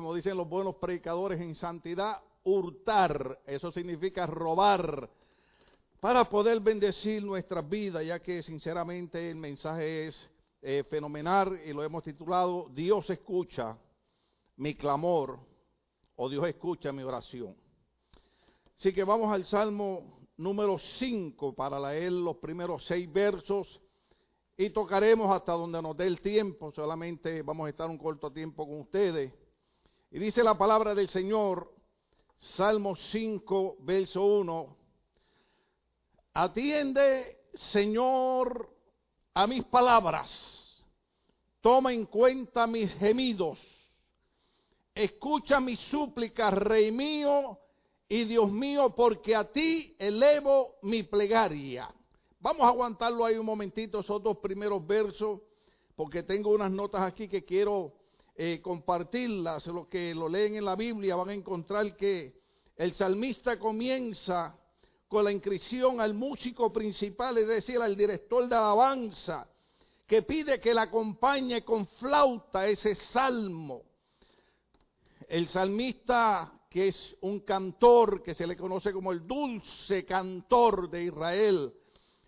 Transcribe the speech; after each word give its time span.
como 0.00 0.14
dicen 0.14 0.34
los 0.34 0.48
buenos 0.48 0.76
predicadores 0.76 1.38
en 1.42 1.54
santidad, 1.54 2.22
hurtar. 2.42 3.38
Eso 3.44 3.70
significa 3.70 4.24
robar 4.24 5.10
para 6.00 6.24
poder 6.24 6.58
bendecir 6.60 7.22
nuestras 7.22 7.68
vidas, 7.68 8.06
ya 8.06 8.18
que 8.18 8.42
sinceramente 8.42 9.30
el 9.30 9.36
mensaje 9.36 10.08
es 10.08 10.30
eh, 10.62 10.84
fenomenal 10.88 11.60
y 11.66 11.74
lo 11.74 11.84
hemos 11.84 12.02
titulado 12.02 12.70
Dios 12.70 13.10
escucha 13.10 13.76
mi 14.56 14.74
clamor 14.74 15.38
o 16.16 16.30
Dios 16.30 16.46
escucha 16.48 16.92
mi 16.92 17.02
oración. 17.02 17.54
Así 18.78 18.94
que 18.94 19.04
vamos 19.04 19.30
al 19.30 19.44
Salmo 19.44 20.18
número 20.38 20.78
5 20.98 21.54
para 21.54 21.78
leer 21.78 22.12
los 22.12 22.38
primeros 22.38 22.86
seis 22.86 23.12
versos 23.12 23.82
y 24.56 24.70
tocaremos 24.70 25.30
hasta 25.30 25.52
donde 25.52 25.82
nos 25.82 25.94
dé 25.94 26.06
el 26.06 26.22
tiempo, 26.22 26.72
solamente 26.72 27.42
vamos 27.42 27.66
a 27.66 27.68
estar 27.68 27.90
un 27.90 27.98
corto 27.98 28.32
tiempo 28.32 28.66
con 28.66 28.80
ustedes. 28.80 29.30
Y 30.12 30.18
dice 30.18 30.42
la 30.42 30.58
palabra 30.58 30.92
del 30.92 31.08
Señor, 31.08 31.72
Salmo 32.56 32.96
5, 32.96 33.76
verso 33.80 34.24
1, 34.24 34.76
atiende, 36.34 37.44
Señor, 37.54 38.74
a 39.34 39.46
mis 39.46 39.62
palabras, 39.66 40.28
toma 41.60 41.92
en 41.92 42.06
cuenta 42.06 42.66
mis 42.66 42.92
gemidos, 42.94 43.60
escucha 44.96 45.60
mis 45.60 45.78
súplicas, 45.90 46.54
Rey 46.54 46.90
mío 46.90 47.60
y 48.08 48.24
Dios 48.24 48.50
mío, 48.50 48.92
porque 48.96 49.36
a 49.36 49.52
ti 49.52 49.94
elevo 49.96 50.78
mi 50.82 51.04
plegaria. 51.04 51.88
Vamos 52.40 52.62
a 52.62 52.70
aguantarlo 52.70 53.24
ahí 53.24 53.36
un 53.36 53.46
momentito, 53.46 54.00
esos 54.00 54.20
dos 54.20 54.38
primeros 54.38 54.84
versos, 54.84 55.40
porque 55.94 56.24
tengo 56.24 56.50
unas 56.50 56.72
notas 56.72 57.02
aquí 57.02 57.28
que 57.28 57.44
quiero 57.44 57.99
eh, 58.42 58.62
compartirlas. 58.62 59.66
Los 59.66 59.86
que 59.88 60.14
lo 60.14 60.26
leen 60.26 60.56
en 60.56 60.64
la 60.64 60.74
Biblia 60.74 61.14
van 61.14 61.28
a 61.28 61.34
encontrar 61.34 61.94
que 61.94 62.40
el 62.74 62.94
salmista 62.94 63.58
comienza 63.58 64.56
con 65.08 65.24
la 65.24 65.30
inscripción 65.30 66.00
al 66.00 66.14
músico 66.14 66.72
principal, 66.72 67.36
es 67.36 67.46
decir, 67.46 67.78
al 67.82 67.94
director 67.94 68.48
de 68.48 68.56
alabanza, 68.56 69.46
que 70.06 70.22
pide 70.22 70.58
que 70.58 70.72
le 70.72 70.80
acompañe 70.80 71.62
con 71.62 71.86
flauta 71.86 72.66
ese 72.66 72.94
salmo. 72.94 73.82
El 75.28 75.46
salmista, 75.48 76.50
que 76.70 76.88
es 76.88 77.16
un 77.20 77.40
cantor, 77.40 78.22
que 78.22 78.34
se 78.34 78.46
le 78.46 78.56
conoce 78.56 78.90
como 78.90 79.12
el 79.12 79.26
dulce 79.26 80.06
cantor 80.06 80.88
de 80.88 81.04
Israel, 81.04 81.74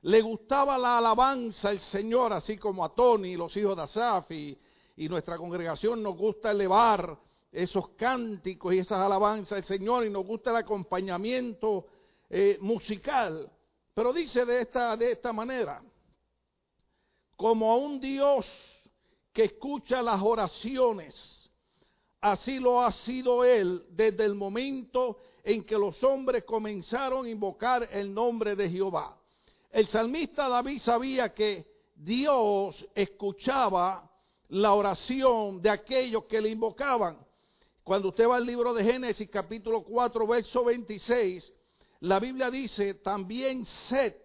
le 0.03 0.21
gustaba 0.21 0.77
la 0.77 0.99
alabanza 0.99 1.71
al 1.71 1.81
Señor, 1.81 2.35
así 2.35 2.59
como 2.59 2.85
a 2.85 2.95
Tony, 2.95 3.35
los 3.35 3.57
hijos 3.57 3.77
de 3.77 3.83
Asaf 3.83 4.31
nuestra 4.97 5.37
congregación 5.39 6.03
nos 6.03 6.17
gusta 6.17 6.51
elevar 6.51 7.19
esos 7.51 7.91
cánticos 7.91 8.73
y 8.73 8.79
esas 8.79 8.99
alabanzas 8.99 9.59
al 9.59 9.65
Señor 9.65 10.07
y 10.07 10.11
nos 10.11 10.27
gusta 10.27 10.51
el 10.51 10.57
acompañamiento 10.57 11.87
eh, 12.31 12.59
musical. 12.61 13.51
Pero 13.95 14.13
dice 14.13 14.47
de 14.47 14.63
esta, 14.63 14.97
de 14.97 15.13
esta 15.13 15.33
manera, 15.33 15.83
como 17.37 17.73
a 17.73 17.77
un 17.77 18.01
Dios 18.01 18.47
que 19.33 19.45
escucha 19.45 20.03
las 20.03 20.21
oraciones, 20.23 21.51
así 22.21 22.59
lo 22.59 22.83
ha 22.83 22.93
sido 22.93 23.45
Él 23.45 23.85
desde 23.91 24.25
el 24.25 24.35
momento 24.35 25.19
en 25.45 25.65
que 25.65 25.77
los 25.77 26.03
hombres 26.05 26.45
comenzaron 26.45 27.27
a 27.27 27.31
invocar 27.31 27.89
el 27.93 28.15
nombre 28.15 28.55
de 28.57 28.71
Jehová. 28.71 29.19
El 29.71 29.89
salmista 29.89 30.49
David 30.49 30.79
sabía 30.79 31.35
que 31.35 31.67
Dios 31.95 32.87
escuchaba 32.95 34.12
la 34.53 34.75
oración 34.75 35.63
de 35.63 35.71
aquellos 35.71 36.25
que 36.25 36.39
le 36.39 36.51
invocaban. 36.51 37.17
Cuando 37.83 38.09
usted 38.09 38.29
va 38.29 38.37
al 38.37 38.45
libro 38.45 38.75
de 38.75 38.85
Génesis 38.85 39.31
capítulo 39.31 39.83
4, 39.83 40.27
verso 40.27 40.63
26, 40.65 41.53
la 42.01 42.21
Biblia 42.21 42.51
dice, 42.51 42.95
también 42.95 43.65
Set 43.65 44.23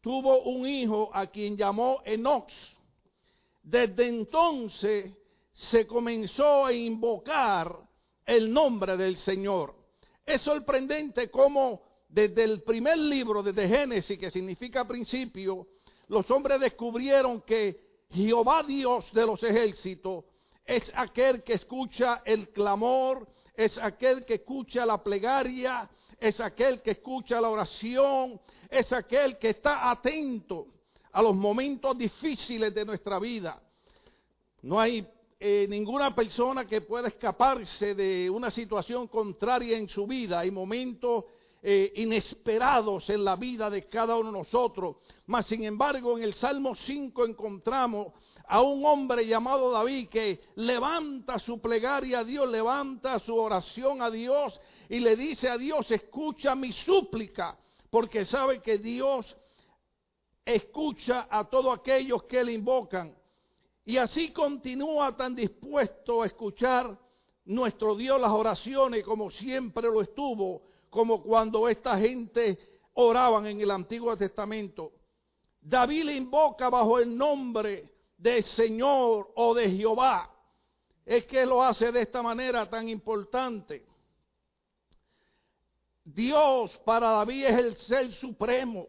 tuvo 0.00 0.42
un 0.42 0.66
hijo 0.66 1.08
a 1.14 1.28
quien 1.28 1.56
llamó 1.56 2.02
Enox. 2.04 2.52
Desde 3.62 4.08
entonces 4.08 5.12
se 5.52 5.86
comenzó 5.86 6.66
a 6.66 6.72
invocar 6.72 7.78
el 8.26 8.52
nombre 8.52 8.96
del 8.96 9.16
Señor. 9.18 9.76
Es 10.26 10.42
sorprendente 10.42 11.30
cómo 11.30 11.80
desde 12.08 12.42
el 12.42 12.62
primer 12.64 12.98
libro, 12.98 13.40
desde 13.40 13.68
Génesis, 13.68 14.18
que 14.18 14.32
significa 14.32 14.84
principio, 14.84 15.68
los 16.08 16.28
hombres 16.32 16.58
descubrieron 16.58 17.40
que 17.42 17.83
Jehová 18.14 18.62
Dios 18.62 19.12
de 19.12 19.26
los 19.26 19.42
ejércitos 19.42 20.24
es 20.64 20.90
aquel 20.94 21.42
que 21.42 21.54
escucha 21.54 22.22
el 22.24 22.48
clamor, 22.50 23.26
es 23.54 23.76
aquel 23.78 24.24
que 24.24 24.34
escucha 24.34 24.86
la 24.86 25.02
plegaria, 25.02 25.90
es 26.18 26.40
aquel 26.40 26.80
que 26.80 26.92
escucha 26.92 27.40
la 27.40 27.48
oración, 27.48 28.40
es 28.70 28.92
aquel 28.92 29.36
que 29.38 29.50
está 29.50 29.90
atento 29.90 30.68
a 31.12 31.20
los 31.22 31.34
momentos 31.34 31.98
difíciles 31.98 32.72
de 32.72 32.84
nuestra 32.84 33.18
vida. 33.18 33.60
No 34.62 34.80
hay 34.80 35.06
eh, 35.38 35.66
ninguna 35.68 36.14
persona 36.14 36.66
que 36.66 36.80
pueda 36.80 37.08
escaparse 37.08 37.94
de 37.94 38.30
una 38.30 38.50
situación 38.50 39.08
contraria 39.08 39.76
en 39.76 39.88
su 39.88 40.06
vida. 40.06 40.40
Hay 40.40 40.50
momentos 40.50 41.24
eh, 41.66 41.94
inesperados 41.96 43.08
en 43.08 43.24
la 43.24 43.36
vida 43.36 43.70
de 43.70 43.88
cada 43.88 44.18
uno 44.18 44.30
de 44.30 44.38
nosotros. 44.38 44.96
Mas, 45.24 45.46
sin 45.46 45.64
embargo, 45.64 46.18
en 46.18 46.24
el 46.24 46.34
Salmo 46.34 46.74
5 46.74 47.24
encontramos 47.24 48.08
a 48.46 48.60
un 48.60 48.84
hombre 48.84 49.26
llamado 49.26 49.70
David 49.70 50.10
que 50.10 50.40
levanta 50.56 51.38
su 51.38 51.62
plegaria 51.62 52.18
a 52.18 52.24
Dios, 52.24 52.50
levanta 52.50 53.18
su 53.20 53.34
oración 53.34 54.02
a 54.02 54.10
Dios 54.10 54.60
y 54.90 55.00
le 55.00 55.16
dice 55.16 55.48
a 55.48 55.56
Dios, 55.56 55.90
escucha 55.90 56.54
mi 56.54 56.70
súplica, 56.70 57.58
porque 57.88 58.26
sabe 58.26 58.60
que 58.60 58.76
Dios 58.76 59.34
escucha 60.44 61.28
a 61.30 61.48
todos 61.48 61.78
aquellos 61.78 62.24
que 62.24 62.44
le 62.44 62.52
invocan. 62.52 63.16
Y 63.86 63.96
así 63.96 64.32
continúa 64.32 65.16
tan 65.16 65.34
dispuesto 65.34 66.20
a 66.20 66.26
escuchar 66.26 66.94
nuestro 67.46 67.96
Dios 67.96 68.20
las 68.20 68.32
oraciones 68.32 69.02
como 69.02 69.30
siempre 69.30 69.84
lo 69.84 70.02
estuvo 70.02 70.73
como 70.94 71.20
cuando 71.20 71.68
esta 71.68 71.98
gente 71.98 72.56
oraban 72.94 73.46
en 73.46 73.60
el 73.60 73.72
Antiguo 73.72 74.16
Testamento. 74.16 74.92
David 75.60 76.04
le 76.04 76.14
invoca 76.14 76.70
bajo 76.70 77.00
el 77.00 77.18
nombre 77.18 77.90
de 78.16 78.42
Señor 78.42 79.32
o 79.34 79.54
de 79.54 79.72
Jehová. 79.72 80.30
Es 81.04 81.26
que 81.26 81.44
lo 81.44 81.64
hace 81.64 81.90
de 81.90 82.02
esta 82.02 82.22
manera 82.22 82.70
tan 82.70 82.88
importante. 82.88 83.84
Dios 86.04 86.70
para 86.84 87.10
David 87.10 87.46
es 87.46 87.58
el 87.58 87.76
ser 87.76 88.12
supremo, 88.12 88.86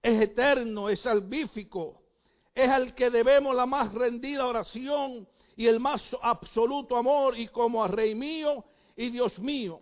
es 0.00 0.20
eterno, 0.20 0.88
es 0.88 1.00
salvífico, 1.00 2.00
es 2.54 2.68
al 2.68 2.94
que 2.94 3.10
debemos 3.10 3.56
la 3.56 3.66
más 3.66 3.92
rendida 3.92 4.46
oración 4.46 5.26
y 5.56 5.66
el 5.66 5.80
más 5.80 6.00
absoluto 6.22 6.96
amor 6.96 7.36
y 7.36 7.48
como 7.48 7.82
a 7.82 7.88
Rey 7.88 8.14
mío 8.14 8.64
y 8.96 9.10
Dios 9.10 9.36
mío. 9.40 9.80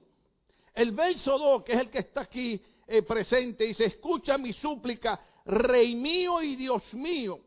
El 0.76 0.92
verso 0.92 1.38
2, 1.38 1.64
que 1.64 1.72
es 1.72 1.80
el 1.80 1.90
que 1.90 2.00
está 2.00 2.20
aquí 2.20 2.62
eh, 2.86 3.00
presente, 3.00 3.64
dice, 3.64 3.86
escucha 3.86 4.36
mi 4.36 4.52
súplica, 4.52 5.18
Rey 5.46 5.94
mío 5.94 6.42
y 6.42 6.54
Dios 6.54 6.82
mío, 6.92 7.40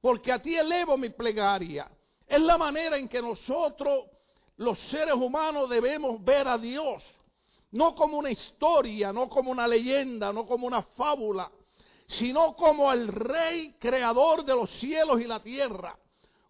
porque 0.00 0.32
a 0.32 0.40
ti 0.40 0.56
elevo 0.56 0.96
mi 0.96 1.10
plegaria. 1.10 1.90
Es 2.26 2.40
la 2.40 2.56
manera 2.56 2.96
en 2.96 3.08
que 3.08 3.20
nosotros, 3.20 4.06
los 4.56 4.78
seres 4.90 5.12
humanos, 5.12 5.68
debemos 5.68 6.24
ver 6.24 6.48
a 6.48 6.56
Dios. 6.56 7.04
No 7.72 7.94
como 7.94 8.16
una 8.16 8.30
historia, 8.30 9.12
no 9.12 9.28
como 9.28 9.50
una 9.50 9.68
leyenda, 9.68 10.32
no 10.32 10.46
como 10.46 10.66
una 10.66 10.80
fábula, 10.80 11.52
sino 12.06 12.56
como 12.56 12.90
el 12.90 13.08
Rey 13.08 13.76
creador 13.78 14.46
de 14.46 14.54
los 14.54 14.70
cielos 14.80 15.20
y 15.20 15.24
la 15.24 15.42
tierra, 15.42 15.98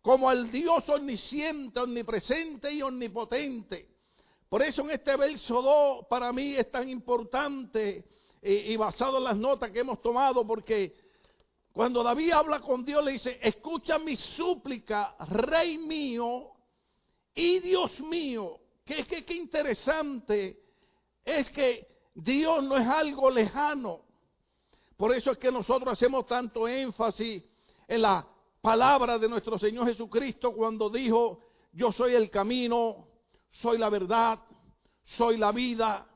como 0.01 0.31
el 0.31 0.53
Dios 0.53 0.89
omnisciente, 0.89 1.81
omnipresente 1.81 2.73
y 2.73 2.81
omnipotente 2.81 3.93
por 4.53 4.61
eso 4.61 4.83
en 4.83 4.91
este 4.91 5.17
verso 5.17 5.63
2 5.63 6.07
para 6.11 6.31
mí 6.31 6.55
es 6.55 6.71
tan 6.71 6.87
importante 6.87 8.05
eh, 8.43 8.65
y 8.67 8.77
basado 8.77 9.17
en 9.17 9.25
las 9.25 9.39
notas 9.39 9.71
que 9.71 9.79
hemos 9.81 10.03
tomado, 10.03 10.47
porque 10.47 10.95
cuando 11.73 12.03
David 12.03 12.33
habla 12.33 12.61
con 12.61 12.85
Dios 12.85 13.03
le 13.03 13.13
dice, 13.13 13.39
escucha 13.41 13.99
mi 13.99 14.15
súplica, 14.15 15.17
Rey 15.31 15.79
mío 15.79 16.51
y 17.35 17.61
Dios 17.61 17.99
mío. 18.01 18.61
Qué, 18.85 19.07
qué, 19.07 19.25
qué 19.25 19.33
interesante 19.33 20.63
es 21.25 21.49
que 21.49 21.89
Dios 22.15 22.63
no 22.63 22.77
es 22.77 22.87
algo 22.87 23.31
lejano. 23.31 24.03
Por 24.99 25.15
eso 25.15 25.31
es 25.31 25.39
que 25.39 25.51
nosotros 25.51 25.95
hacemos 25.95 26.27
tanto 26.27 26.69
énfasis 26.69 27.43
en 27.89 28.03
la 28.03 28.29
palabra 28.61 29.19
de 29.19 29.31
nuestro 29.31 29.59
Señor 29.59 29.87
Jesucristo 29.87 30.53
cuando 30.53 30.91
dijo, 30.91 31.41
yo 31.73 31.91
soy 31.91 32.13
el 32.13 32.29
camino, 32.29 33.12
soy 33.53 33.79
la 33.79 33.89
verdad, 33.89 34.39
soy 35.05 35.37
la 35.37 35.53
vida. 35.53 36.07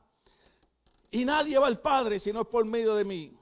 Y 1.11 1.23
nadie 1.25 1.57
va 1.57 1.67
al 1.67 1.79
Padre 1.79 2.19
si 2.19 2.33
no 2.33 2.41
es 2.41 2.47
por 2.47 2.65
medio 2.65 2.95
de 2.95 3.05
mí. 3.05 3.33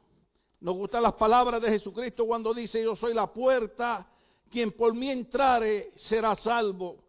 Nos 0.59 0.75
gustan 0.75 1.03
las 1.03 1.13
palabras 1.13 1.61
de 1.61 1.69
Jesucristo 1.69 2.25
cuando 2.25 2.53
dice, 2.53 2.83
yo 2.83 2.95
soy 2.95 3.13
la 3.13 3.31
puerta, 3.31 4.07
quien 4.49 4.71
por 4.71 4.93
mí 4.93 5.09
entrare 5.09 5.91
será 5.95 6.35
salvo. 6.35 7.03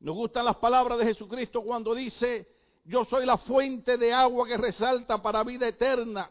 Nos 0.00 0.14
gustan 0.14 0.44
las 0.44 0.56
palabras 0.56 0.98
de 0.98 1.06
Jesucristo 1.06 1.62
cuando 1.62 1.94
dice, 1.94 2.46
yo 2.84 3.04
soy 3.04 3.26
la 3.26 3.36
fuente 3.36 3.96
de 3.98 4.12
agua 4.12 4.46
que 4.46 4.56
resalta 4.56 5.20
para 5.20 5.44
vida 5.44 5.66
eterna. 5.68 6.30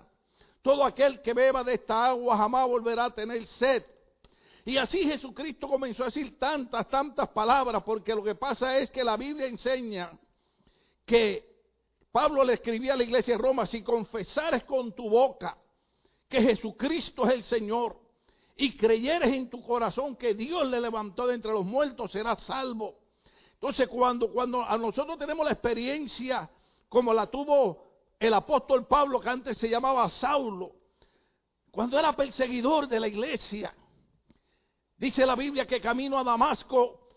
Todo 0.61 0.83
aquel 0.83 1.21
que 1.21 1.33
beba 1.33 1.63
de 1.63 1.75
esta 1.75 2.07
agua 2.07 2.37
jamás 2.37 2.67
volverá 2.67 3.05
a 3.05 3.09
tener 3.13 3.45
sed. 3.45 3.83
Y 4.67 4.75
así 4.77 5.01
Jesucristo 5.05 5.65
comenzó 5.65 6.03
a 6.03 6.07
decir 6.07 6.37
tantas, 6.37 6.89
tantas 6.89 7.29
palabras, 7.29 7.81
porque 7.83 8.13
lo 8.13 8.21
que 8.21 8.35
pasa 8.35 8.77
es 8.77 8.91
que 8.91 9.01
la 9.01 9.15
Biblia 9.15 9.47
enseña 9.47 10.11
que 11.05 11.61
Pablo 12.11 12.43
le 12.43 12.55
escribía 12.55 12.93
a 12.93 12.97
la 12.97 13.03
iglesia 13.03 13.35
de 13.35 13.41
Roma, 13.41 13.65
si 13.65 13.81
confesares 13.81 14.65
con 14.65 14.91
tu 14.91 15.09
boca 15.09 15.57
que 16.27 16.41
Jesucristo 16.41 17.25
es 17.25 17.35
el 17.35 17.43
Señor 17.43 17.97
y 18.57 18.75
creyeres 18.75 19.33
en 19.33 19.49
tu 19.49 19.63
corazón 19.63 20.17
que 20.17 20.33
Dios 20.33 20.67
le 20.67 20.81
levantó 20.81 21.27
de 21.27 21.35
entre 21.35 21.53
los 21.53 21.63
muertos, 21.63 22.11
serás 22.11 22.43
salvo. 22.43 22.99
Entonces, 23.53 23.87
cuando, 23.87 24.33
cuando 24.33 24.65
a 24.65 24.77
nosotros 24.77 25.17
tenemos 25.17 25.45
la 25.45 25.53
experiencia 25.53 26.49
como 26.89 27.13
la 27.13 27.27
tuvo 27.27 27.85
el 28.19 28.33
apóstol 28.33 28.85
Pablo, 28.85 29.21
que 29.21 29.29
antes 29.29 29.57
se 29.57 29.69
llamaba 29.69 30.09
Saulo, 30.09 30.73
cuando 31.71 31.97
era 31.97 32.11
perseguidor 32.11 32.89
de 32.89 32.99
la 32.99 33.07
iglesia, 33.07 33.73
dice 34.97 35.25
la 35.25 35.35
Biblia 35.35 35.65
que 35.65 35.79
camino 35.79 36.17
a 36.17 36.23
Damasco 36.23 37.07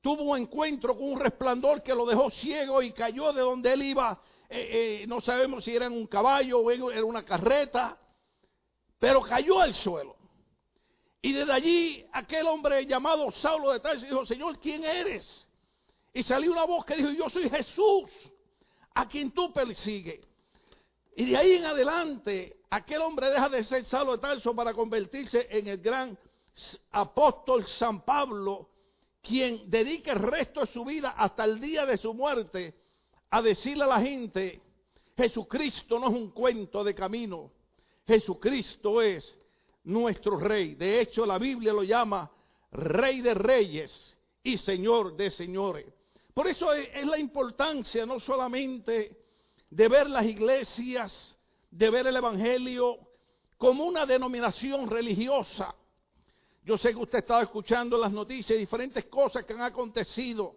tuvo 0.00 0.24
un 0.24 0.38
encuentro 0.38 0.96
con 0.96 1.12
un 1.12 1.20
resplandor 1.20 1.82
que 1.82 1.94
lo 1.94 2.04
dejó 2.04 2.30
ciego 2.30 2.82
y 2.82 2.92
cayó 2.92 3.32
de 3.32 3.40
donde 3.40 3.72
él 3.72 3.82
iba. 3.82 4.20
Eh, 4.48 5.02
eh, 5.02 5.06
no 5.06 5.20
sabemos 5.20 5.64
si 5.64 5.74
era 5.74 5.86
en 5.86 5.92
un 5.92 6.06
caballo 6.06 6.58
o 6.60 6.70
era 6.70 7.04
una 7.04 7.24
carreta, 7.24 7.98
pero 8.98 9.22
cayó 9.22 9.60
al 9.60 9.72
suelo. 9.74 10.16
Y 11.22 11.32
desde 11.32 11.52
allí 11.52 12.04
aquel 12.12 12.48
hombre 12.48 12.84
llamado 12.84 13.30
Saulo 13.30 13.72
de 13.72 13.80
Tarso 13.80 14.04
dijo, 14.04 14.26
Señor, 14.26 14.58
¿quién 14.58 14.84
eres? 14.84 15.48
Y 16.12 16.24
salió 16.24 16.50
una 16.52 16.64
voz 16.64 16.84
que 16.84 16.96
dijo, 16.96 17.10
yo 17.10 17.30
soy 17.30 17.48
Jesús, 17.48 18.10
a 18.92 19.08
quien 19.08 19.30
tú 19.30 19.52
persigues. 19.52 20.20
Y 21.14 21.26
de 21.26 21.36
ahí 21.36 21.52
en 21.52 21.64
adelante, 21.64 22.56
aquel 22.70 23.02
hombre 23.02 23.30
deja 23.30 23.48
de 23.48 23.62
ser 23.62 23.84
Saulo 23.84 24.12
de 24.12 24.18
Tarso 24.18 24.54
para 24.54 24.74
convertirse 24.74 25.46
en 25.50 25.68
el 25.68 25.78
gran 25.78 26.18
apóstol 26.90 27.66
San 27.66 28.04
Pablo, 28.04 28.68
quien 29.22 29.70
dedica 29.70 30.12
el 30.12 30.20
resto 30.20 30.60
de 30.60 30.66
su 30.66 30.84
vida 30.84 31.10
hasta 31.10 31.44
el 31.44 31.60
día 31.60 31.86
de 31.86 31.96
su 31.96 32.12
muerte 32.12 32.74
a 33.30 33.40
decirle 33.40 33.84
a 33.84 33.88
la 33.88 34.00
gente, 34.00 34.60
Jesucristo 35.16 35.98
no 35.98 36.08
es 36.08 36.14
un 36.14 36.30
cuento 36.30 36.82
de 36.84 36.94
camino, 36.94 37.50
Jesucristo 38.06 39.00
es 39.00 39.38
nuestro 39.84 40.38
rey. 40.38 40.74
De 40.74 41.00
hecho, 41.00 41.24
la 41.24 41.38
Biblia 41.38 41.72
lo 41.72 41.82
llama 41.82 42.30
rey 42.72 43.20
de 43.20 43.34
reyes 43.34 44.16
y 44.42 44.58
señor 44.58 45.16
de 45.16 45.30
señores. 45.30 45.86
Por 46.34 46.46
eso 46.46 46.72
es, 46.72 47.04
la 47.04 47.18
importancia 47.18 48.06
no 48.06 48.18
solamente 48.18 49.16
de 49.70 49.88
ver 49.88 50.08
las 50.08 50.24
iglesias, 50.24 51.36
de 51.70 51.90
ver 51.90 52.06
el 52.06 52.16
Evangelio 52.16 52.98
como 53.58 53.84
una 53.84 54.06
denominación 54.06 54.88
religiosa. 54.88 55.74
Yo 56.64 56.78
sé 56.78 56.90
que 56.90 57.00
usted 57.00 57.18
estaba 57.18 57.42
escuchando 57.42 57.98
las 57.98 58.12
noticias, 58.12 58.56
diferentes 58.56 59.06
cosas 59.06 59.44
que 59.44 59.52
han 59.52 59.62
acontecido. 59.62 60.54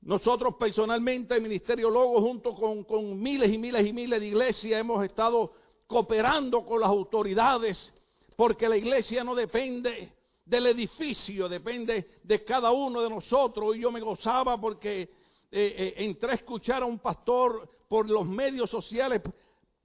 Nosotros 0.00 0.56
personalmente, 0.58 1.34
el 1.36 1.42
Ministerio 1.42 1.88
Logo, 1.88 2.20
junto 2.20 2.54
con, 2.54 2.82
con 2.82 3.20
miles 3.20 3.52
y 3.52 3.58
miles 3.58 3.86
y 3.86 3.92
miles 3.92 4.18
de 4.18 4.26
iglesias, 4.26 4.80
hemos 4.80 5.04
estado 5.04 5.52
cooperando 5.86 6.64
con 6.64 6.80
las 6.80 6.88
autoridades, 6.88 7.92
porque 8.36 8.68
la 8.68 8.76
iglesia 8.76 9.22
no 9.22 9.34
depende 9.34 10.12
del 10.44 10.66
edificio, 10.66 11.48
depende 11.48 12.08
de 12.22 12.44
cada 12.44 12.72
uno 12.72 13.00
de 13.00 13.10
nosotros. 13.10 13.76
Y 13.76 13.80
yo 13.80 13.92
me 13.92 14.00
gozaba 14.00 14.60
porque 14.60 15.02
eh, 15.02 15.08
eh, 15.50 15.94
entré 15.98 16.32
a 16.32 16.34
escuchar 16.34 16.82
a 16.82 16.86
un 16.86 16.98
pastor 16.98 17.68
por 17.88 18.08
los 18.08 18.26
medios 18.26 18.68
sociales, 18.68 19.22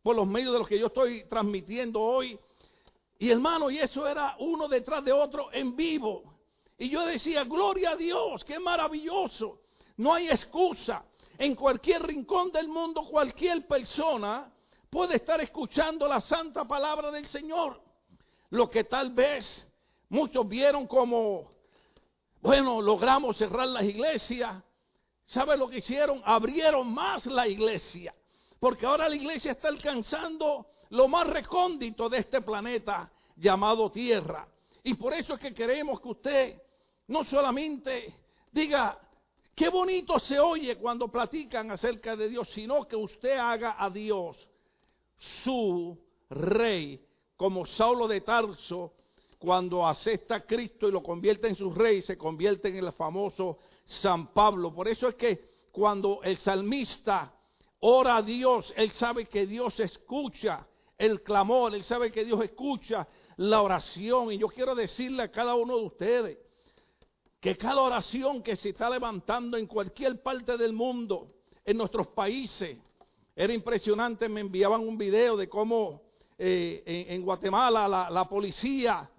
por 0.01 0.15
los 0.15 0.27
medios 0.27 0.53
de 0.53 0.59
los 0.59 0.67
que 0.67 0.79
yo 0.79 0.87
estoy 0.87 1.23
transmitiendo 1.25 2.01
hoy. 2.01 2.39
Y 3.23 3.31
hermano, 3.31 3.71
y 3.71 3.79
eso 3.79 4.05
era 4.05 4.35
uno 4.39 4.67
detrás 4.67 5.01
de 5.05 5.13
otro 5.13 5.47
en 5.53 5.77
vivo. 5.77 6.23
Y 6.77 6.89
yo 6.89 7.05
decía, 7.05 7.45
gloria 7.45 7.91
a 7.91 7.95
Dios, 7.95 8.43
qué 8.43 8.59
maravilloso. 8.59 9.61
No 9.95 10.13
hay 10.13 10.27
excusa. 10.27 11.05
En 11.37 11.55
cualquier 11.55 12.03
rincón 12.03 12.51
del 12.51 12.67
mundo, 12.67 13.05
cualquier 13.09 13.65
persona 13.65 14.51
puede 14.89 15.15
estar 15.15 15.39
escuchando 15.39 16.05
la 16.05 16.19
santa 16.19 16.65
palabra 16.65 17.11
del 17.11 17.25
Señor. 17.27 17.81
Lo 18.49 18.69
que 18.69 18.83
tal 18.83 19.11
vez 19.11 19.65
Muchos 20.09 20.45
vieron 20.47 20.85
como, 20.85 21.49
bueno, 22.41 22.81
logramos 22.81 23.37
cerrar 23.37 23.67
las 23.69 23.83
iglesias. 23.85 24.61
¿Sabe 25.25 25.55
lo 25.55 25.69
que 25.69 25.77
hicieron? 25.77 26.21
Abrieron 26.25 26.93
más 26.93 27.25
la 27.25 27.47
iglesia. 27.47 28.13
Porque 28.59 28.85
ahora 28.85 29.07
la 29.07 29.15
iglesia 29.15 29.53
está 29.53 29.69
alcanzando 29.69 30.67
lo 30.89 31.07
más 31.07 31.25
recóndito 31.25 32.09
de 32.09 32.19
este 32.19 32.41
planeta 32.41 33.11
llamado 33.35 33.91
Tierra. 33.91 34.47
Y 34.83 34.95
por 34.95 35.13
eso 35.13 35.35
es 35.35 35.39
que 35.39 35.53
queremos 35.53 35.99
que 36.01 36.07
usted 36.07 36.61
no 37.07 37.23
solamente 37.23 38.15
diga, 38.51 38.99
qué 39.55 39.69
bonito 39.69 40.19
se 40.19 40.39
oye 40.39 40.77
cuando 40.77 41.07
platican 41.07 41.71
acerca 41.71 42.15
de 42.15 42.29
Dios, 42.29 42.49
sino 42.49 42.87
que 42.87 42.95
usted 42.95 43.37
haga 43.37 43.75
a 43.77 43.89
Dios 43.89 44.37
su 45.43 45.97
rey, 46.29 47.05
como 47.37 47.65
Saulo 47.65 48.07
de 48.07 48.21
Tarso 48.21 48.93
cuando 49.43 49.85
acepta 49.85 50.35
a 50.35 50.45
Cristo 50.45 50.87
y 50.87 50.91
lo 50.93 51.03
convierte 51.03 51.49
en 51.49 51.55
su 51.55 51.69
rey, 51.69 52.01
se 52.01 52.17
convierte 52.17 52.69
en 52.69 52.77
el 52.77 52.93
famoso 52.93 53.57
San 53.85 54.27
Pablo. 54.27 54.73
Por 54.73 54.87
eso 54.87 55.09
es 55.09 55.15
que 55.15 55.65
cuando 55.69 56.21
el 56.23 56.37
salmista 56.37 57.33
ora 57.81 58.15
a 58.17 58.21
Dios, 58.21 58.73
él 58.77 58.91
sabe 58.91 59.25
que 59.25 59.45
Dios 59.45 59.77
escucha 59.81 60.65
el 60.97 61.21
clamor, 61.23 61.75
él 61.75 61.83
sabe 61.83 62.09
que 62.09 62.23
Dios 62.23 62.41
escucha 62.41 63.05
la 63.37 63.61
oración. 63.61 64.31
Y 64.31 64.37
yo 64.37 64.47
quiero 64.47 64.75
decirle 64.75 65.23
a 65.23 65.31
cada 65.31 65.55
uno 65.55 65.77
de 65.77 65.85
ustedes 65.85 66.37
que 67.39 67.57
cada 67.57 67.81
oración 67.81 68.41
que 68.41 68.55
se 68.55 68.69
está 68.69 68.89
levantando 68.89 69.57
en 69.57 69.67
cualquier 69.67 70.21
parte 70.21 70.57
del 70.57 70.73
mundo, 70.73 71.27
en 71.65 71.77
nuestros 71.77 72.07
países, 72.07 72.77
era 73.35 73.53
impresionante, 73.53 74.29
me 74.29 74.41
enviaban 74.41 74.81
un 74.81 74.97
video 74.97 75.35
de 75.35 75.49
cómo 75.49 76.01
eh, 76.37 77.05
en, 77.09 77.21
Guatemala 77.23 77.87
la, 78.09 78.25
policía 78.25 79.09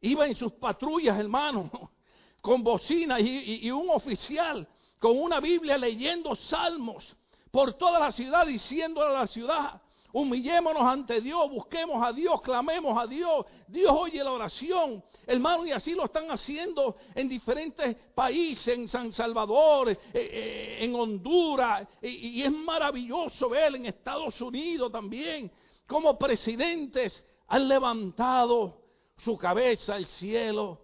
iba 0.00 0.26
en 0.26 0.34
sus 0.36 0.52
patrullas, 0.52 1.18
hermano, 1.18 1.70
con 2.40 2.62
bocina 2.62 3.18
y, 3.20 3.70
un 3.70 3.90
oficial 3.90 4.68
con 4.98 5.18
una 5.18 5.40
Biblia 5.40 5.76
leyendo 5.76 6.34
salmos 6.36 7.16
por 7.50 7.74
toda 7.74 7.98
la 8.00 8.12
ciudad, 8.12 8.46
diciéndole 8.46 9.10
a 9.14 9.20
la 9.20 9.26
ciudad, 9.26 9.82
humillémonos 10.18 10.82
ante 10.82 11.20
Dios, 11.20 11.50
busquemos 11.50 12.02
a 12.02 12.10
Dios, 12.10 12.40
clamemos 12.40 12.98
a 12.98 13.06
Dios, 13.06 13.44
Dios 13.68 13.92
oye 13.94 14.24
la 14.24 14.32
oración. 14.32 15.04
Hermano, 15.26 15.66
y 15.66 15.72
así 15.72 15.92
lo 15.92 16.06
están 16.06 16.30
haciendo 16.30 16.96
en 17.14 17.28
diferentes 17.28 17.94
países, 18.14 18.68
en 18.68 18.88
San 18.88 19.12
Salvador, 19.12 19.90
eh, 19.90 19.98
eh, 20.14 20.78
en 20.80 20.94
Honduras, 20.94 21.86
y, 22.00 22.40
y 22.40 22.42
es 22.42 22.50
maravilloso 22.50 23.50
ver 23.50 23.74
en 23.74 23.86
Estados 23.86 24.40
Unidos 24.40 24.90
también 24.90 25.52
como 25.86 26.18
presidentes 26.18 27.24
han 27.48 27.68
levantado 27.68 28.80
su 29.18 29.36
cabeza 29.36 29.96
al 29.96 30.06
cielo 30.06 30.80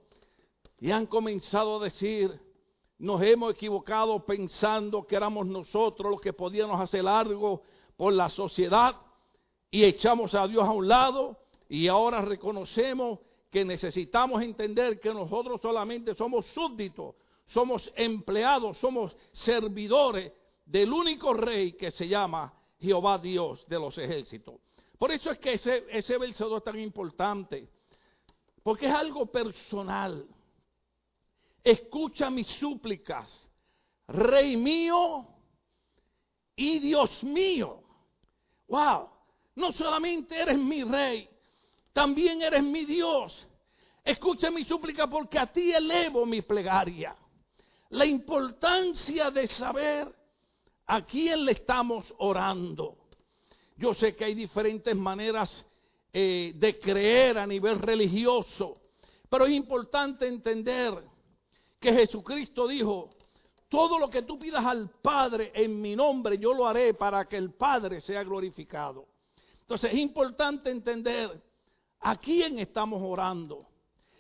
y 0.79 0.91
han 0.91 1.07
comenzado 1.07 1.81
a 1.81 1.85
decir, 1.85 2.39
nos 2.99 3.23
hemos 3.23 3.55
equivocado 3.55 4.27
pensando 4.27 5.07
que 5.07 5.17
éramos 5.17 5.47
nosotros 5.47 6.11
los 6.11 6.21
que 6.21 6.35
podíamos 6.35 6.79
hacer 6.79 7.07
algo 7.07 7.63
por 7.97 8.13
la 8.13 8.29
sociedad 8.29 8.95
y 9.73 9.85
echamos 9.85 10.35
a 10.35 10.47
Dios 10.47 10.63
a 10.65 10.71
un 10.71 10.87
lado 10.87 11.39
y 11.69 11.89
ahora 11.89 12.21
reconocemos 12.21 13.19
que 13.51 13.65
necesitamos 13.65 14.43
entender 14.43 15.01
que 15.01 15.13
nosotros 15.13 15.61
solamente 15.63 16.15
somos 16.15 16.45
súbditos, 16.49 17.15
somos 17.47 17.91
empleados, 17.97 18.77
somos 18.77 19.17
servidores 19.33 20.31
del 20.67 20.93
único 20.93 21.33
rey 21.33 21.73
que 21.73 21.91
se 21.91 22.07
llama 22.07 22.53
Jehová 22.79 23.19
Dios 23.19 23.67
de 23.67 23.79
los 23.79 23.97
ejércitos. 23.97 24.57
Por 24.99 25.11
eso 25.11 25.31
es 25.31 25.39
que 25.39 25.55
ese, 25.55 25.87
ese 25.89 26.17
es 26.17 26.65
tan 26.65 26.79
importante. 26.79 27.67
Porque 28.63 28.87
es 28.87 28.93
algo 28.93 29.27
personal. 29.27 30.27
Escucha 31.65 32.29
mis 32.29 32.47
súplicas, 32.47 33.49
Rey 34.07 34.57
mío 34.57 35.27
y 36.55 36.79
Dios 36.79 37.23
mío. 37.23 37.83
Wow, 38.69 39.09
no 39.55 39.73
solamente 39.73 40.41
eres 40.41 40.59
mi 40.59 40.83
Rey, 40.83 41.29
también 41.93 42.43
eres 42.43 42.63
mi 42.63 42.85
Dios. 42.85 43.47
Escucha 44.05 44.51
mi 44.51 44.65
súplica 44.65 45.09
porque 45.09 45.39
a 45.39 45.53
ti 45.53 45.73
elevo 45.73 46.27
mi 46.27 46.43
plegaria. 46.43 47.15
La 47.91 48.07
importancia 48.07 49.31
de 49.31 49.47
saber 49.47 50.13
a 50.87 51.05
quién 51.05 51.45
le 51.45 51.53
estamos 51.53 52.13
orando. 52.19 52.97
Yo 53.77 53.95
sé 53.95 54.17
que 54.17 54.25
hay 54.25 54.35
diferentes 54.35 54.97
maneras 54.97 55.67
eh, 56.13 56.53
de 56.57 56.79
creer 56.79 57.39
a 57.39 57.47
nivel 57.47 57.79
religioso. 57.79 58.79
Pero 59.29 59.47
es 59.47 59.53
importante 59.53 60.27
entender 60.27 61.03
que 61.79 61.93
Jesucristo 61.93 62.67
dijo, 62.69 63.11
todo 63.69 63.99
lo 63.99 64.11
que 64.11 64.23
tú 64.23 64.39
pidas 64.39 64.65
al 64.65 64.91
Padre 65.01 65.53
en 65.55 65.81
mi 65.81 65.97
nombre, 65.97 66.39
yo 66.39 66.53
lo 66.53 66.67
haré 66.67 66.95
para 66.95 67.27
que 67.27 67.37
el 67.37 67.53
Padre 67.55 68.01
sea 68.01 68.23
glorificado. 68.23 69.07
Entonces 69.73 69.95
es 69.95 70.01
importante 70.01 70.71
entender 70.71 71.43
a 72.01 72.17
quién 72.17 72.59
estamos 72.59 73.01
orando. 73.03 73.67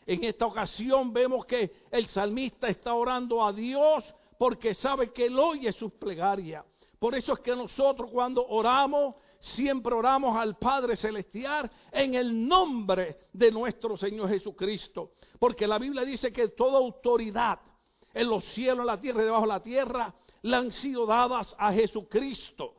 En 0.06 0.24
esta 0.24 0.46
ocasión 0.46 1.12
vemos 1.12 1.44
que 1.44 1.70
el 1.90 2.06
salmista 2.06 2.68
está 2.68 2.94
orando 2.94 3.44
a 3.44 3.52
Dios 3.52 4.02
porque 4.38 4.72
sabe 4.72 5.12
que 5.12 5.26
Él 5.26 5.38
oye 5.38 5.70
sus 5.72 5.92
plegarias. 5.92 6.64
Por 6.98 7.14
eso 7.14 7.34
es 7.34 7.40
que 7.40 7.54
nosotros 7.54 8.10
cuando 8.10 8.46
oramos, 8.48 9.16
siempre 9.40 9.94
oramos 9.94 10.34
al 10.38 10.56
Padre 10.56 10.96
Celestial 10.96 11.70
en 11.90 12.14
el 12.14 12.48
nombre 12.48 13.18
de 13.34 13.52
nuestro 13.52 13.98
Señor 13.98 14.30
Jesucristo. 14.30 15.10
Porque 15.38 15.66
la 15.66 15.78
Biblia 15.78 16.02
dice 16.02 16.32
que 16.32 16.48
toda 16.48 16.78
autoridad 16.78 17.60
en 18.14 18.26
los 18.26 18.42
cielos, 18.54 18.80
en 18.80 18.86
la 18.86 18.98
tierra 18.98 19.20
y 19.20 19.26
debajo 19.26 19.42
de 19.42 19.48
la 19.48 19.62
tierra, 19.62 20.14
le 20.40 20.56
han 20.56 20.70
sido 20.70 21.04
dadas 21.04 21.54
a 21.58 21.74
Jesucristo, 21.74 22.74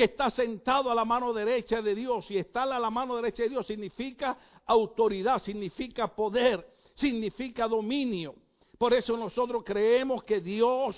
que 0.00 0.04
está 0.04 0.30
sentado 0.30 0.90
a 0.90 0.94
la 0.94 1.04
mano 1.04 1.30
derecha 1.30 1.82
de 1.82 1.94
Dios. 1.94 2.24
Y 2.30 2.38
estar 2.38 2.66
a 2.72 2.78
la 2.78 2.88
mano 2.88 3.16
derecha 3.16 3.42
de 3.42 3.50
Dios 3.50 3.66
significa 3.66 4.34
autoridad, 4.64 5.38
significa 5.42 6.08
poder, 6.08 6.66
significa 6.94 7.68
dominio. 7.68 8.34
Por 8.78 8.94
eso 8.94 9.14
nosotros 9.14 9.62
creemos 9.62 10.24
que 10.24 10.40
Dios 10.40 10.96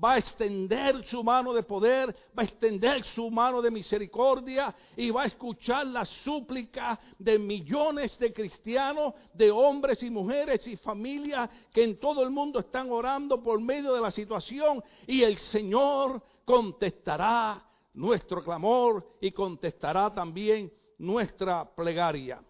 va 0.00 0.12
a 0.12 0.18
extender 0.18 1.04
su 1.06 1.24
mano 1.24 1.52
de 1.52 1.64
poder, 1.64 2.14
va 2.38 2.42
a 2.42 2.44
extender 2.44 3.02
su 3.16 3.32
mano 3.32 3.60
de 3.60 3.72
misericordia 3.72 4.72
y 4.96 5.10
va 5.10 5.24
a 5.24 5.26
escuchar 5.26 5.84
la 5.88 6.04
súplica 6.04 7.00
de 7.18 7.40
millones 7.40 8.16
de 8.16 8.32
cristianos, 8.32 9.12
de 9.34 9.50
hombres 9.50 10.04
y 10.04 10.10
mujeres 10.10 10.64
y 10.68 10.76
familias 10.76 11.50
que 11.72 11.82
en 11.82 11.98
todo 11.98 12.22
el 12.22 12.30
mundo 12.30 12.60
están 12.60 12.92
orando 12.92 13.42
por 13.42 13.60
medio 13.60 13.92
de 13.92 14.00
la 14.00 14.12
situación 14.12 14.84
y 15.04 15.24
el 15.24 15.36
Señor 15.36 16.22
contestará 16.44 17.65
nuestro 17.96 18.44
clamor 18.44 19.16
y 19.20 19.32
contestará 19.32 20.12
también 20.14 20.72
nuestra 20.98 21.64
plegaria. 21.64 22.40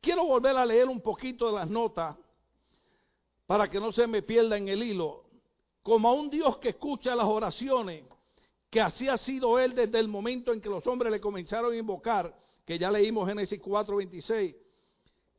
Quiero 0.00 0.24
volver 0.24 0.56
a 0.56 0.64
leer 0.64 0.88
un 0.88 1.00
poquito 1.00 1.46
de 1.46 1.54
las 1.54 1.68
notas 1.68 2.16
para 3.46 3.68
que 3.68 3.80
no 3.80 3.90
se 3.90 4.06
me 4.06 4.22
pierda 4.22 4.56
en 4.56 4.68
el 4.68 4.82
hilo 4.82 5.24
como 5.82 6.08
a 6.08 6.14
un 6.14 6.28
Dios 6.28 6.58
que 6.58 6.70
escucha 6.70 7.14
las 7.14 7.26
oraciones, 7.26 8.04
que 8.68 8.80
así 8.80 9.08
ha 9.08 9.16
sido 9.16 9.58
Él 9.60 9.72
desde 9.72 10.00
el 10.00 10.08
momento 10.08 10.52
en 10.52 10.60
que 10.60 10.68
los 10.68 10.84
hombres 10.88 11.12
le 11.12 11.20
comenzaron 11.20 11.72
a 11.72 11.76
invocar, 11.76 12.36
que 12.64 12.76
ya 12.76 12.90
leímos 12.90 13.28
Génesis 13.28 13.60
4:26. 13.62 14.56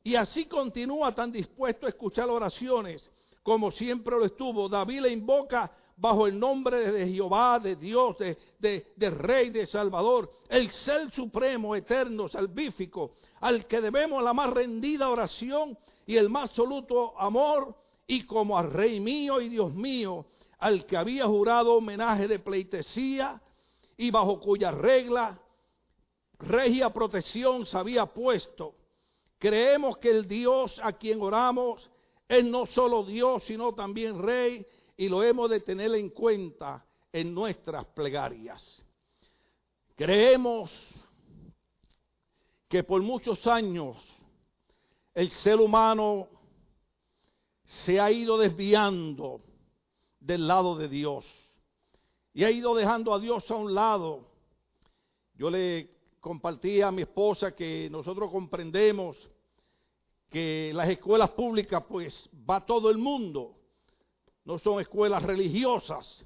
Y 0.03 0.15
así 0.15 0.45
continúa 0.45 1.13
tan 1.13 1.33
dispuesto 1.33 1.85
a 1.85 1.89
escuchar 1.89 2.29
oraciones 2.29 3.09
como 3.43 3.71
siempre 3.71 4.17
lo 4.17 4.25
estuvo. 4.25 4.67
David 4.67 5.01
le 5.01 5.09
invoca 5.09 5.71
bajo 5.97 6.27
el 6.27 6.39
nombre 6.39 6.91
de 6.91 7.07
Jehová, 7.07 7.59
de 7.59 7.75
Dios, 7.75 8.15
de, 8.17 9.09
Rey, 9.09 9.49
de 9.49 9.65
Salvador, 9.65 10.31
el 10.47 10.69
ser 10.69 11.11
supremo, 11.11 11.75
eterno, 11.75 12.29
salvífico, 12.29 13.15
al 13.41 13.65
que 13.65 13.81
debemos 13.81 14.23
la 14.23 14.33
más 14.33 14.51
rendida 14.51 15.09
oración 15.09 15.77
y 16.05 16.15
el 16.15 16.29
más 16.29 16.51
absoluto 16.51 17.19
amor, 17.19 17.75
y 18.05 18.23
como 18.23 18.57
al 18.57 18.71
Rey 18.71 18.99
mío 18.99 19.41
y 19.41 19.49
Dios 19.49 19.73
mío, 19.73 20.27
al 20.59 20.85
que 20.85 20.95
había 20.95 21.25
jurado 21.25 21.73
homenaje 21.73 22.27
de 22.27 22.39
pleitesía 22.39 23.41
y 23.97 24.11
bajo 24.11 24.39
cuya 24.39 24.71
regla 24.71 25.39
regia 26.39 26.91
protección 26.91 27.65
se 27.65 27.77
había 27.77 28.05
puesto. 28.05 28.75
Creemos 29.39 29.97
que 29.97 30.09
el 30.09 30.27
Dios 30.27 30.79
a 30.83 30.93
quien 30.93 31.21
oramos 31.21 31.89
es 32.27 32.43
no 32.45 32.65
solo 32.67 33.03
Dios, 33.03 33.43
sino 33.45 33.73
también 33.73 34.21
Rey, 34.21 34.65
y 34.97 35.07
lo 35.07 35.23
hemos 35.23 35.49
de 35.49 35.59
tener 35.59 35.93
en 35.93 36.09
cuenta 36.09 36.83
en 37.13 37.33
nuestras 37.33 37.85
plegarias. 37.85 38.83
Creemos 39.95 40.71
que 42.67 42.83
por 42.83 43.01
muchos 43.01 43.45
años 43.47 43.95
el 45.13 45.29
ser 45.29 45.59
humano 45.59 46.27
se 47.63 47.99
ha 47.99 48.11
ido 48.11 48.37
desviando 48.37 49.41
del 50.19 50.47
lado 50.47 50.75
de 50.75 50.87
Dios. 50.87 51.25
Y 52.33 52.43
ha 52.43 52.51
ido 52.51 52.75
dejando 52.75 53.13
a 53.13 53.19
Dios 53.19 53.49
a 53.49 53.55
un 53.55 53.73
lado. 53.73 54.27
Yo 55.33 55.49
le 55.49 55.89
compartí 56.19 56.81
a 56.81 56.91
mi 56.91 57.03
esposa 57.03 57.55
que 57.55 57.87
nosotros 57.89 58.31
comprendemos 58.31 59.17
que 60.29 60.71
las 60.73 60.89
escuelas 60.89 61.29
públicas 61.31 61.83
pues 61.87 62.29
va 62.49 62.65
todo 62.65 62.89
el 62.89 62.97
mundo. 62.97 63.56
No 64.47 64.57
son 64.59 64.79
escuelas 64.79 65.21
religiosas. 65.23 66.23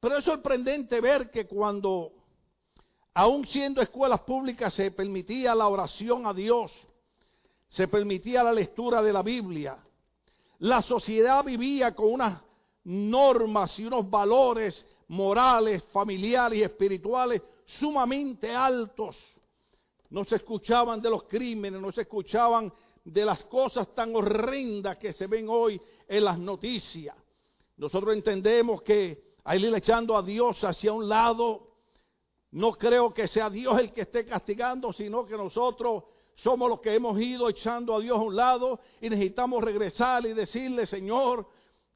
Pero 0.00 0.16
es 0.16 0.24
sorprendente 0.24 1.02
ver 1.02 1.30
que 1.30 1.46
cuando, 1.46 2.12
aún 3.12 3.46
siendo 3.46 3.82
escuelas 3.82 4.20
públicas, 4.20 4.72
se 4.72 4.90
permitía 4.90 5.54
la 5.54 5.68
oración 5.68 6.26
a 6.26 6.32
Dios, 6.32 6.72
se 7.68 7.88
permitía 7.88 8.42
la 8.42 8.54
lectura 8.54 9.02
de 9.02 9.12
la 9.12 9.22
Biblia, 9.22 9.76
la 10.60 10.80
sociedad 10.80 11.44
vivía 11.44 11.94
con 11.94 12.10
una 12.10 12.42
normas 12.84 13.78
y 13.78 13.84
unos 13.84 14.08
valores 14.08 14.86
morales, 15.08 15.84
familiares 15.92 16.58
y 16.58 16.62
espirituales 16.62 17.42
sumamente 17.66 18.50
altos. 18.50 19.14
No 20.08 20.24
se 20.24 20.36
escuchaban 20.36 21.02
de 21.02 21.10
los 21.10 21.24
crímenes, 21.24 21.82
no 21.82 21.92
se 21.92 22.00
escuchaban 22.00 22.72
de 23.04 23.24
las 23.26 23.44
cosas 23.44 23.94
tan 23.94 24.16
horrendas 24.16 24.96
que 24.96 25.12
se 25.12 25.26
ven 25.26 25.48
hoy 25.50 25.78
en 26.10 26.24
las 26.24 26.38
noticias. 26.38 27.16
Nosotros 27.78 28.14
entendemos 28.14 28.82
que 28.82 29.36
al 29.44 29.64
ir 29.64 29.74
echando 29.74 30.14
a 30.14 30.22
Dios 30.22 30.62
hacia 30.62 30.92
un 30.92 31.08
lado, 31.08 31.68
no 32.50 32.72
creo 32.72 33.14
que 33.14 33.26
sea 33.26 33.48
Dios 33.48 33.80
el 33.80 33.92
que 33.92 34.02
esté 34.02 34.26
castigando, 34.26 34.92
sino 34.92 35.24
que 35.24 35.38
nosotros 35.38 36.04
somos 36.34 36.68
los 36.68 36.80
que 36.80 36.94
hemos 36.94 37.18
ido 37.18 37.48
echando 37.48 37.94
a 37.94 38.00
Dios 38.00 38.18
a 38.18 38.22
un 38.22 38.36
lado 38.36 38.80
y 39.00 39.08
necesitamos 39.08 39.64
regresar 39.64 40.26
y 40.26 40.34
decirle, 40.34 40.86
Señor, 40.86 41.46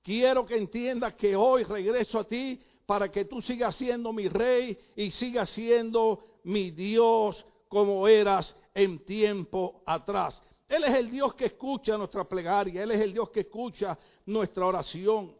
Quiero 0.05 0.45
que 0.45 0.59
entiendas 0.59 1.15
que 1.15 1.35
hoy 1.35 1.65
regreso 1.65 2.19
a 2.19 2.25
ti 2.25 2.61
para 2.85 3.11
que 3.11 3.25
tú 3.25 3.41
sigas 3.41 3.75
siendo 3.75 4.13
mi 4.13 4.29
rey 4.29 4.79
y 4.95 5.11
sigas 5.11 5.49
siendo 5.49 6.27
mi 6.45 6.71
Dios 6.71 7.43
como 7.69 8.07
eras 8.07 8.55
en 8.75 8.99
tiempo 9.07 9.83
atrás. 9.87 10.43
Él 10.69 10.85
es 10.85 10.95
el 10.95 11.11
Dios 11.11 11.35
que 11.35 11.47
escucha 11.47 11.97
nuestra 11.97 12.25
plegaria, 12.25 12.83
Él 12.83 12.91
es 12.91 13.01
el 13.01 13.13
Dios 13.13 13.31
que 13.31 13.41
escucha 13.41 13.99
nuestra 14.27 14.67
oración. 14.67 15.35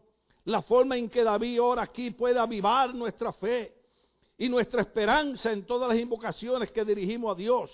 La 0.45 0.61
forma 0.61 0.95
en 0.95 1.09
que 1.09 1.23
David 1.23 1.61
ora 1.61 1.83
aquí 1.83 2.11
puede 2.11 2.39
avivar 2.39 2.93
nuestra 2.93 3.33
fe 3.33 3.73
y 4.37 4.47
nuestra 4.47 4.81
esperanza 4.81 5.51
en 5.51 5.65
todas 5.65 5.89
las 5.89 5.97
invocaciones 5.97 6.71
que 6.71 6.85
dirigimos 6.85 7.31
a 7.31 7.35
Dios. 7.35 7.71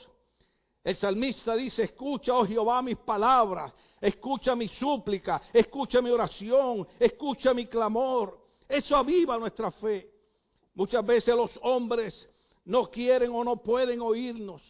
El 0.83 0.95
salmista 0.95 1.55
dice, 1.55 1.83
escucha, 1.83 2.33
oh 2.33 2.45
Jehová, 2.45 2.81
mis 2.81 2.97
palabras 2.97 3.73
escucha 4.01 4.55
mi 4.55 4.67
súplica, 4.67 5.43
escucha 5.53 6.01
mi 6.01 6.09
oración, 6.09 6.87
escucha 6.99 7.53
mi 7.53 7.67
clamor. 7.67 8.39
Eso 8.67 8.95
aviva 8.95 9.37
nuestra 9.37 9.69
fe. 9.71 10.09
Muchas 10.73 11.05
veces 11.05 11.35
los 11.35 11.51
hombres 11.61 12.27
no 12.65 12.89
quieren 12.89 13.31
o 13.31 13.43
no 13.43 13.57
pueden 13.57 14.01
oírnos. 14.01 14.61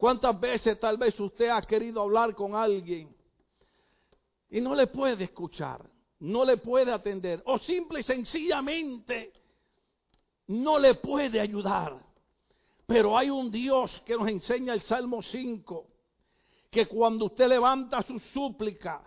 ¿Cuántas 0.00 0.40
veces 0.40 0.80
tal 0.80 0.96
vez 0.96 1.20
usted 1.20 1.50
ha 1.50 1.60
querido 1.60 2.00
hablar 2.00 2.34
con 2.34 2.54
alguien 2.54 3.14
y 4.48 4.58
no 4.58 4.74
le 4.74 4.86
puede 4.86 5.24
escuchar, 5.24 5.84
no 6.20 6.42
le 6.42 6.56
puede 6.56 6.90
atender 6.90 7.42
o 7.44 7.58
simple 7.58 8.00
y 8.00 8.02
sencillamente 8.02 9.30
no 10.46 10.78
le 10.78 10.94
puede 10.94 11.38
ayudar? 11.38 12.02
Pero 12.86 13.14
hay 13.14 13.28
un 13.28 13.50
Dios 13.50 14.02
que 14.06 14.16
nos 14.16 14.26
enseña 14.26 14.72
el 14.72 14.80
Salmo 14.80 15.22
5 15.22 15.86
que 16.70 16.86
cuando 16.86 17.26
usted 17.26 17.48
levanta 17.48 18.00
su 18.00 18.18
súplica, 18.18 19.02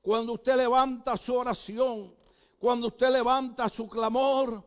cuando 0.00 0.32
usted 0.32 0.56
levanta 0.56 1.18
su 1.18 1.34
oración, 1.34 2.14
cuando 2.58 2.86
usted 2.86 3.10
levanta 3.10 3.68
su 3.68 3.86
clamor, 3.86 4.64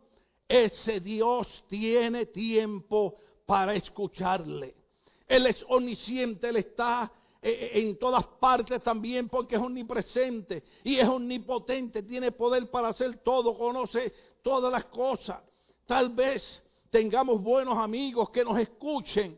ese 0.48 1.00
Dios 1.00 1.66
tiene 1.68 2.28
tiempo 2.28 3.16
para 3.48 3.74
escucharle. 3.74 4.83
Él 5.28 5.48
es 5.48 5.64
omnisciente, 5.68 6.50
Él 6.50 6.58
está 6.58 7.12
eh, 7.42 7.72
eh, 7.74 7.82
en 7.82 7.98
todas 7.98 8.26
partes 8.40 8.82
también 8.82 9.28
porque 9.28 9.56
es 9.56 9.62
omnipresente 9.62 10.64
y 10.84 10.96
es 10.98 11.08
omnipotente, 11.08 12.04
tiene 12.04 12.32
poder 12.32 12.70
para 12.70 12.90
hacer 12.90 13.18
todo, 13.20 13.58
conoce 13.58 14.14
todas 14.42 14.72
las 14.72 14.86
cosas. 14.86 15.42
Tal 15.86 16.10
vez 16.10 16.64
tengamos 16.90 17.42
buenos 17.42 17.78
amigos 17.78 18.30
que 18.30 18.46
nos 18.46 18.58
escuchen, 18.58 19.38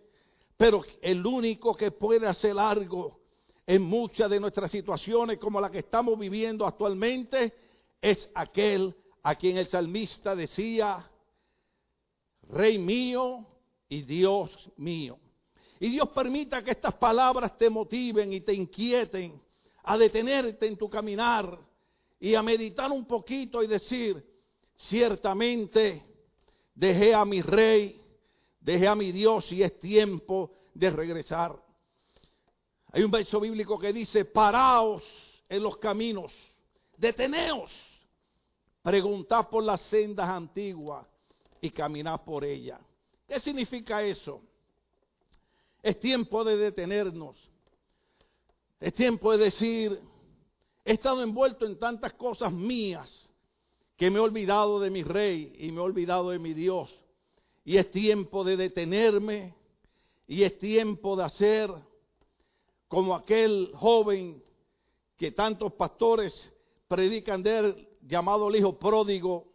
pero 0.56 0.84
el 1.02 1.26
único 1.26 1.76
que 1.76 1.92
puede 1.92 2.28
hacer 2.28 2.58
algo 2.60 3.20
en 3.66 3.82
muchas 3.82 4.30
de 4.30 4.40
nuestras 4.40 4.70
situaciones 4.70 5.40
como 5.40 5.60
la 5.60 5.72
que 5.72 5.80
estamos 5.80 6.20
viviendo 6.20 6.66
actualmente 6.66 7.54
es 8.02 8.30
aquel 8.36 8.96
a 9.24 9.34
quien 9.34 9.58
el 9.58 9.68
salmista 9.68 10.36
decía, 10.36 11.10
Rey 12.44 12.78
mío 12.78 13.48
y 13.90 14.04
Dios 14.04 14.52
mío. 14.78 15.18
Y 15.80 15.90
Dios 15.90 16.10
permita 16.10 16.64
que 16.64 16.72
estas 16.72 16.94
palabras 16.94 17.58
te 17.58 17.70
motiven 17.70 18.32
y 18.34 18.42
te 18.42 18.54
inquieten 18.54 19.42
a 19.84 19.98
detenerte 19.98 20.68
en 20.68 20.78
tu 20.78 20.90
caminar 20.90 21.60
y 22.20 22.34
a 22.34 22.42
meditar 22.42 22.92
un 22.92 23.06
poquito 23.06 23.62
y 23.62 23.68
decir, 23.68 24.24
ciertamente 24.78 26.02
dejé 26.74 27.14
a 27.14 27.26
mi 27.26 27.42
rey, 27.42 28.02
dejé 28.60 28.88
a 28.88 28.96
mi 28.96 29.12
Dios 29.12 29.52
y 29.52 29.64
es 29.64 29.80
tiempo 29.80 30.52
de 30.74 30.90
regresar. 30.90 31.56
Hay 32.92 33.04
un 33.04 33.12
verso 33.12 33.40
bíblico 33.42 33.78
que 33.78 33.92
dice, 33.92 34.24
paraos 34.24 35.04
en 35.50 35.62
los 35.62 35.78
caminos, 35.78 36.32
deteneos, 36.98 37.70
preguntad 38.82 39.50
por 39.50 39.64
las 39.64 39.82
sendas 39.82 40.30
antiguas 40.30 41.06
y 41.60 41.70
caminad 41.72 42.22
por 42.22 42.46
ellas. 42.46 42.80
¿Qué 43.28 43.40
significa 43.42 44.02
eso? 44.02 44.42
Es 45.86 46.00
tiempo 46.00 46.44
de 46.44 46.58
detenernos. 46.58 47.38
Es 48.80 48.96
tiempo 48.96 49.32
de 49.34 49.38
decir, 49.38 50.02
he 50.84 50.94
estado 50.94 51.22
envuelto 51.22 51.68
en 51.68 51.78
tantas 51.78 52.14
cosas 52.14 52.52
mías 52.52 53.32
que 53.96 54.10
me 54.10 54.18
he 54.18 54.20
olvidado 54.20 54.80
de 54.80 54.90
mi 54.90 55.04
rey 55.04 55.56
y 55.60 55.70
me 55.70 55.78
he 55.78 55.82
olvidado 55.82 56.32
de 56.32 56.40
mi 56.40 56.56
Dios. 56.56 56.90
Y 57.64 57.78
es 57.78 57.92
tiempo 57.92 58.44
de 58.44 58.58
detenerme 58.58 59.54
y 60.26 60.42
es 60.42 60.58
tiempo 60.58 61.16
de 61.16 61.26
hacer 61.26 61.72
como 62.88 63.14
aquel 63.14 63.72
joven 63.76 64.44
que 65.16 65.34
tantos 65.34 65.72
pastores 65.74 66.52
predican 66.88 67.44
de 67.44 67.60
él, 67.60 67.90
llamado 68.02 68.50
el 68.50 68.56
hijo 68.56 68.80
pródigo, 68.80 69.54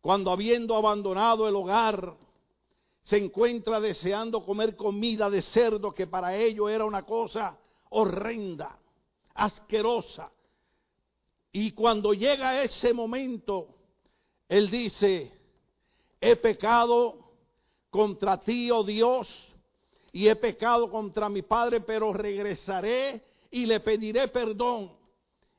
cuando 0.00 0.32
habiendo 0.32 0.74
abandonado 0.74 1.46
el 1.46 1.54
hogar, 1.54 2.25
se 3.06 3.18
encuentra 3.18 3.78
deseando 3.78 4.44
comer 4.44 4.74
comida 4.74 5.30
de 5.30 5.40
cerdo 5.40 5.94
que 5.94 6.08
para 6.08 6.34
ello 6.34 6.68
era 6.68 6.84
una 6.84 7.04
cosa 7.04 7.56
horrenda, 7.90 8.76
asquerosa. 9.32 10.28
Y 11.52 11.70
cuando 11.70 12.12
llega 12.12 12.64
ese 12.64 12.92
momento, 12.92 13.68
él 14.48 14.68
dice, 14.68 15.32
he 16.20 16.34
pecado 16.34 17.30
contra 17.90 18.40
ti, 18.40 18.72
oh 18.72 18.82
Dios, 18.82 19.28
y 20.10 20.26
he 20.26 20.34
pecado 20.34 20.90
contra 20.90 21.28
mi 21.28 21.42
Padre, 21.42 21.82
pero 21.82 22.12
regresaré 22.12 23.24
y 23.52 23.66
le 23.66 23.78
pediré 23.78 24.26
perdón. 24.26 24.90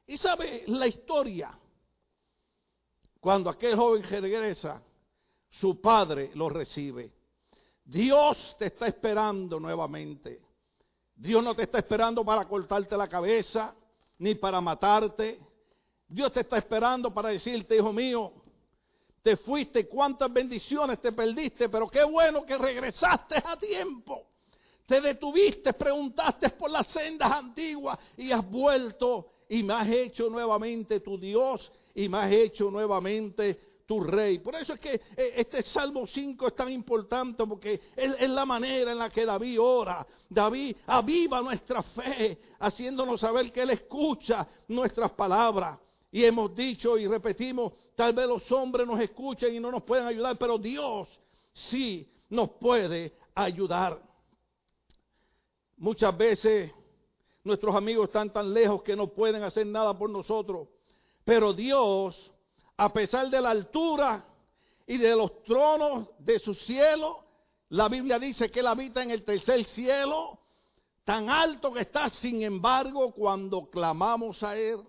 Y 0.05 0.17
sabe 0.17 0.65
la 0.67 0.85
historia, 0.85 1.57
cuando 3.21 3.49
aquel 3.49 3.77
joven 3.77 4.03
regresa, 4.03 4.81
su 5.49 5.79
padre 5.79 6.31
lo 6.33 6.49
recibe. 6.49 7.16
Dios 7.87 8.37
te 8.59 8.65
está 8.65 8.87
esperando 8.87 9.59
nuevamente. 9.61 10.41
Dios 11.15 11.41
no 11.41 11.55
te 11.55 11.63
está 11.63 11.79
esperando 11.79 12.23
para 12.23 12.45
cortarte 12.45 12.97
la 12.97 13.07
cabeza, 13.07 13.73
ni 14.19 14.35
para 14.35 14.59
matarte. 14.59 15.39
Dios 16.05 16.33
te 16.33 16.41
está 16.41 16.57
esperando 16.57 17.13
para 17.13 17.29
decirte, 17.29 17.77
hijo 17.77 17.93
mío, 17.93 18.33
te 19.23 19.37
fuiste, 19.37 19.87
cuántas 19.87 20.31
bendiciones 20.31 21.01
te 21.01 21.13
perdiste, 21.13 21.69
pero 21.69 21.87
qué 21.87 22.03
bueno 22.03 22.45
que 22.45 22.57
regresaste 22.57 23.41
a 23.43 23.57
tiempo. 23.57 24.27
Te 24.85 24.99
detuviste, 24.99 25.71
preguntaste 25.73 26.49
por 26.51 26.69
las 26.69 26.87
sendas 26.87 27.31
antiguas 27.31 27.97
y 28.17 28.31
has 28.31 28.49
vuelto 28.49 29.31
y 29.49 29.63
me 29.63 29.73
has 29.73 29.87
hecho 29.87 30.29
nuevamente 30.29 30.99
tu 30.99 31.17
Dios 31.17 31.71
y 31.95 32.09
me 32.09 32.17
has 32.17 32.31
hecho 32.31 32.69
nuevamente 32.69 33.66
tu 33.87 34.01
rey. 34.01 34.39
Por 34.39 34.53
eso 34.53 34.73
es 34.73 34.79
que 34.79 34.93
eh, 35.15 35.33
este 35.37 35.63
Salmo 35.63 36.05
5 36.05 36.47
es 36.49 36.55
tan 36.55 36.69
importante 36.71 37.47
porque 37.47 37.79
es, 37.95 38.29
la 38.29 38.45
manera 38.45 38.91
en 38.91 38.97
la 38.99 39.09
que 39.09 39.25
David 39.25 39.59
ora. 39.61 40.05
David 40.29 40.75
aviva 40.85 41.41
nuestra 41.41 41.81
fe, 41.81 42.37
haciéndonos 42.59 43.21
saber 43.21 43.51
que 43.51 43.61
Él 43.61 43.69
escucha 43.71 44.45
nuestras 44.67 45.11
palabras. 45.11 45.79
Y 46.11 46.23
hemos 46.25 46.53
dicho 46.53 46.97
y 46.97 47.07
repetimos, 47.07 47.73
tal 47.95 48.13
vez 48.13 48.27
los 48.27 48.51
hombres 48.51 48.85
nos 48.85 48.99
escuchen 48.99 49.55
y 49.55 49.59
no 49.59 49.71
nos 49.71 49.83
pueden 49.83 50.05
ayudar, 50.05 50.37
pero 50.37 50.57
Dios 50.57 51.07
sí 51.69 52.11
nos 52.29 52.49
puede 52.51 53.13
ayudar. 53.33 54.01
Muchas 55.77 56.15
veces 56.17 56.71
nuestros 57.43 57.73
amigos 57.73 58.07
están 58.07 58.33
tan 58.33 58.53
lejos 58.53 58.83
que 58.83 58.97
no 58.97 59.07
pueden 59.07 59.43
hacer 59.43 59.65
nada 59.65 59.97
por 59.97 60.09
nosotros, 60.09 60.67
pero 61.23 61.53
Dios, 61.53 62.31
a 62.77 62.93
pesar 62.93 63.29
de 63.29 63.41
la 63.41 63.49
altura 63.49 64.23
y 64.85 64.97
de 64.97 65.15
los 65.15 65.43
tronos 65.43 66.09
de 66.19 66.37
su 66.39 66.53
cielo, 66.53 67.23
la 67.69 67.89
Biblia 67.89 68.19
dice 68.19 68.49
que 68.49 68.59
Él 68.59 68.67
habita 68.67 69.01
en 69.01 69.11
el 69.11 69.25
tercer 69.25 69.65
cielo, 69.65 70.39
tan 71.03 71.29
alto 71.29 71.73
que 71.73 71.81
está, 71.81 72.09
sin 72.09 72.43
embargo, 72.43 73.11
cuando 73.11 73.69
clamamos 73.69 74.41
a 74.43 74.55
Él, 74.55 74.79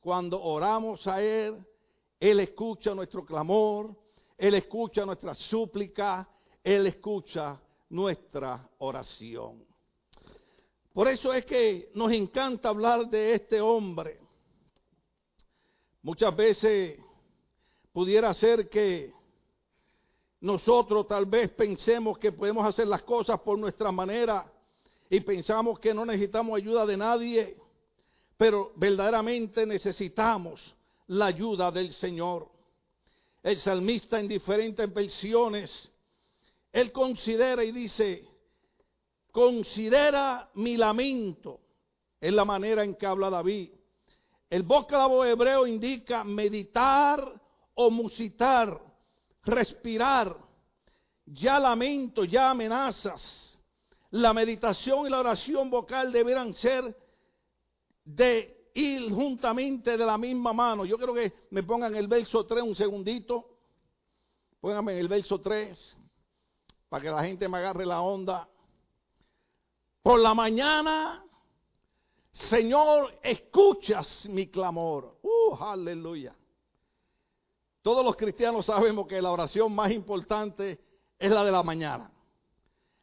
cuando 0.00 0.40
oramos 0.40 1.06
a 1.06 1.20
Él, 1.20 1.56
Él 2.20 2.40
escucha 2.40 2.94
nuestro 2.94 3.24
clamor, 3.26 3.94
Él 4.38 4.54
escucha 4.54 5.04
nuestra 5.04 5.34
súplica, 5.34 6.28
Él 6.62 6.86
escucha 6.86 7.60
nuestra 7.90 8.68
oración. 8.78 9.64
Por 10.92 11.08
eso 11.08 11.34
es 11.34 11.44
que 11.44 11.90
nos 11.94 12.12
encanta 12.12 12.68
hablar 12.68 13.10
de 13.10 13.34
este 13.34 13.60
hombre. 13.60 14.20
Muchas 16.02 16.34
veces 16.34 16.98
pudiera 17.96 18.34
ser 18.34 18.68
que 18.68 19.10
nosotros 20.42 21.08
tal 21.08 21.24
vez 21.24 21.48
pensemos 21.48 22.18
que 22.18 22.30
podemos 22.30 22.66
hacer 22.66 22.86
las 22.86 23.02
cosas 23.04 23.40
por 23.40 23.58
nuestra 23.58 23.90
manera 23.90 24.52
y 25.08 25.20
pensamos 25.20 25.78
que 25.78 25.94
no 25.94 26.04
necesitamos 26.04 26.58
ayuda 26.58 26.84
de 26.84 26.96
nadie 26.98 27.56
pero 28.36 28.74
verdaderamente 28.76 29.64
necesitamos 29.64 30.60
la 31.06 31.24
ayuda 31.24 31.70
del 31.70 31.90
Señor. 31.94 32.50
El 33.42 33.56
salmista 33.60 34.20
en 34.20 34.28
diferentes 34.28 34.92
versiones, 34.92 35.90
él 36.74 36.92
considera 36.92 37.64
y 37.64 37.72
dice, 37.72 38.28
considera 39.32 40.50
mi 40.52 40.76
lamento, 40.76 41.60
es 42.20 42.30
la 42.30 42.44
manera 42.44 42.84
en 42.84 42.94
que 42.94 43.06
habla 43.06 43.30
David. 43.30 43.70
El 44.50 44.64
vocábulo 44.64 45.24
hebreo 45.24 45.66
indica 45.66 46.24
meditar 46.24 47.45
o 47.76 47.90
musitar, 47.90 48.80
respirar, 49.44 50.36
ya 51.26 51.60
lamento, 51.60 52.24
ya 52.24 52.50
amenazas. 52.50 53.58
La 54.10 54.32
meditación 54.32 55.06
y 55.06 55.10
la 55.10 55.20
oración 55.20 55.68
vocal 55.68 56.10
deberán 56.10 56.54
ser 56.54 56.96
de 58.04 58.70
ir 58.74 59.12
juntamente 59.12 59.96
de 59.96 60.06
la 60.06 60.16
misma 60.16 60.52
mano. 60.52 60.84
Yo 60.84 60.96
quiero 60.96 61.12
que 61.12 61.32
me 61.50 61.62
pongan 61.62 61.94
el 61.94 62.08
verso 62.08 62.46
3 62.46 62.62
un 62.62 62.74
segundito. 62.74 63.58
Pónganme 64.60 64.98
el 64.98 65.08
verso 65.08 65.40
3 65.40 65.96
para 66.88 67.02
que 67.02 67.10
la 67.10 67.24
gente 67.24 67.48
me 67.48 67.58
agarre 67.58 67.84
la 67.84 68.00
onda. 68.00 68.48
Por 70.02 70.20
la 70.20 70.32
mañana, 70.32 71.24
Señor, 72.32 73.18
escuchas 73.22 74.26
mi 74.30 74.46
clamor. 74.46 75.18
Uh, 75.20 75.56
aleluya. 75.60 76.34
Todos 77.86 78.04
los 78.04 78.16
cristianos 78.16 78.66
sabemos 78.66 79.06
que 79.06 79.22
la 79.22 79.30
oración 79.30 79.72
más 79.72 79.92
importante 79.92 80.80
es 81.20 81.30
la 81.30 81.44
de 81.44 81.52
la 81.52 81.62
mañana. 81.62 82.10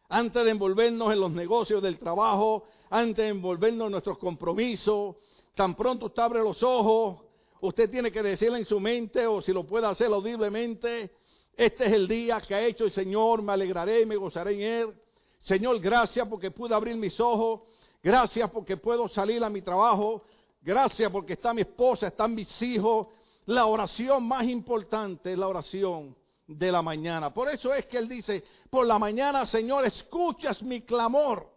Antes 0.10 0.43
de 0.43 0.52
envolvernos 0.52 1.13
en 1.13 1.22
los 1.22 1.32
negocios 1.32 1.82
del 1.82 1.98
trabajo, 1.98 2.65
antes 2.89 3.24
de 3.24 3.30
envolvernos 3.30 3.86
en 3.86 3.93
nuestros 3.93 4.17
compromisos. 4.17 5.15
Tan 5.56 5.74
pronto 5.74 6.08
usted 6.08 6.22
abre 6.22 6.41
los 6.41 6.62
ojos, 6.63 7.22
usted 7.62 7.89
tiene 7.89 8.12
que 8.12 8.22
decirle 8.22 8.60
en 8.60 8.65
su 8.65 8.78
mente, 8.78 9.26
o 9.26 9.41
si 9.41 9.54
lo 9.54 9.63
puede 9.63 9.88
hacer 9.88 10.08
audiblemente, 10.08 11.15
este 11.56 11.86
es 11.86 11.93
el 11.93 12.06
día 12.06 12.41
que 12.41 12.54
ha 12.54 12.65
hecho 12.65 12.84
el 12.84 12.91
Señor, 12.91 13.41
me 13.41 13.54
alegraré 13.54 14.02
y 14.02 14.06
me 14.06 14.17
gozaré 14.17 14.56
en 14.56 14.62
él. 14.63 14.93
Señor, 15.39 15.80
gracias 15.80 16.28
porque 16.28 16.52
pude 16.52 16.76
abrir 16.76 16.98
mis 16.98 17.17
ojos, 17.22 17.62
gracias 18.04 18.50
porque 18.50 18.76
puedo 18.76 19.08
salir 19.08 19.41
a 19.46 19.50
mi 19.50 19.62
trabajo, 19.62 20.24
gracias 20.62 21.10
porque 21.10 21.32
está 21.32 21.54
mi 21.54 21.62
esposa, 21.62 22.08
están 22.08 22.36
mis 22.36 22.62
hijos. 22.62 23.08
La 23.45 23.65
oración 23.65 24.27
más 24.27 24.45
importante 24.45 25.34
es 25.34 25.38
la 25.38 25.47
oración 25.47 26.15
de 26.47 26.71
la 26.71 26.82
mañana. 26.82 27.34
Por 27.34 27.49
eso 27.49 27.73
es 27.73 27.86
que 27.86 27.97
Él 27.97 28.08
dice, 28.08 28.43
por 28.69 28.86
la 28.86 28.99
mañana, 28.99 29.45
Señor, 29.45 29.86
escuchas 29.86 30.62
mi 30.62 30.82
clamor 30.82 31.53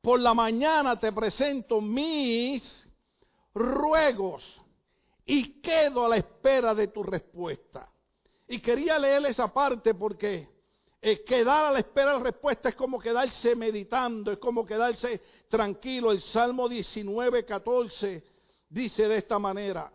por 0.00 0.20
la 0.20 0.32
mañana 0.32 0.98
te 0.98 1.12
presento 1.12 1.80
mis 1.80 2.88
ruegos 3.54 4.44
y 5.26 5.60
quedo 5.60 6.06
a 6.06 6.08
la 6.08 6.16
espera 6.16 6.74
de 6.74 6.88
tu 6.88 7.02
respuesta. 7.02 7.90
Y 8.46 8.60
quería 8.60 8.98
leer 8.98 9.26
esa 9.26 9.52
parte 9.52 9.94
porque 9.94 10.48
eh, 11.02 11.22
quedar 11.24 11.66
a 11.66 11.72
la 11.72 11.80
espera 11.80 12.12
de 12.12 12.18
la 12.18 12.24
respuesta 12.24 12.70
es 12.70 12.74
como 12.74 12.98
quedarse 12.98 13.54
meditando, 13.54 14.32
es 14.32 14.38
como 14.38 14.64
quedarse 14.64 15.20
tranquilo. 15.48 16.12
El 16.12 16.22
Salmo 16.22 16.68
19, 16.68 17.44
14 17.44 18.24
dice 18.70 19.08
de 19.08 19.18
esta 19.18 19.38
manera, 19.38 19.92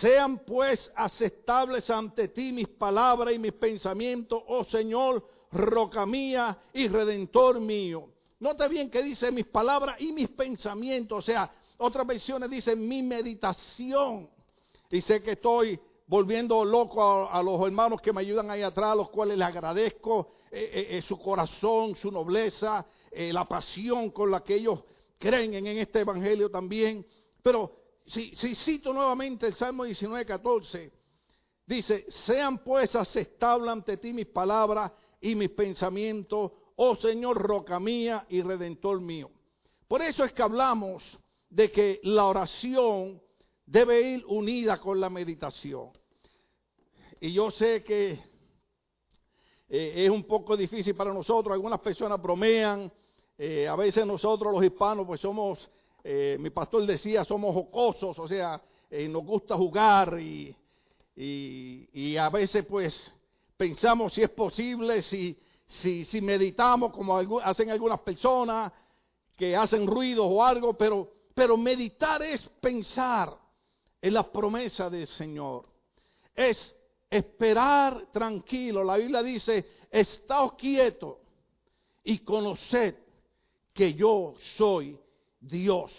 sean 0.00 0.38
pues 0.38 0.90
aceptables 0.94 1.90
ante 1.90 2.28
ti 2.28 2.52
mis 2.52 2.68
palabras 2.68 3.34
y 3.34 3.38
mis 3.38 3.52
pensamientos, 3.52 4.40
oh 4.46 4.64
Señor, 4.64 5.26
roca 5.50 6.06
mía 6.06 6.56
y 6.72 6.86
redentor 6.86 7.60
mío. 7.60 8.08
Note 8.38 8.68
bien 8.68 8.90
que 8.90 9.02
dice 9.02 9.32
mis 9.32 9.46
palabras 9.46 10.00
y 10.00 10.12
mis 10.12 10.28
pensamientos. 10.30 11.18
O 11.18 11.22
sea, 11.22 11.50
otras 11.78 12.06
versiones 12.06 12.48
dicen 12.48 12.88
mi 12.88 13.02
meditación. 13.02 14.30
Y 14.88 15.00
sé 15.00 15.20
que 15.20 15.32
estoy 15.32 15.78
volviendo 16.06 16.64
loco 16.64 17.28
a, 17.28 17.42
los 17.42 17.60
hermanos 17.66 18.00
que 18.00 18.12
me 18.12 18.20
ayudan 18.20 18.50
ahí 18.50 18.62
atrás, 18.62 18.92
a 18.92 18.94
los 18.96 19.10
cuales 19.10 19.36
les 19.36 19.48
agradezco 19.48 20.32
su 21.06 21.18
corazón, 21.18 21.96
su 21.96 22.10
nobleza, 22.12 22.84
la 23.12 23.46
pasión 23.46 24.10
con 24.10 24.30
la 24.30 24.44
que 24.44 24.56
ellos 24.56 24.80
creen 25.18 25.54
en, 25.54 25.66
este 25.78 26.00
evangelio 26.00 26.50
también. 26.50 27.06
Pero 27.42 27.81
si, 28.12 28.34
si 28.36 28.54
cito 28.54 28.92
nuevamente 28.92 29.46
el 29.46 29.54
Salmo 29.54 29.84
19, 29.84 30.26
14, 30.26 30.92
dice, 31.66 32.04
sean 32.10 32.58
pues 32.58 32.94
aceptables 32.94 33.70
ante 33.70 33.96
ti 33.96 34.12
mis 34.12 34.26
palabras 34.26 34.92
y 35.20 35.34
mis 35.34 35.50
pensamientos, 35.50 36.52
oh 36.76 36.96
Señor, 36.96 37.40
roca 37.40 37.80
mía 37.80 38.26
y 38.28 38.42
redentor 38.42 39.00
mío. 39.00 39.30
Por 39.88 40.02
eso 40.02 40.24
es 40.24 40.32
que 40.32 40.42
hablamos 40.42 41.02
de 41.48 41.70
que 41.70 42.00
la 42.02 42.26
oración 42.26 43.22
debe 43.64 44.00
ir 44.02 44.24
unida 44.26 44.78
con 44.78 45.00
la 45.00 45.08
meditación. 45.08 45.90
Y 47.20 47.32
yo 47.32 47.50
sé 47.50 47.82
que 47.82 48.12
eh, 49.68 50.04
es 50.04 50.10
un 50.10 50.24
poco 50.24 50.56
difícil 50.56 50.94
para 50.94 51.14
nosotros, 51.14 51.54
algunas 51.54 51.80
personas 51.80 52.20
bromean, 52.20 52.92
eh, 53.38 53.66
a 53.66 53.76
veces 53.76 54.04
nosotros 54.04 54.52
los 54.52 54.62
hispanos 54.62 55.06
pues 55.06 55.20
somos, 55.20 55.70
eh, 56.04 56.36
mi 56.40 56.50
pastor 56.50 56.84
decía, 56.86 57.24
somos 57.24 57.54
jocosos, 57.54 58.18
o 58.18 58.28
sea, 58.28 58.60
nos 59.08 59.24
gusta 59.24 59.56
jugar 59.56 60.18
y, 60.20 60.54
y, 61.16 62.16
a 62.16 62.28
veces 62.28 62.64
pues 62.66 63.12
pensamos 63.56 64.12
si 64.12 64.22
es 64.22 64.30
posible, 64.30 65.02
si, 65.02 65.38
si, 65.66 66.04
si 66.04 66.20
meditamos 66.20 66.92
como 66.92 67.18
hacen 67.40 67.70
algunas 67.70 68.00
personas 68.00 68.72
que 69.36 69.56
hacen 69.56 69.86
ruidos 69.86 70.26
o 70.28 70.44
algo, 70.44 70.74
pero, 70.74 71.10
pero 71.34 71.56
meditar 71.56 72.22
es 72.22 72.48
pensar 72.60 73.36
en 74.00 74.14
las 74.14 74.26
promesas 74.26 74.90
del 74.90 75.06
Señor. 75.06 75.66
Es 76.34 76.74
esperar 77.08 78.06
tranquilo. 78.12 78.82
La 78.82 78.96
Biblia 78.96 79.22
dice, 79.22 79.66
estáos 79.90 80.54
quietos 80.54 81.16
y 82.04 82.18
conoced 82.18 82.94
que 83.72 83.94
yo 83.94 84.34
soy 84.56 84.98
Dios. 85.42 85.92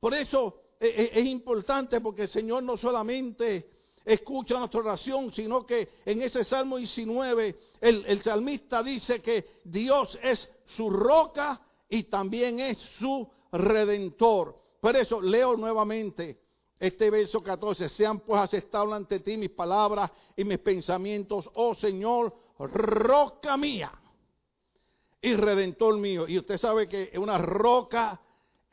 Por 0.00 0.12
eso 0.14 0.60
e, 0.80 0.86
e, 0.86 1.20
es, 1.20 1.26
importante 1.26 2.00
porque 2.00 2.22
el 2.22 2.28
Señor 2.28 2.62
no 2.62 2.76
solamente 2.76 3.70
escucha 4.04 4.58
nuestra 4.58 4.80
oración, 4.80 5.32
sino 5.32 5.64
que 5.64 5.88
en 6.04 6.20
ese 6.22 6.44
Salmo 6.44 6.76
19 6.76 7.56
el, 7.80 8.22
salmista 8.22 8.82
dice 8.82 9.22
que 9.22 9.60
Dios 9.64 10.18
es 10.22 10.48
su 10.76 10.90
roca 10.90 11.60
y 11.88 12.04
también 12.04 12.60
es 12.60 12.76
su 12.98 13.26
redentor. 13.52 14.60
Por 14.80 14.96
eso 14.96 15.20
leo 15.22 15.56
nuevamente 15.56 16.40
este 16.78 17.08
verso 17.08 17.42
14, 17.42 17.88
sean 17.88 18.20
pues 18.20 18.40
aceptados 18.40 18.92
ante 18.92 19.20
ti 19.20 19.38
mis 19.38 19.50
palabras 19.50 20.10
y 20.36 20.44
mis 20.44 20.58
pensamientos, 20.58 21.48
oh 21.54 21.74
Señor, 21.74 22.34
roca 22.58 23.56
mía 23.56 23.92
y 25.22 25.34
redentor 25.34 25.96
mío. 25.96 26.28
Y 26.28 26.38
usted 26.38 26.58
sabe 26.58 26.88
que 26.88 27.10
una 27.18 27.38
roca 27.38 28.20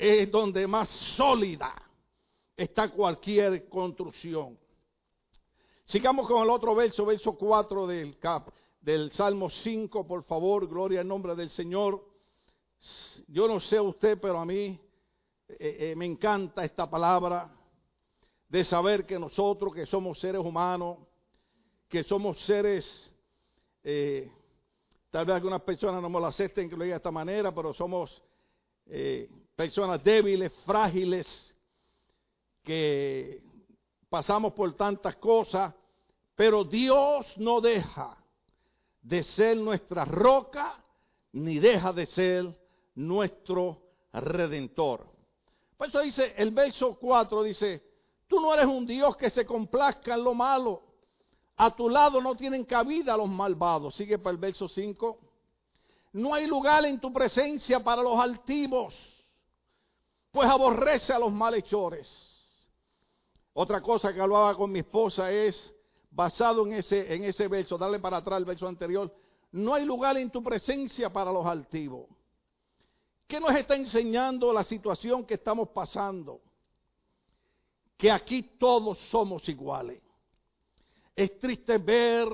es 0.01 0.31
donde 0.31 0.65
más 0.65 0.89
sólida 1.15 1.75
está 2.57 2.89
cualquier 2.89 3.69
construcción. 3.69 4.57
Sigamos 5.85 6.27
con 6.27 6.41
el 6.41 6.49
otro 6.49 6.73
verso, 6.73 7.05
verso 7.05 7.33
4 7.33 7.85
del, 7.85 8.17
cap, 8.17 8.49
del 8.81 9.11
Salmo 9.11 9.51
5, 9.51 10.07
por 10.07 10.23
favor, 10.23 10.67
gloria 10.67 11.01
al 11.01 11.07
nombre 11.07 11.35
del 11.35 11.51
Señor. 11.51 12.03
Yo 13.27 13.47
no 13.47 13.59
sé 13.59 13.79
usted, 13.79 14.19
pero 14.19 14.39
a 14.39 14.45
mí 14.45 14.79
eh, 15.49 15.57
eh, 15.59 15.95
me 15.95 16.05
encanta 16.05 16.65
esta 16.65 16.89
palabra 16.89 17.51
de 18.49 18.65
saber 18.65 19.05
que 19.05 19.19
nosotros 19.19 19.71
que 19.71 19.85
somos 19.85 20.19
seres 20.19 20.41
humanos, 20.41 20.97
que 21.87 22.03
somos 22.03 22.43
seres, 22.45 23.13
eh, 23.83 24.31
tal 25.11 25.27
vez 25.27 25.35
algunas 25.35 25.61
personas 25.61 26.01
no 26.01 26.09
me 26.09 26.19
lo 26.19 26.25
acepten 26.25 26.67
que 26.67 26.75
lo 26.75 26.85
diga 26.85 26.95
de 26.95 26.97
esta 26.97 27.11
manera, 27.11 27.53
pero 27.53 27.71
somos 27.71 28.19
personas 29.61 30.03
débiles, 30.03 30.51
frágiles, 30.65 31.55
que 32.63 33.43
pasamos 34.09 34.53
por 34.53 34.73
tantas 34.75 35.17
cosas, 35.17 35.71
pero 36.35 36.63
Dios 36.63 37.27
no 37.37 37.61
deja 37.61 38.17
de 39.03 39.21
ser 39.21 39.57
nuestra 39.57 40.03
roca, 40.03 40.83
ni 41.33 41.59
deja 41.59 41.93
de 41.93 42.07
ser 42.07 42.59
nuestro 42.95 43.83
redentor. 44.11 45.05
Por 45.77 45.89
eso 45.89 45.99
dice, 45.99 46.33
el 46.37 46.49
verso 46.49 46.97
4 46.99 47.43
dice, 47.43 47.83
Tú 48.27 48.39
no 48.39 48.51
eres 48.55 48.65
un 48.65 48.87
Dios 48.87 49.15
que 49.15 49.29
se 49.29 49.45
complazca 49.45 50.15
en 50.15 50.23
lo 50.23 50.33
malo. 50.33 50.81
A 51.57 51.75
tu 51.75 51.87
lado 51.87 52.19
no 52.19 52.33
tienen 52.33 52.65
cabida 52.65 53.15
los 53.15 53.29
malvados. 53.29 53.93
Sigue 53.93 54.17
para 54.17 54.31
el 54.31 54.37
verso 54.37 54.67
5. 54.67 55.19
No 56.13 56.33
hay 56.33 56.47
lugar 56.47 56.83
en 56.85 56.99
tu 56.99 57.13
presencia 57.13 57.83
para 57.83 58.01
los 58.01 58.17
altivos, 58.17 58.95
pues 60.31 60.49
aborrece 60.49 61.13
a 61.13 61.19
los 61.19 61.31
malhechores. 61.31 62.07
Otra 63.53 63.81
cosa 63.81 64.13
que 64.13 64.21
hablaba 64.21 64.55
con 64.55 64.71
mi 64.71 64.79
esposa 64.79 65.31
es, 65.31 65.73
basado 66.09 66.65
en 66.65 66.73
ese, 66.73 67.13
en 67.13 67.23
ese 67.25 67.47
verso, 67.47 67.77
darle 67.77 67.99
para 67.99 68.17
atrás 68.17 68.37
el 68.37 68.45
verso 68.45 68.67
anterior, 68.67 69.13
no 69.51 69.73
hay 69.73 69.85
lugar 69.85 70.17
en 70.17 70.29
tu 70.29 70.41
presencia 70.41 71.11
para 71.11 71.31
los 71.31 71.45
altivos. 71.45 72.07
¿Qué 73.27 73.39
nos 73.39 73.55
está 73.55 73.75
enseñando 73.75 74.53
la 74.53 74.63
situación 74.63 75.25
que 75.25 75.35
estamos 75.35 75.69
pasando? 75.69 76.41
que 78.01 78.09
aquí 78.09 78.41
todos 78.57 78.97
somos 79.11 79.47
iguales. 79.47 80.01
Es 81.15 81.37
triste 81.37 81.77
ver 81.77 82.27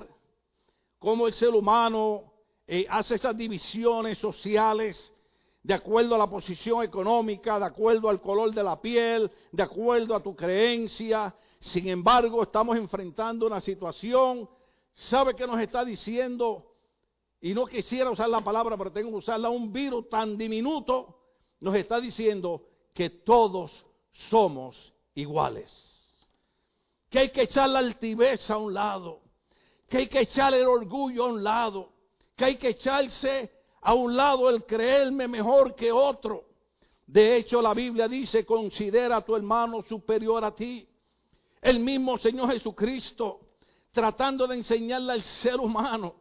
cómo 0.98 1.28
el 1.28 1.34
ser 1.34 1.50
humano 1.50 2.32
eh, 2.66 2.86
hace 2.90 3.16
esas 3.16 3.36
divisiones 3.36 4.18
sociales 4.18 5.12
de 5.64 5.74
acuerdo 5.74 6.16
a 6.16 6.18
la 6.18 6.30
posición 6.30 6.84
económica, 6.84 7.60
de 7.60 7.66
acuerdo 7.66 8.10
al 8.10 8.22
color 8.22 8.54
de 8.54 8.64
la 8.64 8.80
piel, 8.80 9.30
de 9.52 9.64
acuerdo 9.64 10.16
a 10.16 10.24
tu 10.24 10.36
creencia. 10.36 11.36
Sin 11.60 11.88
embargo, 11.88 12.44
estamos 12.44 12.78
enfrentando 12.78 13.48
una 13.48 13.60
situación, 13.60 14.50
¿sabe 14.94 15.36
qué 15.36 15.46
nos 15.46 15.60
está 15.60 15.84
diciendo? 15.84 16.74
Y 17.42 17.54
no 17.54 17.66
quisiera 17.66 18.10
usar 18.10 18.30
la 18.30 18.42
palabra, 18.42 18.78
pero 18.78 18.92
tengo 18.92 19.10
que 19.12 19.18
usarla, 19.18 19.50
un 19.50 19.72
virus 19.72 20.10
tan 20.10 20.38
diminuto, 20.38 21.20
nos 21.60 21.76
está 21.76 22.00
diciendo 22.00 22.64
que 22.94 23.10
todos 23.10 23.72
somos 24.30 24.94
iguales. 25.16 25.94
Que 27.10 27.20
hay 27.20 27.30
que 27.30 27.44
echar 27.44 27.70
la 27.70 27.80
altivez 27.80 28.50
a 28.50 28.58
un 28.58 28.74
lado. 28.74 29.22
Que 29.88 29.98
hay 29.98 30.08
que 30.08 30.22
echar 30.22 30.54
el 30.54 30.68
orgullo 30.68 31.26
a 31.26 31.28
un 31.28 31.44
lado. 31.44 31.94
Que 32.36 32.46
hay 32.46 32.56
que 32.58 32.70
echarse 32.70 33.52
a 33.82 33.94
un 33.94 34.16
lado 34.16 34.50
el 34.50 34.66
creerme 34.66 35.28
mejor 35.28 35.76
que 35.76 35.92
otro. 35.92 36.46
De 37.06 37.38
hecho, 37.38 37.62
la 37.62 37.74
Biblia 37.74 38.08
dice, 38.08 38.46
considera 38.46 39.18
a 39.18 39.22
tu 39.26 39.36
hermano 39.36 39.82
superior 39.84 40.44
a 40.44 40.54
ti. 40.54 40.88
El 41.62 41.80
mismo 41.80 42.18
Señor 42.18 42.52
Jesucristo, 42.52 43.40
tratando 43.92 44.46
de 44.46 44.58
enseñarle 44.58 45.14
al 45.14 45.24
ser 45.24 45.60
humano 45.60 46.16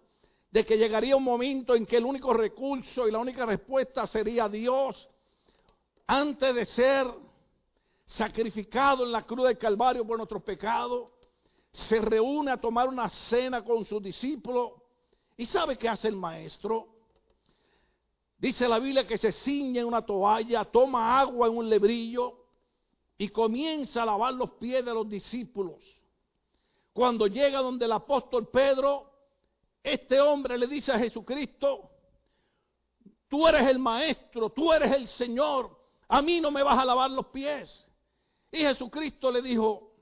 de 0.51 0.65
que 0.65 0.79
llegaría 0.79 1.17
un 1.17 1.25
momento 1.25 1.75
en 1.75 1.85
que 1.85 1.97
el 1.97 2.05
único 2.05 2.33
recurso 2.33 3.07
y 3.07 3.11
la 3.11 3.19
única 3.19 3.45
respuesta 3.45 4.07
sería 4.07 4.49
Dios. 4.49 5.09
Antes 6.07 6.55
de 6.55 6.65
ser 6.65 7.07
sacrificado 8.07 9.05
en 9.05 9.13
la 9.13 9.27
cruz 9.27 9.49
del 9.49 9.59
Calvario 9.59 10.07
por 10.07 10.17
nuestros 10.17 10.43
pecados, 10.43 11.11
se 11.73 12.01
reúne 12.01 12.53
a 12.53 12.57
tomar 12.57 12.89
una 12.89 13.09
cena 13.09 13.63
con 13.63 13.85
sus 13.85 14.03
discípulos. 14.03 14.73
¿Y 15.37 15.47
sabe 15.47 15.77
qué 15.77 15.89
hace 15.89 16.09
el 16.09 16.17
maestro? 16.17 16.96
Dice 18.39 18.69
la 18.69 18.79
Biblia 18.79 19.07
que 19.07 19.17
se 19.19 19.33
ciñe 19.33 19.81
en 19.81 19.87
una 19.87 20.05
toalla, 20.05 20.65
toma 20.65 21.19
agua 21.19 21.49
en 21.49 21.57
un 21.57 21.69
lebrillo 21.69 22.45
y 23.17 23.29
comienza 23.31 24.03
a 24.03 24.07
lavar 24.07 24.35
los 24.35 24.53
pies 24.53 24.85
de 24.85 24.93
los 24.93 25.09
discípulos. 25.09 25.77
Cuando 26.93 27.27
llega 27.27 27.61
donde 27.61 27.87
el 27.87 27.93
apóstol 27.93 28.49
Pedro, 28.49 29.11
este 29.83 30.21
hombre 30.21 30.59
le 30.59 30.67
dice 30.67 30.93
a 30.93 30.99
Jesucristo, 30.99 31.91
tú 33.29 33.47
eres 33.47 33.67
el 33.69 33.79
maestro, 33.79 34.51
tú 34.51 34.73
eres 34.73 34.93
el 34.93 35.09
Señor, 35.09 35.77
a 36.09 36.21
mí 36.21 36.41
no 36.41 36.51
me 36.51 36.63
vas 36.63 36.79
a 36.79 36.85
lavar 36.85 37.11
los 37.11 37.27
pies. 37.27 37.89
Y 38.53 38.59
Jesucristo 38.59 39.31
le 39.31 39.43
dijo, 39.43 39.93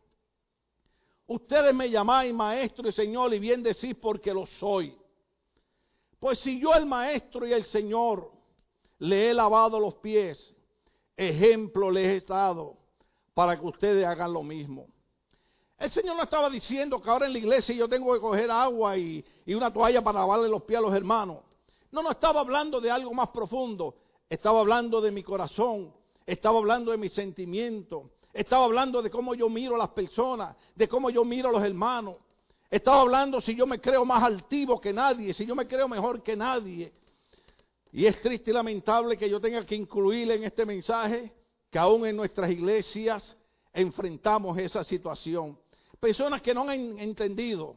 ustedes 1.27 1.75
me 1.75 1.89
llamáis 1.89 2.35
maestro 2.35 2.89
y 2.89 2.93
señor 2.93 3.33
y 3.33 3.39
bien 3.39 3.63
decís 3.63 3.95
porque 4.01 4.33
lo 4.33 4.47
soy. 4.47 4.97
Pues 6.25 6.39
si 6.39 6.59
yo 6.59 6.73
el 6.73 6.87
maestro 6.87 7.47
y 7.47 7.53
el 7.53 7.67
señor 7.67 8.33
le 9.01 9.29
he 9.29 9.35
lavado 9.35 9.79
los 9.79 9.97
pies, 9.97 10.55
ejemplo 11.15 11.91
les 11.91 12.23
he 12.23 12.27
dado 12.27 12.79
para 13.35 13.61
que 13.61 13.67
ustedes 13.67 14.07
hagan 14.07 14.33
lo 14.33 14.43
mismo. 14.43 14.87
El 15.77 15.91
Señor 15.91 16.17
no 16.17 16.23
estaba 16.23 16.49
diciendo 16.49 17.03
que 17.03 17.11
ahora 17.11 17.27
en 17.27 17.35
la 17.35 17.41
iglesia 17.41 17.75
yo 17.75 17.91
tengo 17.91 18.15
que 18.15 18.21
coger 18.21 18.51
agua 18.51 18.97
y, 18.97 19.23
y, 19.45 19.53
una 19.53 19.71
toalla 19.71 20.03
para 20.03 20.21
lavarle 20.21 20.49
los 20.49 20.63
pies 20.63 20.79
a 20.79 20.81
los 20.83 20.95
hermanos. 20.95 21.41
No, 21.93 22.03
no 22.03 22.13
estaba 22.13 22.41
hablando 22.41 22.81
de 22.81 22.91
algo 22.91 23.13
más 23.13 23.29
profundo. 23.29 23.95
Estaba 24.27 24.61
hablando 24.61 25.03
de 25.03 25.11
mi 25.11 25.23
corazón. 25.23 25.93
Estaba 26.25 26.59
hablando 26.59 26.91
de 26.91 26.97
mi 26.97 27.11
sentimiento 27.11 28.13
Estaba 28.35 28.65
hablando 28.65 29.01
de 29.01 29.11
cómo 29.11 29.37
yo 29.37 29.49
miro 29.49 29.77
a 29.77 29.79
las 29.79 29.91
personas, 29.91 30.57
de 30.75 30.89
cómo 30.89 31.09
yo 31.09 31.25
miro 31.25 31.51
a 31.51 31.53
los 31.53 31.63
hermanos. 31.63 32.17
Estaba 32.75 33.03
hablando 33.03 33.41
si 33.41 33.55
yo 33.55 33.69
me 33.69 33.81
creo 33.81 34.05
más 34.05 34.21
altivo 34.21 34.81
que 34.81 34.93
nadie, 34.93 35.33
si 35.33 35.47
yo 35.47 35.55
me 35.55 35.65
creo 35.65 35.87
mejor 35.87 36.25
que 36.25 36.35
nadie. 36.35 36.93
Y 37.93 38.05
es 38.05 38.21
triste 38.21 38.51
y 38.51 38.55
lamentable 38.55 39.17
que 39.17 39.31
yo 39.31 39.41
tenga 39.41 39.65
que 39.65 39.77
incluir 39.77 40.29
en 40.33 40.43
este 40.43 40.67
mensaje 40.67 41.33
que 41.71 41.79
aún 41.79 42.05
en 42.05 42.17
nuestras 42.17 42.51
iglesias 42.51 43.37
enfrentamos 43.73 44.59
esa 44.59 44.83
situación. 44.83 45.57
Personas 46.01 46.43
que 46.43 46.53
no 46.53 46.63
han 46.63 46.99
entendido 46.99 47.77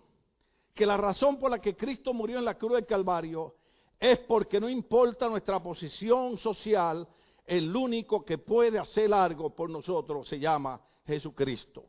que 0.74 0.88
la 0.88 0.98
razón 0.98 1.38
por 1.38 1.52
la 1.52 1.60
que 1.60 1.76
Cristo 1.76 2.12
murió 2.12 2.40
en 2.40 2.46
la 2.46 2.58
cruz 2.58 2.74
del 2.74 2.88
Calvario 2.88 3.54
es 4.00 4.18
porque 4.18 4.60
no 4.60 4.68
importa 4.68 5.30
nuestra 5.30 5.62
posición 5.62 6.40
social, 6.40 7.08
el 7.46 7.76
único 7.76 8.26
que 8.26 8.40
puede 8.40 8.80
hacer 8.80 9.14
algo 9.14 9.52
por 9.52 9.70
nosotros 9.70 10.28
se 10.28 10.40
llama 10.40 10.82
Jesucristo. 11.06 11.86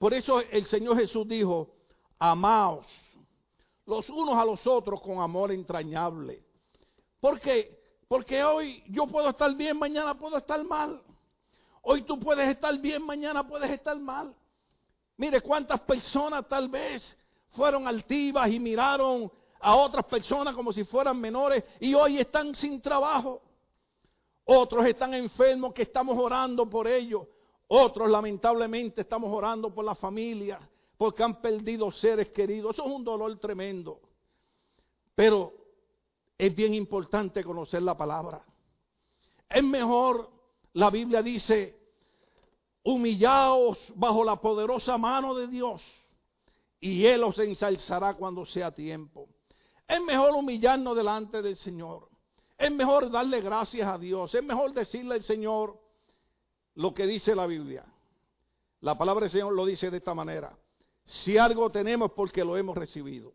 Por 0.00 0.14
eso 0.14 0.40
el 0.40 0.66
Señor 0.66 0.96
Jesús 0.98 1.28
dijo, 1.28 1.76
amaos 2.20 2.86
los 3.86 4.08
unos 4.08 4.36
a 4.36 4.44
los 4.44 4.64
otros 4.66 5.00
con 5.00 5.18
amor 5.18 5.50
entrañable. 5.50 6.44
¿Por 7.18 7.40
qué? 7.40 7.80
Porque 8.06 8.44
hoy 8.44 8.84
yo 8.88 9.06
puedo 9.06 9.30
estar 9.30 9.52
bien, 9.56 9.76
mañana 9.76 10.14
puedo 10.16 10.36
estar 10.36 10.62
mal. 10.62 11.02
Hoy 11.82 12.02
tú 12.02 12.20
puedes 12.20 12.48
estar 12.48 12.76
bien, 12.78 13.04
mañana 13.04 13.46
puedes 13.46 13.70
estar 13.70 13.98
mal. 13.98 14.34
Mire 15.16 15.40
cuántas 15.40 15.80
personas 15.80 16.46
tal 16.48 16.68
vez 16.68 17.16
fueron 17.50 17.88
altivas 17.88 18.48
y 18.50 18.60
miraron 18.60 19.30
a 19.58 19.74
otras 19.74 20.04
personas 20.04 20.54
como 20.54 20.72
si 20.72 20.84
fueran 20.84 21.20
menores 21.20 21.64
y 21.80 21.94
hoy 21.94 22.18
están 22.18 22.54
sin 22.54 22.80
trabajo. 22.80 23.42
Otros 24.44 24.86
están 24.86 25.14
enfermos 25.14 25.72
que 25.72 25.82
estamos 25.82 26.16
orando 26.16 26.68
por 26.68 26.86
ellos. 26.86 27.26
Otros 27.66 28.08
lamentablemente 28.08 29.00
estamos 29.00 29.32
orando 29.32 29.72
por 29.74 29.84
la 29.84 29.94
familia 29.94 30.60
porque 31.00 31.22
han 31.22 31.40
perdido 31.40 31.90
seres 31.90 32.28
queridos. 32.28 32.74
Eso 32.74 32.84
es 32.84 32.92
un 32.92 33.02
dolor 33.02 33.34
tremendo. 33.38 34.02
Pero 35.14 35.54
es 36.36 36.54
bien 36.54 36.74
importante 36.74 37.42
conocer 37.42 37.80
la 37.80 37.96
palabra. 37.96 38.44
Es 39.48 39.64
mejor, 39.64 40.30
la 40.74 40.90
Biblia 40.90 41.22
dice, 41.22 41.74
humillaos 42.82 43.78
bajo 43.94 44.22
la 44.22 44.36
poderosa 44.42 44.98
mano 44.98 45.34
de 45.34 45.46
Dios 45.46 45.80
y 46.80 47.06
Él 47.06 47.24
os 47.24 47.38
ensalzará 47.38 48.12
cuando 48.12 48.44
sea 48.44 48.70
tiempo. 48.70 49.26
Es 49.88 50.02
mejor 50.02 50.34
humillarnos 50.34 50.94
delante 50.94 51.40
del 51.40 51.56
Señor. 51.56 52.10
Es 52.58 52.70
mejor 52.70 53.10
darle 53.10 53.40
gracias 53.40 53.88
a 53.88 53.96
Dios. 53.96 54.34
Es 54.34 54.44
mejor 54.44 54.74
decirle 54.74 55.14
al 55.14 55.22
Señor 55.22 55.80
lo 56.74 56.92
que 56.92 57.06
dice 57.06 57.34
la 57.34 57.46
Biblia. 57.46 57.86
La 58.80 58.98
palabra 58.98 59.22
del 59.22 59.30
Señor 59.30 59.54
lo 59.54 59.64
dice 59.64 59.90
de 59.90 59.96
esta 59.96 60.12
manera. 60.12 60.54
Si 61.10 61.36
algo 61.36 61.70
tenemos 61.70 62.12
porque 62.12 62.44
lo 62.44 62.56
hemos 62.56 62.76
recibido. 62.76 63.32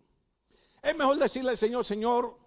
Es 0.81 0.95
mejor 0.95 1.17
decirle 1.17 1.51
al 1.51 1.57
Señor, 1.57 1.85
Señor, 1.85 2.37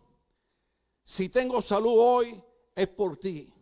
si 1.05 1.29
tengo 1.29 1.61
salud 1.61 1.95
hoy 1.97 2.43
es 2.75 2.89
por 2.89 3.19
ti. 3.19 3.53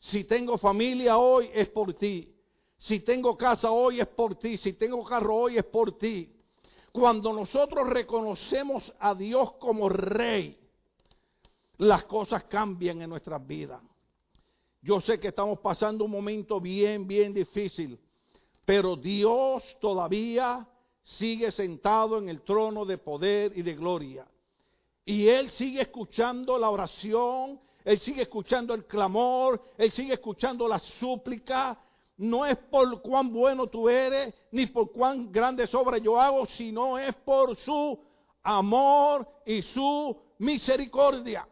Si 0.00 0.24
tengo 0.24 0.58
familia 0.58 1.18
hoy 1.18 1.50
es 1.54 1.68
por 1.68 1.94
ti. 1.94 2.34
Si 2.78 2.98
tengo 3.00 3.36
casa 3.36 3.70
hoy 3.70 4.00
es 4.00 4.08
por 4.08 4.34
ti. 4.34 4.56
Si 4.56 4.72
tengo 4.72 5.04
carro 5.04 5.36
hoy 5.36 5.56
es 5.58 5.64
por 5.64 5.96
ti. 5.96 6.34
Cuando 6.90 7.32
nosotros 7.32 7.88
reconocemos 7.88 8.92
a 8.98 9.14
Dios 9.14 9.52
como 9.52 9.88
rey, 9.88 10.58
las 11.78 12.04
cosas 12.06 12.44
cambian 12.44 13.00
en 13.02 13.08
nuestras 13.08 13.46
vidas. 13.46 13.80
Yo 14.80 15.00
sé 15.00 15.20
que 15.20 15.28
estamos 15.28 15.60
pasando 15.60 16.04
un 16.04 16.10
momento 16.10 16.60
bien, 16.60 17.06
bien 17.06 17.32
difícil, 17.32 18.00
pero 18.64 18.96
Dios 18.96 19.62
todavía 19.80 20.66
sigue 21.02 21.50
sentado 21.50 22.18
en 22.18 22.28
el 22.28 22.42
trono 22.42 22.84
de 22.84 22.98
poder 22.98 23.52
y 23.56 23.62
de 23.62 23.74
gloria. 23.74 24.26
Y 25.04 25.26
Él 25.26 25.50
sigue 25.50 25.82
escuchando 25.82 26.58
la 26.58 26.70
oración, 26.70 27.60
Él 27.84 27.98
sigue 27.98 28.22
escuchando 28.22 28.72
el 28.74 28.86
clamor, 28.86 29.60
Él 29.76 29.90
sigue 29.90 30.14
escuchando 30.14 30.68
la 30.68 30.78
súplica. 30.78 31.78
No 32.18 32.46
es 32.46 32.56
por 32.56 33.02
cuán 33.02 33.32
bueno 33.32 33.66
tú 33.66 33.88
eres, 33.88 34.32
ni 34.52 34.66
por 34.66 34.92
cuán 34.92 35.32
grandes 35.32 35.74
obras 35.74 36.00
yo 36.00 36.20
hago, 36.20 36.46
sino 36.46 36.98
es 36.98 37.14
por 37.16 37.56
su 37.56 37.98
amor 38.44 39.26
y 39.44 39.62
su 39.62 40.16
misericordia. 40.38 41.48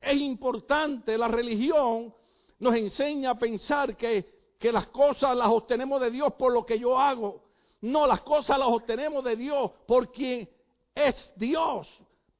Es 0.00 0.16
importante, 0.16 1.16
la 1.16 1.28
religión 1.28 2.12
nos 2.58 2.74
enseña 2.74 3.30
a 3.30 3.38
pensar 3.38 3.96
que, 3.96 4.33
que 4.64 4.72
las 4.72 4.86
cosas 4.86 5.36
las 5.36 5.48
obtenemos 5.48 6.00
de 6.00 6.10
Dios 6.10 6.32
por 6.38 6.50
lo 6.50 6.64
que 6.64 6.78
yo 6.78 6.98
hago. 6.98 7.42
No, 7.82 8.06
las 8.06 8.22
cosas 8.22 8.58
las 8.58 8.68
obtenemos 8.68 9.22
de 9.22 9.36
Dios 9.36 9.70
por 9.86 10.10
quien 10.10 10.48
es 10.94 11.32
Dios, 11.36 11.86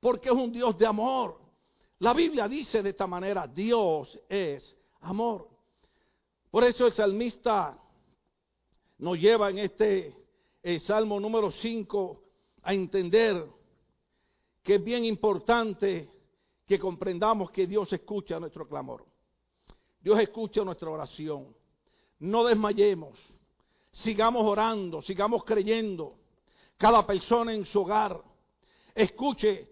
porque 0.00 0.30
es 0.30 0.34
un 0.34 0.50
Dios 0.50 0.78
de 0.78 0.86
amor. 0.86 1.38
La 1.98 2.14
Biblia 2.14 2.48
dice 2.48 2.82
de 2.82 2.88
esta 2.88 3.06
manera, 3.06 3.46
Dios 3.46 4.18
es 4.26 4.74
amor. 5.02 5.50
Por 6.50 6.64
eso 6.64 6.86
el 6.86 6.94
salmista 6.94 7.78
nos 8.96 9.18
lleva 9.18 9.50
en 9.50 9.58
este 9.58 10.16
Salmo 10.80 11.20
número 11.20 11.50
5 11.50 12.22
a 12.62 12.72
entender 12.72 13.44
que 14.62 14.76
es 14.76 14.82
bien 14.82 15.04
importante 15.04 16.08
que 16.64 16.78
comprendamos 16.78 17.50
que 17.50 17.66
Dios 17.66 17.92
escucha 17.92 18.40
nuestro 18.40 18.66
clamor. 18.66 19.04
Dios 20.00 20.18
escucha 20.18 20.64
nuestra 20.64 20.88
oración. 20.88 21.54
No 22.24 22.44
desmayemos. 22.44 23.18
Sigamos 23.92 24.44
orando, 24.44 25.02
sigamos 25.02 25.44
creyendo. 25.44 26.16
Cada 26.78 27.06
persona 27.06 27.52
en 27.52 27.66
su 27.66 27.82
hogar. 27.82 28.18
Escuche, 28.94 29.68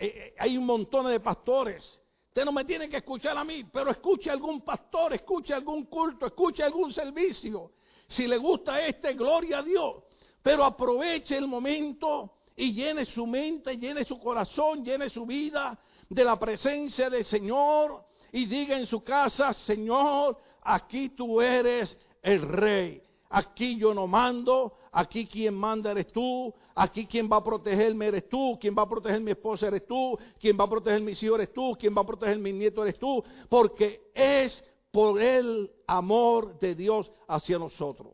eh, 0.00 0.34
hay 0.38 0.56
un 0.56 0.64
montón 0.64 1.06
de 1.08 1.20
pastores. 1.20 2.00
Usted 2.28 2.44
no 2.46 2.52
me 2.52 2.64
tiene 2.64 2.88
que 2.88 2.96
escuchar 2.96 3.36
a 3.36 3.44
mí, 3.44 3.64
pero 3.64 3.90
escuche 3.90 4.30
algún 4.30 4.62
pastor, 4.62 5.12
escuche 5.12 5.52
algún 5.52 5.84
culto, 5.84 6.24
escuche 6.24 6.62
algún 6.62 6.90
servicio. 6.90 7.72
Si 8.08 8.26
le 8.26 8.38
gusta 8.38 8.80
este, 8.86 9.12
gloria 9.12 9.58
a 9.58 9.62
Dios. 9.62 10.04
Pero 10.42 10.64
aproveche 10.64 11.36
el 11.36 11.46
momento 11.46 12.38
y 12.56 12.72
llene 12.72 13.04
su 13.04 13.26
mente, 13.26 13.76
llene 13.76 14.04
su 14.04 14.18
corazón, 14.18 14.82
llene 14.82 15.10
su 15.10 15.26
vida 15.26 15.78
de 16.08 16.24
la 16.24 16.38
presencia 16.38 17.10
del 17.10 17.26
Señor 17.26 18.06
y 18.32 18.46
diga 18.46 18.76
en 18.76 18.86
su 18.86 19.04
casa, 19.04 19.52
Señor, 19.54 20.36
aquí 20.64 21.10
tú 21.10 21.40
eres 21.40 21.96
el 22.22 22.42
rey. 22.42 23.02
Aquí 23.30 23.76
yo 23.76 23.92
no 23.92 24.06
mando, 24.06 24.74
aquí 24.92 25.26
quien 25.26 25.54
manda 25.54 25.90
eres 25.90 26.12
tú, 26.12 26.54
aquí 26.74 27.06
quien 27.06 27.28
va 27.30 27.38
a 27.38 27.44
protegerme 27.44 28.06
eres 28.06 28.28
tú, 28.28 28.56
quien 28.60 28.74
va 28.76 28.82
a 28.82 28.88
proteger 28.88 29.20
mi 29.20 29.32
esposa 29.32 29.66
eres 29.66 29.86
tú, 29.86 30.16
quien 30.38 30.58
va 30.58 30.64
a 30.64 30.70
proteger 30.70 31.00
mis 31.00 31.20
hijos 31.22 31.38
eres 31.38 31.52
tú, 31.52 31.76
quien 31.78 31.94
va 31.96 32.02
a 32.02 32.06
proteger 32.06 32.38
mis 32.38 32.54
nietos 32.54 32.84
eres 32.84 32.98
tú, 32.98 33.24
porque 33.48 34.10
es 34.14 34.62
por 34.92 35.20
el 35.20 35.70
amor 35.86 36.58
de 36.60 36.74
Dios 36.76 37.10
hacia 37.26 37.58
nosotros. 37.58 38.12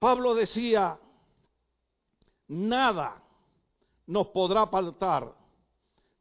Pablo 0.00 0.34
decía, 0.34 0.98
nada 2.48 3.22
nos 4.06 4.26
podrá 4.28 4.62
apartar 4.62 5.32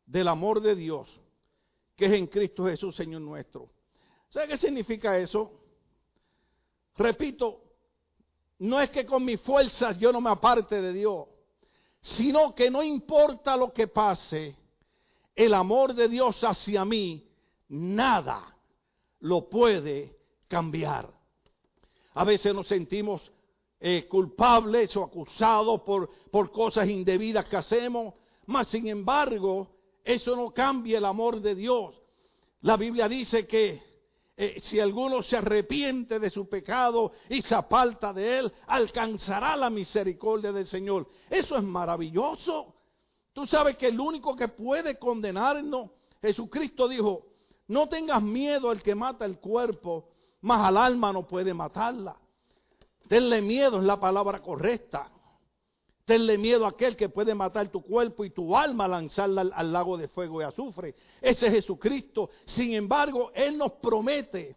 del 0.06 0.28
amor 0.28 0.62
de 0.62 0.76
Dios 0.76 1.08
que 2.02 2.08
es 2.08 2.14
en 2.14 2.26
Cristo 2.26 2.66
Jesús, 2.66 2.96
Señor 2.96 3.22
nuestro. 3.22 3.70
¿Sabe 4.32 4.48
qué 4.48 4.58
significa 4.58 5.18
eso? 5.18 5.52
Repito, 6.98 7.62
no 8.60 8.80
es 8.80 8.90
que 8.90 9.06
con 9.06 9.26
mis 9.26 9.42
fuerzas 9.42 9.98
yo 10.00 10.12
no 10.12 10.22
me 10.22 10.30
aparte 10.30 10.82
de 10.82 10.94
Dios, 10.94 11.28
sino 12.02 12.56
que 12.56 12.72
no 12.72 12.82
importa 12.82 13.58
lo 13.58 13.74
que 13.74 13.88
pase, 13.88 14.56
el 15.36 15.54
amor 15.54 15.94
de 15.94 16.08
Dios 16.08 16.42
hacia 16.44 16.86
mí, 16.86 17.30
nada 17.68 18.56
lo 19.20 19.50
puede 19.50 20.18
cambiar. 20.48 21.12
A 22.14 22.24
veces 22.24 22.54
nos 22.54 22.68
sentimos 22.68 23.22
eh, 23.82 24.08
culpables 24.08 24.96
o 24.96 25.04
acusados 25.04 25.82
por, 25.82 26.10
por 26.30 26.52
cosas 26.52 26.88
indebidas 26.88 27.46
que 27.46 27.58
hacemos, 27.58 28.14
mas 28.46 28.70
sin 28.70 28.88
embargo, 28.88 29.68
eso 30.06 30.36
no 30.38 30.54
cambia 30.54 31.00
el 31.00 31.06
amor 31.06 31.42
de 31.42 31.56
Dios. 31.56 31.96
La 32.62 32.78
Biblia 32.78 33.10
dice 33.10 33.46
que 33.46 33.91
eh, 34.38 34.60
si 34.62 34.80
alguno 34.80 35.22
se 35.22 35.38
arrepiente 35.38 36.20
de 36.20 36.30
su 36.30 36.48
pecado 36.48 37.12
y 37.30 37.42
se 37.42 37.54
aparta 37.54 38.14
de 38.14 38.40
él, 38.40 38.54
alcanzará 38.68 39.56
la 39.56 39.70
misericordia 39.70 40.52
del 40.52 40.66
Señor. 40.66 41.08
Eso 41.30 41.56
es 41.56 41.64
maravilloso. 41.64 42.74
Tú 43.34 43.46
sabes 43.46 43.78
que 43.78 43.88
el 43.88 44.00
único 44.00 44.36
que 44.36 44.48
puede 44.48 44.98
condenarnos, 44.98 45.92
Jesucristo 46.22 46.88
dijo, 46.88 47.26
no 47.68 47.88
tengas 47.88 48.22
miedo 48.22 48.70
al 48.70 48.82
que 48.82 48.96
mata 48.96 49.26
el 49.26 49.40
cuerpo, 49.40 50.10
mas 50.42 50.62
al 50.68 50.78
alma 50.78 51.14
no 51.14 51.26
puede 51.28 51.54
matarla. 51.54 52.18
Tenle 53.08 53.42
miedo 53.42 53.80
es 53.80 53.84
la 53.84 54.00
palabra 54.00 54.42
correcta. 54.42 55.12
Tenle 56.06 56.38
miedo 56.38 56.66
a 56.66 56.70
aquel 56.70 56.96
que 56.96 57.10
puede 57.10 57.36
matar 57.36 57.70
tu 57.70 57.82
cuerpo 57.82 58.26
y 58.26 58.32
tu 58.32 58.56
alma, 58.58 58.88
lanzarla 58.88 59.42
al, 59.54 59.72
lago 59.72 59.98
de 59.98 60.08
fuego 60.08 60.42
y 60.42 60.44
azufre. 60.44 60.96
Ese 61.22 61.48
es 61.48 61.54
Jesucristo. 61.54 62.30
Sin 62.46 62.74
embargo, 62.74 63.32
Él 63.34 63.58
nos 63.58 63.74
promete 63.74 64.56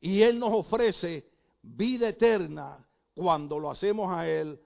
y 0.00 0.22
Él 0.22 0.38
nos 0.38 0.52
ofrece 0.52 1.26
vida 1.62 2.08
eterna 2.08 2.84
cuando 3.14 3.58
lo 3.58 3.70
hacemos 3.70 4.10
a 4.10 4.28
Él, 4.28 4.58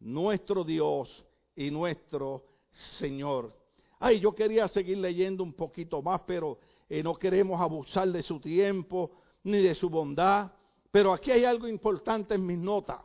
nuestro 0.00 0.64
Dios 0.64 1.24
y 1.56 1.70
nuestro 1.70 2.44
Señor. 2.70 3.56
Ay, 3.98 4.20
yo 4.20 4.34
quería 4.34 4.66
seguir 4.68 4.98
leyendo 4.98 5.42
un 5.42 5.52
poquito 5.52 6.02
más, 6.02 6.22
pero 6.26 6.58
eh, 6.88 7.02
no 7.02 7.14
queremos 7.14 7.60
abusar 7.60 8.08
de 8.08 8.22
su 8.22 8.40
tiempo 8.40 9.10
ni 9.44 9.58
de 9.58 9.74
su 9.74 9.88
bondad. 9.88 10.50
Pero 10.90 11.12
aquí 11.12 11.30
hay 11.30 11.44
algo 11.44 11.68
importante 11.68 12.34
en 12.34 12.46
mis 12.46 12.58
notas. 12.58 12.98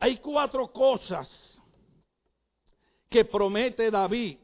Hay 0.00 0.16
cuatro 0.16 0.72
cosas 0.72 1.60
que 3.10 3.26
promete 3.26 3.90
David 3.90 4.38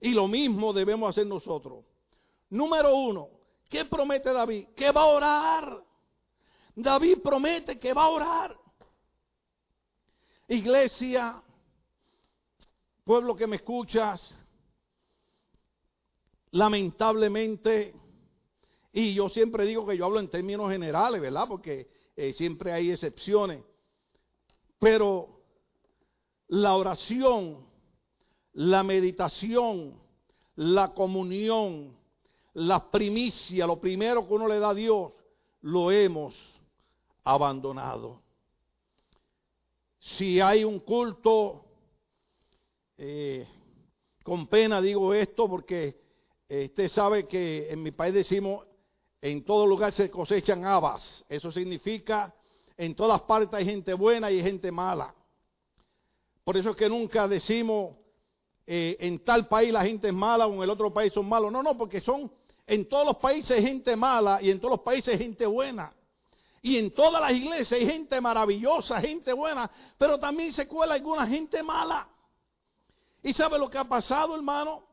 y 0.00 0.10
lo 0.10 0.28
mismo 0.28 0.72
debemos 0.72 1.10
hacer 1.10 1.26
nosotros. 1.26 1.84
Número 2.48 2.94
uno, 2.94 3.28
¿qué 3.68 3.84
promete 3.84 4.32
David? 4.32 4.68
Que 4.76 4.92
va 4.92 5.02
a 5.02 5.06
orar. 5.06 5.84
David 6.76 7.18
promete 7.22 7.80
que 7.80 7.92
va 7.92 8.04
a 8.04 8.08
orar. 8.10 8.56
Iglesia, 10.46 11.42
pueblo 13.04 13.34
que 13.34 13.48
me 13.48 13.56
escuchas, 13.56 14.36
lamentablemente, 16.52 17.94
y 18.92 19.14
yo 19.14 19.28
siempre 19.30 19.64
digo 19.64 19.84
que 19.84 19.96
yo 19.96 20.04
hablo 20.04 20.20
en 20.20 20.30
términos 20.30 20.70
generales, 20.70 21.20
¿verdad? 21.20 21.46
Porque 21.48 21.88
eh, 22.14 22.32
siempre 22.34 22.72
hay 22.72 22.92
excepciones. 22.92 23.64
Pero 24.80 25.28
la 26.48 26.74
oración, 26.74 27.64
la 28.54 28.82
meditación, 28.82 29.94
la 30.56 30.92
comunión, 30.92 31.96
la 32.54 32.90
primicia, 32.90 33.66
lo 33.66 33.78
primero 33.78 34.26
que 34.26 34.34
uno 34.34 34.48
le 34.48 34.58
da 34.58 34.70
a 34.70 34.74
Dios, 34.74 35.12
lo 35.60 35.92
hemos 35.92 36.34
abandonado. 37.22 38.22
Si 40.00 40.40
hay 40.40 40.64
un 40.64 40.80
culto, 40.80 41.66
eh, 42.96 43.46
con 44.24 44.46
pena 44.46 44.80
digo 44.80 45.12
esto 45.14 45.48
porque 45.48 46.00
eh, 46.48 46.66
usted 46.70 46.88
sabe 46.88 47.28
que 47.28 47.70
en 47.70 47.82
mi 47.82 47.90
país 47.90 48.14
decimos, 48.14 48.66
en 49.20 49.44
todo 49.44 49.66
lugar 49.66 49.92
se 49.92 50.10
cosechan 50.10 50.64
habas. 50.64 51.24
Eso 51.28 51.52
significa, 51.52 52.34
en 52.80 52.94
todas 52.94 53.20
partes 53.22 53.52
hay 53.52 53.66
gente 53.66 53.92
buena 53.92 54.30
y 54.30 54.42
gente 54.42 54.72
mala. 54.72 55.14
Por 56.42 56.56
eso 56.56 56.70
es 56.70 56.76
que 56.76 56.88
nunca 56.88 57.28
decimos, 57.28 57.94
eh, 58.66 58.96
en 59.00 59.22
tal 59.22 59.46
país 59.48 59.70
la 59.70 59.84
gente 59.84 60.08
es 60.08 60.14
mala 60.14 60.46
o 60.46 60.54
en 60.54 60.62
el 60.62 60.70
otro 60.70 60.90
país 60.90 61.12
son 61.12 61.28
malos. 61.28 61.52
No, 61.52 61.62
no, 61.62 61.76
porque 61.76 62.00
son, 62.00 62.32
en 62.66 62.88
todos 62.88 63.04
los 63.04 63.16
países 63.18 63.62
gente 63.62 63.94
mala 63.96 64.40
y 64.40 64.50
en 64.50 64.58
todos 64.58 64.76
los 64.76 64.80
países 64.80 65.18
gente 65.18 65.44
buena. 65.44 65.92
Y 66.62 66.78
en 66.78 66.90
todas 66.92 67.20
las 67.20 67.32
iglesias 67.32 67.72
hay 67.72 67.86
gente 67.86 68.18
maravillosa, 68.18 68.98
gente 68.98 69.34
buena, 69.34 69.70
pero 69.98 70.18
también 70.18 70.50
se 70.54 70.66
cuela 70.66 70.94
alguna 70.94 71.26
gente 71.26 71.62
mala. 71.62 72.08
¿Y 73.22 73.34
sabe 73.34 73.58
lo 73.58 73.68
que 73.68 73.76
ha 73.76 73.84
pasado, 73.84 74.34
hermano? 74.34 74.84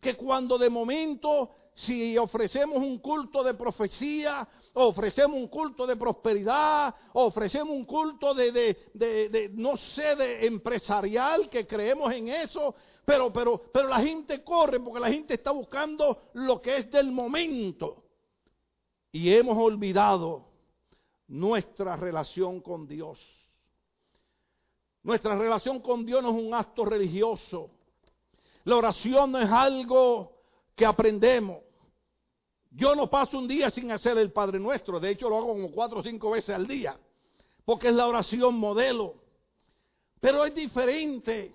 Que 0.00 0.16
cuando 0.16 0.58
de 0.58 0.68
momento, 0.68 1.50
si 1.74 2.18
ofrecemos 2.18 2.78
un 2.78 2.98
culto 2.98 3.44
de 3.44 3.54
profecía, 3.54 4.48
ofrecemos 4.78 5.36
un 5.36 5.48
culto 5.48 5.86
de 5.86 5.96
prosperidad, 5.96 6.94
ofrecemos 7.14 7.74
un 7.74 7.84
culto 7.84 8.34
de, 8.34 9.50
no 9.54 9.76
sé, 9.76 10.14
de 10.16 10.46
empresarial, 10.46 11.48
que 11.48 11.66
creemos 11.66 12.12
en 12.12 12.28
eso, 12.28 12.74
pero, 13.04 13.32
pero, 13.32 13.62
pero 13.72 13.88
la 13.88 14.00
gente 14.00 14.44
corre 14.44 14.78
porque 14.80 15.00
la 15.00 15.10
gente 15.10 15.34
está 15.34 15.50
buscando 15.50 16.28
lo 16.34 16.60
que 16.60 16.76
es 16.78 16.90
del 16.90 17.10
momento. 17.10 18.04
Y 19.12 19.32
hemos 19.32 19.56
olvidado 19.56 20.46
nuestra 21.28 21.96
relación 21.96 22.60
con 22.60 22.86
Dios. 22.86 23.18
Nuestra 25.02 25.38
relación 25.38 25.80
con 25.80 26.04
Dios 26.04 26.22
no 26.22 26.30
es 26.30 26.44
un 26.44 26.52
acto 26.52 26.84
religioso. 26.84 27.70
La 28.64 28.76
oración 28.76 29.32
no 29.32 29.40
es 29.40 29.50
algo 29.50 30.32
que 30.74 30.84
aprendemos. 30.84 31.65
Yo 32.76 32.94
no 32.94 33.08
paso 33.08 33.38
un 33.38 33.48
día 33.48 33.70
sin 33.70 33.90
hacer 33.90 34.18
el 34.18 34.32
Padre 34.32 34.60
Nuestro. 34.60 35.00
De 35.00 35.08
hecho, 35.08 35.30
lo 35.30 35.38
hago 35.38 35.48
como 35.48 35.70
cuatro 35.70 36.00
o 36.00 36.02
cinco 36.02 36.32
veces 36.32 36.54
al 36.54 36.66
día. 36.66 36.94
Porque 37.64 37.88
es 37.88 37.94
la 37.94 38.06
oración 38.06 38.54
modelo. 38.58 39.14
Pero 40.20 40.44
es 40.44 40.54
diferente 40.54 41.54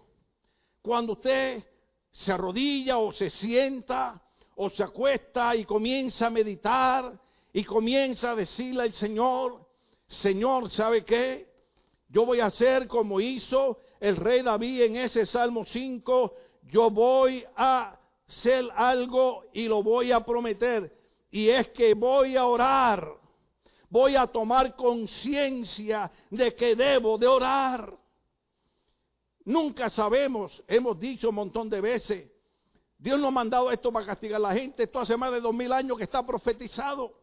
cuando 0.81 1.13
usted 1.13 1.63
se 2.09 2.31
arrodilla 2.31 2.97
o 2.97 3.11
se 3.13 3.29
sienta 3.29 4.19
o 4.55 4.71
se 4.71 4.81
acuesta 4.81 5.55
y 5.55 5.63
comienza 5.63 6.25
a 6.25 6.31
meditar 6.31 7.13
y 7.53 7.63
comienza 7.65 8.31
a 8.31 8.35
decirle 8.35 8.83
al 8.83 8.93
Señor, 8.93 9.63
Señor, 10.07 10.71
¿sabe 10.71 11.05
qué? 11.05 11.51
Yo 12.09 12.25
voy 12.25 12.39
a 12.39 12.47
hacer 12.47 12.87
como 12.87 13.21
hizo 13.21 13.77
el 13.99 14.15
rey 14.15 14.41
David 14.41 14.81
en 14.81 14.95
ese 14.95 15.27
Salmo 15.27 15.65
5, 15.65 16.33
yo 16.63 16.89
voy 16.89 17.45
a 17.55 17.95
hacer 18.27 18.67
algo 18.75 19.43
y 19.53 19.67
lo 19.67 19.83
voy 19.83 20.11
a 20.11 20.25
prometer. 20.25 21.00
Y 21.31 21.49
es 21.49 21.69
que 21.69 21.93
voy 21.93 22.35
a 22.35 22.45
orar, 22.45 23.15
voy 23.89 24.15
a 24.15 24.27
tomar 24.27 24.75
conciencia 24.75 26.11
de 26.29 26.53
que 26.55 26.75
debo 26.75 27.17
de 27.17 27.27
orar. 27.27 27.97
Nunca 29.45 29.89
sabemos, 29.89 30.61
hemos 30.67 30.99
dicho 30.99 31.29
un 31.29 31.35
montón 31.35 31.69
de 31.69 31.81
veces, 31.81 32.29
Dios 33.01 33.19
no 33.19 33.29
ha 33.29 33.31
mandado 33.31 33.71
esto 33.71 33.91
para 33.91 34.05
castigar 34.05 34.35
a 34.35 34.49
la 34.49 34.53
gente, 34.53 34.83
esto 34.83 34.99
hace 34.99 35.17
más 35.17 35.31
de 35.31 35.41
dos 35.41 35.55
mil 35.55 35.73
años 35.73 35.97
que 35.97 36.03
está 36.03 36.23
profetizado. 36.23 37.13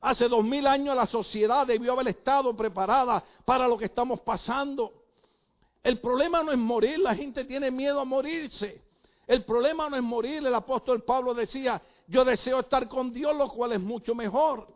Hace 0.00 0.28
dos 0.28 0.44
mil 0.44 0.66
años 0.66 0.96
la 0.96 1.06
sociedad 1.06 1.64
debió 1.64 1.92
haber 1.92 2.08
estado 2.08 2.56
preparada 2.56 3.22
para 3.44 3.68
lo 3.68 3.78
que 3.78 3.84
estamos 3.84 4.20
pasando. 4.20 5.04
El 5.82 6.00
problema 6.00 6.42
no 6.42 6.50
es 6.50 6.58
morir, 6.58 6.98
la 6.98 7.14
gente 7.14 7.44
tiene 7.44 7.70
miedo 7.70 8.00
a 8.00 8.04
morirse. 8.04 8.82
El 9.28 9.44
problema 9.44 9.88
no 9.88 9.96
es 9.96 10.02
morir, 10.02 10.44
el 10.44 10.54
apóstol 10.54 11.04
Pablo 11.04 11.34
decía, 11.34 11.80
yo 12.08 12.24
deseo 12.24 12.60
estar 12.60 12.88
con 12.88 13.12
Dios, 13.12 13.36
lo 13.36 13.48
cual 13.50 13.72
es 13.72 13.80
mucho 13.80 14.14
mejor. 14.14 14.66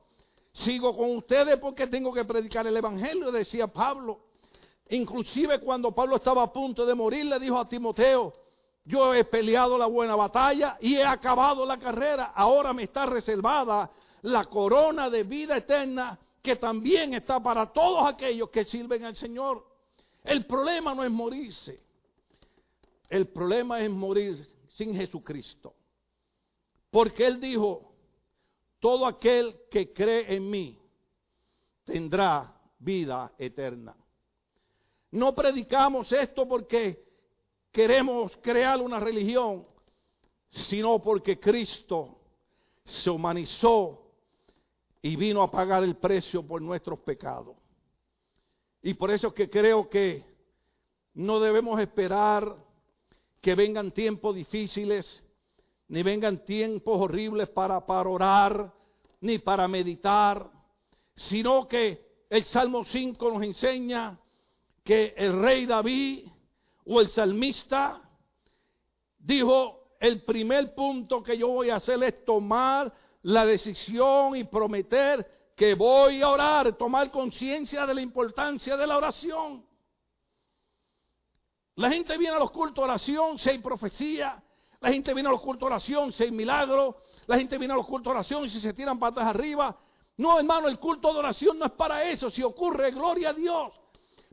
Sigo 0.52 0.94
con 0.94 1.16
ustedes 1.16 1.56
porque 1.56 1.86
tengo 1.86 2.12
que 2.12 2.26
predicar 2.26 2.66
el 2.66 2.76
Evangelio, 2.76 3.32
decía 3.32 3.66
Pablo. 3.66 4.20
Inclusive 4.90 5.58
cuando 5.60 5.92
Pablo 5.92 6.16
estaba 6.16 6.42
a 6.42 6.52
punto 6.52 6.84
de 6.84 6.94
morir, 6.94 7.24
le 7.24 7.38
dijo 7.38 7.58
a 7.58 7.66
Timoteo, 7.66 8.34
yo 8.84 9.14
he 9.14 9.24
peleado 9.24 9.78
la 9.78 9.86
buena 9.86 10.14
batalla 10.14 10.76
y 10.78 10.96
he 10.96 11.04
acabado 11.04 11.64
la 11.64 11.78
carrera, 11.78 12.32
ahora 12.34 12.74
me 12.74 12.82
está 12.82 13.06
reservada 13.06 13.90
la 14.20 14.44
corona 14.44 15.08
de 15.08 15.22
vida 15.22 15.56
eterna 15.56 16.18
que 16.42 16.56
también 16.56 17.14
está 17.14 17.40
para 17.40 17.72
todos 17.72 18.06
aquellos 18.06 18.50
que 18.50 18.66
sirven 18.66 19.04
al 19.04 19.16
Señor. 19.16 19.66
El 20.22 20.44
problema 20.44 20.94
no 20.94 21.02
es 21.02 21.10
morirse. 21.10 21.80
El 23.08 23.28
problema 23.28 23.80
es 23.80 23.90
morir 23.90 24.46
sin 24.68 24.94
Jesucristo. 24.94 25.74
Porque 26.92 27.26
Él 27.26 27.40
dijo, 27.40 27.90
todo 28.78 29.06
aquel 29.06 29.56
que 29.70 29.94
cree 29.94 30.34
en 30.34 30.50
mí 30.50 30.78
tendrá 31.84 32.54
vida 32.78 33.32
eterna. 33.38 33.96
No 35.10 35.34
predicamos 35.34 36.12
esto 36.12 36.46
porque 36.46 37.02
queremos 37.72 38.36
crear 38.42 38.82
una 38.82 39.00
religión, 39.00 39.66
sino 40.50 41.00
porque 41.00 41.40
Cristo 41.40 42.18
se 42.84 43.08
humanizó 43.08 44.12
y 45.00 45.16
vino 45.16 45.40
a 45.40 45.50
pagar 45.50 45.82
el 45.84 45.96
precio 45.96 46.46
por 46.46 46.60
nuestros 46.60 46.98
pecados. 46.98 47.56
Y 48.82 48.92
por 48.92 49.10
eso 49.10 49.28
es 49.28 49.32
que 49.32 49.48
creo 49.48 49.88
que 49.88 50.26
no 51.14 51.40
debemos 51.40 51.80
esperar 51.80 52.54
que 53.40 53.54
vengan 53.54 53.92
tiempos 53.92 54.34
difíciles, 54.34 55.24
ni 55.92 56.02
vengan 56.02 56.42
tiempos 56.46 56.98
horribles 56.98 57.50
para, 57.50 57.84
para 57.84 58.08
orar, 58.08 58.72
ni 59.20 59.38
para 59.38 59.68
meditar, 59.68 60.50
sino 61.14 61.68
que 61.68 62.24
el 62.30 62.44
Salmo 62.44 62.82
5 62.82 63.30
nos 63.30 63.42
enseña 63.42 64.18
que 64.82 65.12
el 65.18 65.38
rey 65.38 65.66
David 65.66 66.28
o 66.86 66.98
el 66.98 67.10
salmista 67.10 68.00
dijo, 69.18 69.90
el 70.00 70.22
primer 70.24 70.74
punto 70.74 71.22
que 71.22 71.36
yo 71.36 71.48
voy 71.48 71.68
a 71.68 71.76
hacer 71.76 72.02
es 72.04 72.24
tomar 72.24 72.90
la 73.20 73.44
decisión 73.44 74.34
y 74.34 74.44
prometer 74.44 75.52
que 75.54 75.74
voy 75.74 76.22
a 76.22 76.30
orar, 76.30 76.74
tomar 76.78 77.10
conciencia 77.10 77.84
de 77.84 77.92
la 77.92 78.00
importancia 78.00 78.78
de 78.78 78.86
la 78.86 78.96
oración. 78.96 79.62
La 81.74 81.90
gente 81.90 82.16
viene 82.16 82.36
a 82.36 82.38
los 82.38 82.50
cultos 82.50 82.76
de 82.76 82.84
oración 82.84 83.38
si 83.38 83.50
hay 83.50 83.58
profecía, 83.58 84.42
la 84.82 84.92
gente 84.92 85.14
viene 85.14 85.28
a 85.28 85.32
los 85.32 85.40
cultos 85.40 85.60
de 85.60 85.66
oración 85.66 86.12
si 86.12 86.24
hay 86.24 86.32
milagro, 86.32 87.04
la 87.26 87.38
gente 87.38 87.56
viene 87.56 87.72
a 87.72 87.76
los 87.76 87.86
cultos 87.86 88.12
de 88.12 88.18
oración 88.18 88.50
si 88.50 88.58
se 88.58 88.74
tiran 88.74 88.98
patas 88.98 89.24
arriba. 89.24 89.78
No, 90.16 90.38
hermano, 90.38 90.66
el 90.66 90.78
culto 90.80 91.12
de 91.12 91.20
oración 91.20 91.56
no 91.56 91.66
es 91.66 91.72
para 91.72 92.02
eso, 92.02 92.28
si 92.30 92.42
ocurre, 92.42 92.90
gloria 92.90 93.30
a 93.30 93.32
Dios. 93.32 93.72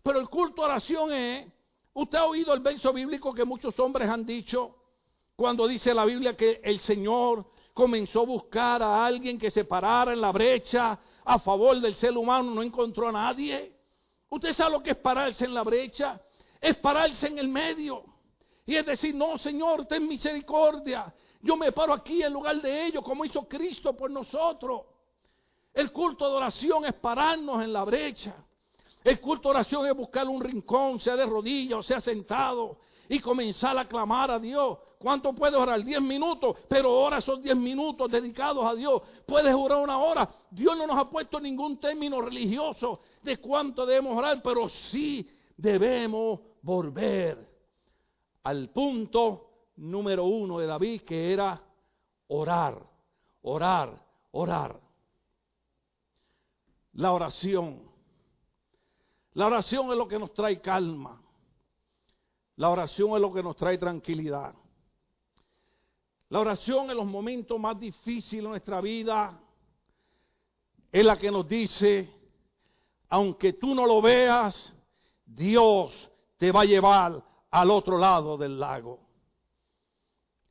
Pero 0.02 0.20
el 0.20 0.28
culto 0.28 0.64
de 0.64 0.70
oración 0.70 1.14
es, 1.14 1.48
usted 1.94 2.18
ha 2.18 2.26
oído 2.26 2.52
el 2.54 2.62
verso 2.62 2.92
bíblico 2.92 3.32
que 3.32 3.46
muchos 3.46 3.80
hombres 3.80 4.10
han 4.10 4.26
dicho 4.26 4.76
cuando 5.36 5.68
dice 5.68 5.94
la 5.94 6.04
Biblia 6.04 6.36
que 6.36 6.62
el 6.64 6.80
Señor 6.80 7.46
comenzó 7.76 8.22
a 8.22 8.26
buscar 8.26 8.82
a 8.82 9.06
alguien 9.06 9.38
que 9.38 9.52
se 9.52 9.66
parara 9.66 10.14
en 10.14 10.20
la 10.20 10.32
brecha, 10.32 11.00
a 11.24 11.40
favor 11.40 11.80
del 11.80 11.94
ser 11.94 12.18
humano, 12.18 12.56
no 12.56 12.64
encontró 12.64 13.08
a 13.08 13.12
nadie. 13.12 13.72
Usted 14.30 14.52
sabe 14.54 14.72
lo 14.72 14.84
que 14.84 14.92
es 14.92 14.98
pararse 14.98 15.46
en 15.46 15.54
la 15.54 15.64
brecha, 15.64 16.20
es 16.60 16.76
pararse 16.78 17.28
en 17.28 17.38
el 17.38 17.48
medio. 17.48 18.04
Y 18.70 18.76
es 18.76 18.86
decir, 18.86 19.16
no, 19.16 19.36
Señor, 19.40 19.88
ten 19.88 20.08
misericordia. 20.08 21.12
Yo 21.42 21.58
me 21.58 21.72
paro 21.72 21.92
aquí 21.92 22.22
en 22.22 22.32
lugar 22.32 22.62
de 22.62 22.86
ellos, 22.86 23.04
como 23.04 23.26
hizo 23.26 23.48
Cristo 23.48 23.98
por 23.98 24.12
nosotros. 24.12 24.82
El 25.74 25.92
culto 25.92 26.30
de 26.30 26.36
oración 26.36 26.86
es 26.86 26.94
pararnos 26.94 27.64
en 27.64 27.74
la 27.74 27.84
brecha. 27.84 28.36
El 29.04 29.20
culto 29.20 29.50
de 29.50 29.56
oración 29.56 29.88
es 29.88 29.96
buscar 29.96 30.28
un 30.28 30.40
rincón, 30.40 31.00
sea 31.00 31.16
de 31.16 31.26
rodillas 31.26 31.80
o 31.80 31.82
sea 31.82 32.00
sentado, 32.00 32.78
y 33.08 33.20
comenzar 33.20 33.76
a 33.76 33.88
clamar 33.88 34.30
a 34.30 34.38
Dios. 34.38 34.78
¿Cuánto 35.00 35.34
puedes 35.34 35.60
orar? 35.60 35.84
Diez 35.84 36.00
minutos, 36.00 36.56
pero 36.68 36.90
ahora 36.90 37.22
son 37.22 37.42
diez 37.42 37.58
minutos 37.58 38.12
dedicados 38.12 38.64
a 38.64 38.76
Dios. 38.76 39.02
Puedes 39.26 39.56
orar 39.56 39.80
una 39.80 39.98
hora. 39.98 40.30
Dios 40.52 40.78
no 40.78 40.86
nos 40.86 40.96
ha 40.96 41.10
puesto 41.10 41.40
ningún 41.40 41.80
término 41.80 42.22
religioso 42.22 43.02
de 43.24 43.38
cuánto 43.38 43.84
debemos 43.84 44.16
orar, 44.16 44.44
pero 44.44 44.70
sí 44.92 45.28
debemos 45.58 46.40
volver 46.62 47.49
al 48.50 48.70
punto 48.70 49.74
número 49.76 50.26
uno 50.26 50.58
de 50.58 50.66
David, 50.66 51.02
que 51.04 51.32
era 51.32 51.62
orar, 52.30 52.84
orar, 53.44 54.04
orar. 54.32 54.80
La 56.94 57.12
oración. 57.12 57.80
La 59.34 59.46
oración 59.46 59.92
es 59.92 59.98
lo 59.98 60.08
que 60.08 60.18
nos 60.18 60.34
trae 60.34 60.60
calma. 60.60 61.22
La 62.56 62.70
oración 62.70 63.12
es 63.12 63.22
lo 63.22 63.32
que 63.32 63.44
nos 63.44 63.56
trae 63.56 63.78
tranquilidad. 63.78 64.56
La 66.30 66.40
oración 66.40 66.90
en 66.90 66.98
los 66.98 67.06
momentos 67.06 67.60
más 67.60 67.80
difíciles 67.80 68.44
de 68.44 68.50
nuestra 68.50 68.82
vida 68.82 69.40
es 70.92 71.06
la 71.06 71.20
que 71.20 71.30
nos 71.30 71.48
dice, 71.48 72.10
aunque 73.10 73.54
tú 73.54 73.76
no 73.76 73.86
lo 73.86 74.02
veas, 74.02 74.74
Dios 75.24 75.94
te 76.38 76.52
va 76.52 76.62
a 76.62 76.66
llevar 76.66 77.29
al 77.52 77.72
otro 77.72 77.98
lado 77.98 78.38
del 78.38 78.60
lago. 78.60 79.00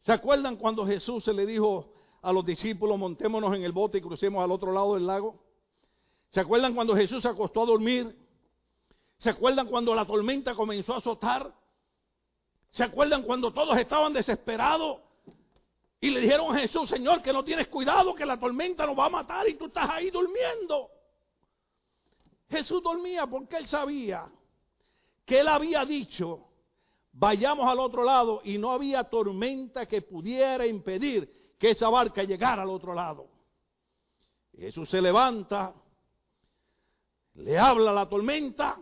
¿Se 0.01 0.13
acuerdan 0.13 0.57
cuando 0.57 0.87
Jesús 0.87 1.25
se 1.25 1.33
le 1.33 1.47
dijo 1.47 1.93
a 2.23 2.33
los 2.33 2.45
discípulos, 2.45 2.99
montémonos 2.99 3.55
en 3.55 3.63
el 3.63 3.73
bote 3.73 3.99
y 3.99 4.01
crucemos 4.01 4.43
al 4.43 4.51
otro 4.51 4.73
lado 4.73 4.95
del 4.95 5.07
lago? 5.07 5.43
¿Se 6.31 6.41
acuerdan 6.41 6.75
cuando 6.75 6.95
Jesús 6.95 7.23
se 7.23 7.29
acostó 7.29 7.63
a 7.63 7.67
dormir? 7.67 8.17
¿Se 9.19 9.31
acuerdan 9.31 9.67
cuando 9.67 9.95
la 9.95 10.07
tormenta 10.07 10.55
comenzó 10.55 10.95
a 10.95 10.99
azotar? 10.99 11.53
¿Se 12.71 12.85
acuerdan 12.85 13.23
cuando 13.23 13.53
todos 13.53 13.77
estaban 13.79 14.13
desesperados? 14.13 15.01
Y 16.01 16.11
le 16.11 16.21
dijeron 16.21 16.55
a 16.55 16.61
Jesús, 16.61 16.89
Señor, 16.89 17.23
que 17.23 17.33
no 17.33 17.43
tienes 17.43 17.69
cuidado, 17.69 18.15
que 18.15 18.25
la 18.25 18.39
tormenta 18.39 18.87
nos 18.87 18.97
va 18.97 19.07
a 19.07 19.11
matar 19.11 19.49
y 19.49 19.55
tú 19.55 19.67
estás 19.67 19.89
ahí 19.91 20.11
durmiendo. 20.11 20.91
Jesús 22.49 22.83
dormía 22.83 23.27
porque 23.27 23.57
él 23.57 23.67
sabía 23.67 24.31
que 25.25 25.41
él 25.41 25.49
había 25.49 25.85
dicho, 25.85 26.48
vayamos 27.19 27.67
al 27.67 27.81
otro 27.81 28.05
lado 28.05 28.41
y 28.45 28.59
no 28.59 28.71
había 28.71 29.05
tormenta 29.05 29.87
que 29.87 30.03
pudiera 30.03 30.67
impedir 30.67 31.55
que 31.59 31.71
esa 31.71 31.89
barca 31.89 32.23
llegara 32.23 32.63
al 32.63 32.71
otro 32.71 32.95
lado. 32.95 33.27
Jesús 34.57 34.89
se 34.89 35.03
levanta, 35.03 35.75
le 37.35 37.59
habla 37.59 37.91
a 37.91 37.95
la 37.95 38.09
tormenta 38.09 38.81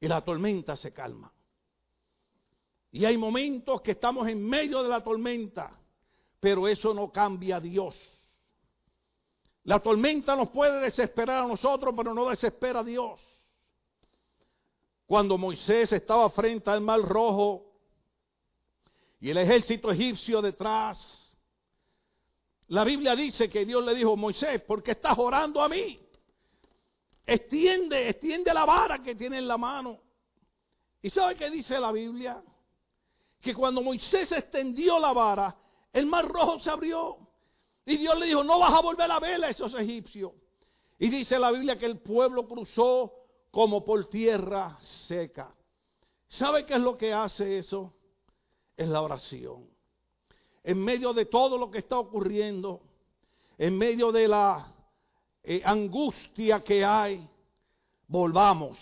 y 0.00 0.06
la 0.06 0.22
tormenta 0.22 0.76
se 0.76 0.92
calma. 0.92 1.32
Y 2.90 3.04
hay 3.04 3.16
momentos 3.16 3.80
que 3.80 3.92
estamos 3.92 4.28
en 4.28 4.46
medio 4.46 4.82
de 4.82 4.88
la 4.88 5.02
tormenta, 5.02 5.78
pero 6.40 6.68
eso 6.68 6.92
no 6.92 7.10
cambia 7.10 7.56
a 7.56 7.60
Dios. 7.60 7.96
La 9.64 9.80
tormenta 9.80 10.36
nos 10.36 10.48
puede 10.50 10.80
desesperar 10.80 11.44
a 11.44 11.46
nosotros, 11.46 11.94
pero 11.96 12.12
no 12.12 12.28
desespera 12.28 12.80
a 12.80 12.84
Dios. 12.84 13.20
Cuando 15.08 15.36
Moisés 15.36 15.90
estaba 15.90 16.30
frente 16.30 16.70
al 16.70 16.80
mar 16.80 17.00
rojo 17.00 17.64
y 19.18 19.30
el 19.30 19.38
ejército 19.38 19.90
egipcio 19.90 20.40
detrás, 20.40 21.36
la 22.68 22.84
Biblia 22.84 23.16
dice 23.16 23.50
que 23.50 23.64
Dios 23.64 23.84
le 23.84 23.96
dijo, 23.96 24.16
Moisés, 24.16 24.62
¿por 24.62 24.84
qué 24.84 24.92
estás 24.92 25.18
orando 25.18 25.60
a 25.60 25.68
mí? 25.68 25.98
Extiende, 27.26 28.10
extiende 28.10 28.54
la 28.54 28.64
vara 28.64 29.02
que 29.02 29.16
tiene 29.16 29.38
en 29.38 29.48
la 29.48 29.58
mano. 29.58 29.98
¿Y 31.02 31.10
sabe 31.10 31.34
qué 31.34 31.50
dice 31.50 31.80
la 31.80 31.90
Biblia? 31.90 32.40
que 33.40 33.54
cuando 33.54 33.82
Moisés 33.82 34.30
extendió 34.32 34.98
la 34.98 35.12
vara, 35.12 35.56
el 35.92 36.06
mar 36.06 36.26
rojo 36.26 36.58
se 36.60 36.70
abrió. 36.70 37.18
Y 37.86 37.96
Dios 37.96 38.18
le 38.18 38.26
dijo, 38.26 38.44
no 38.44 38.58
vas 38.58 38.74
a 38.74 38.80
volver 38.80 39.10
a 39.10 39.18
ver 39.18 39.42
a 39.44 39.50
esos 39.50 39.72
egipcios. 39.74 40.32
Y 40.98 41.08
dice 41.08 41.38
la 41.38 41.50
Biblia 41.50 41.78
que 41.78 41.86
el 41.86 41.98
pueblo 42.00 42.46
cruzó 42.46 43.12
como 43.50 43.84
por 43.84 44.08
tierra 44.08 44.78
seca. 45.06 45.54
¿Sabe 46.28 46.66
qué 46.66 46.74
es 46.74 46.80
lo 46.80 46.96
que 46.96 47.12
hace 47.12 47.58
eso? 47.58 47.94
Es 48.76 48.88
la 48.88 49.00
oración. 49.02 49.68
En 50.62 50.84
medio 50.84 51.12
de 51.14 51.26
todo 51.26 51.56
lo 51.56 51.70
que 51.70 51.78
está 51.78 51.98
ocurriendo, 51.98 52.82
en 53.56 53.76
medio 53.78 54.12
de 54.12 54.28
la 54.28 54.72
eh, 55.42 55.62
angustia 55.64 56.62
que 56.62 56.84
hay, 56.84 57.26
volvamos 58.06 58.78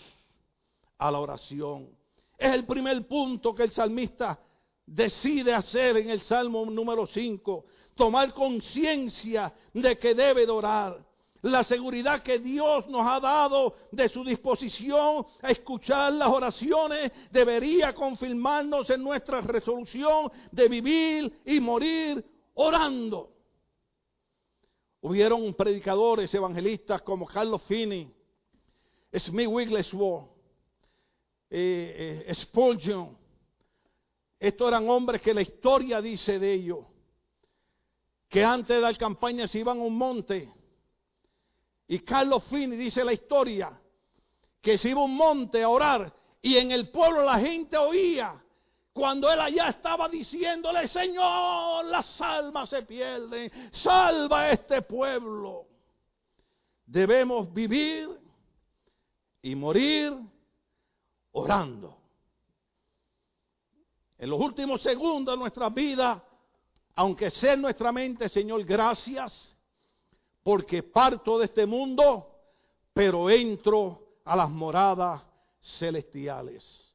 a 0.99 1.11
la 1.11 1.21
oración. 1.21 1.89
Es 2.37 2.53
el 2.53 2.67
primer 2.67 3.07
punto 3.07 3.55
que 3.55 3.65
el 3.65 3.73
salmista 3.73 4.39
decide 4.85 5.53
hacer 5.55 5.97
en 5.97 6.11
el 6.11 6.21
Salmo 6.21 6.65
número 6.67 7.07
5, 7.07 7.65
tomar 7.95 8.33
conciencia 8.35 9.53
de 9.73 9.99
que 9.99 10.15
debe 10.15 10.47
de 10.47 10.53
orar. 10.53 11.05
La 11.47 11.63
seguridad 11.63 12.25
que 12.25 12.41
Dios 12.41 12.89
nos 12.89 13.07
ha 13.07 13.21
dado 13.21 13.77
de 13.93 14.09
su 14.09 14.25
disposición 14.25 15.25
a 15.41 15.53
escuchar 15.53 16.13
las 16.13 16.27
oraciones 16.27 17.13
debería 17.31 17.95
confirmarnos 17.95 18.91
en 18.91 19.05
nuestra 19.05 19.41
resolución 19.43 20.29
de 20.51 20.69
vivir 20.69 21.41
y 21.45 21.61
morir 21.61 22.25
orando. 22.55 23.31
Hubieron 25.03 25.55
predicadores 25.55 26.35
evangelistas 26.35 27.03
como 27.03 27.27
Carlos 27.27 27.63
Finney, 27.69 28.13
Smith 29.15 29.49
Wigglesworth, 29.49 30.29
eh, 31.49 32.25
eh, 32.27 32.35
Spurgeon, 32.35 33.17
estos 34.41 34.67
eran 34.67 34.91
hombres 34.91 35.23
que 35.23 35.33
la 35.33 35.43
historia 35.43 36.03
dice 36.03 36.41
de 36.41 36.55
ellos, 36.55 36.81
que 38.29 38.43
antes 38.43 38.75
de 38.77 38.81
dar 38.81 38.99
campaña 38.99 39.47
se 39.47 39.61
iban 39.61 39.79
a 39.79 39.83
un 39.83 39.97
monte. 39.97 40.53
Y 41.89 42.01
Carlos 42.01 42.45
Fini 42.45 42.77
dice 42.77 43.05
la 43.05 43.13
historia, 43.13 43.71
que 44.61 44.77
se 44.77 44.91
iba 44.91 45.01
a 45.01 45.05
un 45.05 45.17
monte 45.17 45.63
a 45.63 45.69
orar 45.69 46.13
y 46.43 46.57
en 46.57 46.71
el 46.71 46.91
pueblo 46.91 47.23
la 47.23 47.39
gente 47.39 47.77
oía 47.77 48.43
cuando 48.93 49.31
él 49.31 49.41
allá 49.41 49.69
estaba 49.69 50.09
diciéndole, 50.09 50.89
Señor, 50.89 51.85
las 51.85 52.21
almas 52.21 52.71
se 52.71 52.83
pierden, 52.83 53.51
salva 53.71 54.41
a 54.41 54.51
este 54.53 54.83
pueblo. 54.83 55.67
Debemos 56.87 57.53
vivir 57.53 58.09
y 59.43 59.55
morir 59.55 60.15
orando 61.33 61.99
en 64.19 64.31
los 64.31 64.41
últimos 64.41 64.81
segundos 64.83 65.35
de 65.35 65.39
nuestra 65.39 65.69
vida, 65.69 66.25
aunque 66.95 67.31
sea 67.31 67.53
en 67.53 67.63
nuestra 67.63 67.93
mente, 67.93 68.29
Señor, 68.29 68.65
gracias, 68.65 69.56
porque 70.47 70.85
parto 70.85 71.41
de 71.41 71.47
este 71.47 71.67
mundo, 71.67 72.25
pero 72.93 73.29
entro 73.29 74.21
a 74.25 74.37
las 74.37 74.49
moradas 74.49 75.21
celestiales. 75.61 76.95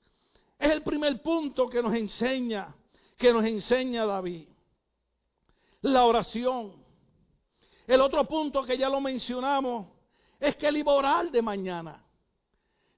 Es 0.58 0.72
el 0.72 0.82
primer 0.84 1.22
punto 1.22 1.70
que 1.70 1.84
nos 1.84 1.94
enseña, 1.94 2.74
que 3.18 3.34
nos 3.34 3.44
enseña 3.44 4.06
David. 4.06 4.48
La 5.82 6.06
oración. 6.06 6.82
El 7.86 8.00
otro 8.00 8.24
punto 8.24 8.64
que 8.64 8.78
ya 8.78 8.88
lo 8.88 9.02
mencionamos 9.02 9.86
es 10.40 10.56
que 10.56 10.68
el 10.68 10.78
iba 10.78 10.94
orar 10.94 11.30
de 11.30 11.42
mañana. 11.42 12.02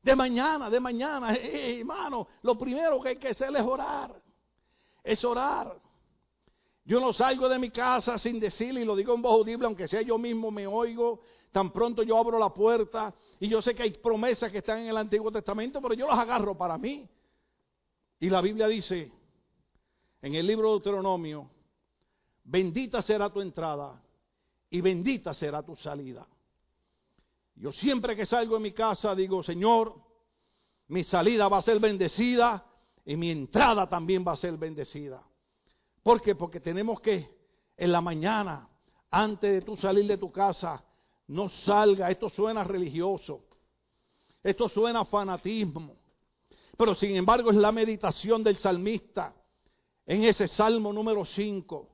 De 0.03 0.15
mañana, 0.15 0.69
de 0.69 0.79
mañana, 0.79 1.33
hermano, 1.35 2.27
lo 2.43 2.59
primero 2.59 3.01
que 3.01 3.09
hay 3.09 3.15
que 3.15 3.29
hacer 3.29 3.55
es 3.55 3.63
orar. 3.63 4.21
Es 5.03 5.25
orar. 5.25 5.81
Yo 6.85 6.99
no 6.99 7.13
salgo 7.13 7.47
de 7.47 7.59
mi 7.59 7.69
casa 7.69 8.17
sin 8.17 8.39
decirle, 8.39 8.81
y 8.81 8.85
lo 8.85 8.95
digo 8.95 9.13
en 9.13 9.21
voz 9.21 9.33
audible, 9.33 9.65
aunque 9.65 9.87
sea 9.87 10.01
yo 10.01 10.17
mismo 10.17 10.51
me 10.51 10.67
oigo, 10.67 11.21
tan 11.51 11.71
pronto 11.71 12.03
yo 12.03 12.17
abro 12.17 12.37
la 12.37 12.53
puerta, 12.53 13.13
y 13.39 13.47
yo 13.47 13.61
sé 13.61 13.73
que 13.73 13.83
hay 13.83 13.91
promesas 13.91 14.51
que 14.51 14.57
están 14.57 14.79
en 14.79 14.87
el 14.87 14.97
Antiguo 14.97 15.31
Testamento, 15.31 15.81
pero 15.81 15.93
yo 15.93 16.07
las 16.07 16.19
agarro 16.19 16.57
para 16.57 16.77
mí. 16.77 17.07
Y 18.19 18.29
la 18.29 18.41
Biblia 18.41 18.67
dice, 18.67 19.11
en 20.21 20.35
el 20.35 20.45
libro 20.45 20.67
de 20.67 20.73
Deuteronomio, 20.73 21.49
bendita 22.43 23.01
será 23.01 23.29
tu 23.31 23.39
entrada 23.39 24.01
y 24.69 24.81
bendita 24.81 25.33
será 25.33 25.63
tu 25.63 25.75
salida. 25.77 26.27
Yo 27.55 27.71
siempre 27.71 28.15
que 28.15 28.25
salgo 28.25 28.55
de 28.55 28.61
mi 28.61 28.71
casa 28.71 29.15
digo, 29.15 29.43
Señor, 29.43 29.93
mi 30.87 31.03
salida 31.03 31.47
va 31.47 31.59
a 31.59 31.61
ser 31.61 31.79
bendecida 31.79 32.65
y 33.05 33.15
mi 33.15 33.29
entrada 33.29 33.87
también 33.87 34.25
va 34.27 34.33
a 34.33 34.37
ser 34.37 34.57
bendecida. 34.57 35.23
¿Por 36.03 36.21
qué? 36.21 36.35
Porque 36.35 36.59
tenemos 36.59 36.99
que 36.99 37.33
en 37.77 37.91
la 37.91 38.01
mañana, 38.01 38.67
antes 39.09 39.51
de 39.51 39.61
tú 39.61 39.75
salir 39.77 40.05
de 40.05 40.17
tu 40.17 40.31
casa, 40.31 40.83
No 41.25 41.49
salga, 41.49 42.11
esto 42.11 42.29
suena 42.29 42.65
religioso. 42.65 43.41
Esto 44.43 44.67
suena 44.67 45.05
fanatismo. 45.05 45.95
Pero 46.77 46.95
sin 46.95 47.15
embargo 47.15 47.49
es 47.49 47.55
la 47.55 47.71
meditación 47.71 48.43
del 48.43 48.57
salmista 48.57 49.33
en 50.05 50.25
ese 50.25 50.49
salmo 50.49 50.91
número 50.91 51.23
5. 51.23 51.89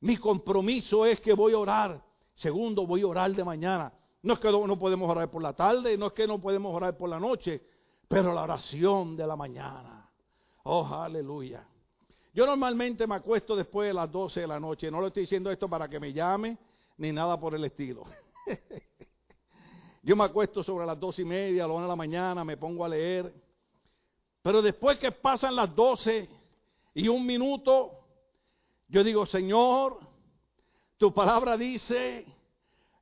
Mi 0.00 0.16
compromiso 0.16 1.06
es 1.06 1.20
que 1.20 1.32
voy 1.32 1.52
a 1.52 1.58
orar. 1.58 2.04
Segundo, 2.34 2.86
voy 2.86 3.02
a 3.02 3.06
orar 3.06 3.32
de 3.32 3.44
mañana. 3.44 3.92
No 4.22 4.34
es 4.34 4.40
que 4.40 4.50
no 4.50 4.78
podemos 4.78 5.08
orar 5.08 5.30
por 5.30 5.42
la 5.42 5.52
tarde, 5.52 5.96
no 5.96 6.06
es 6.06 6.12
que 6.12 6.26
no 6.26 6.40
podemos 6.40 6.74
orar 6.74 6.96
por 6.96 7.08
la 7.08 7.20
noche, 7.20 7.62
pero 8.08 8.32
la 8.32 8.42
oración 8.42 9.16
de 9.16 9.26
la 9.26 9.36
mañana. 9.36 10.10
Oh, 10.64 10.86
aleluya. 10.86 11.64
Yo 12.34 12.44
normalmente 12.46 13.06
me 13.06 13.14
acuesto 13.14 13.54
después 13.54 13.86
de 13.86 13.94
las 13.94 14.10
12 14.10 14.40
de 14.40 14.46
la 14.48 14.58
noche. 14.58 14.90
No 14.90 15.00
le 15.00 15.06
estoy 15.06 15.22
diciendo 15.22 15.52
esto 15.52 15.68
para 15.68 15.88
que 15.88 16.00
me 16.00 16.12
llame 16.12 16.58
ni 16.98 17.12
nada 17.12 17.38
por 17.38 17.54
el 17.54 17.64
estilo. 17.64 18.02
Yo 20.02 20.16
me 20.16 20.24
acuesto 20.24 20.62
sobre 20.62 20.84
las 20.84 21.00
dos 21.00 21.18
y 21.18 21.24
media, 21.24 21.64
a 21.64 21.68
la 21.68 21.72
una 21.72 21.84
de 21.84 21.88
la 21.88 21.96
mañana, 21.96 22.44
me 22.44 22.58
pongo 22.58 22.84
a 22.84 22.88
leer. 22.88 23.32
Pero 24.42 24.60
después 24.60 24.98
que 24.98 25.12
pasan 25.12 25.56
las 25.56 25.74
12 25.74 26.28
y 26.92 27.08
un 27.08 27.24
minuto, 27.24 28.04
yo 28.88 29.02
digo, 29.02 29.24
Señor, 29.24 29.98
tu 30.98 31.14
palabra 31.14 31.56
dice, 31.56 32.26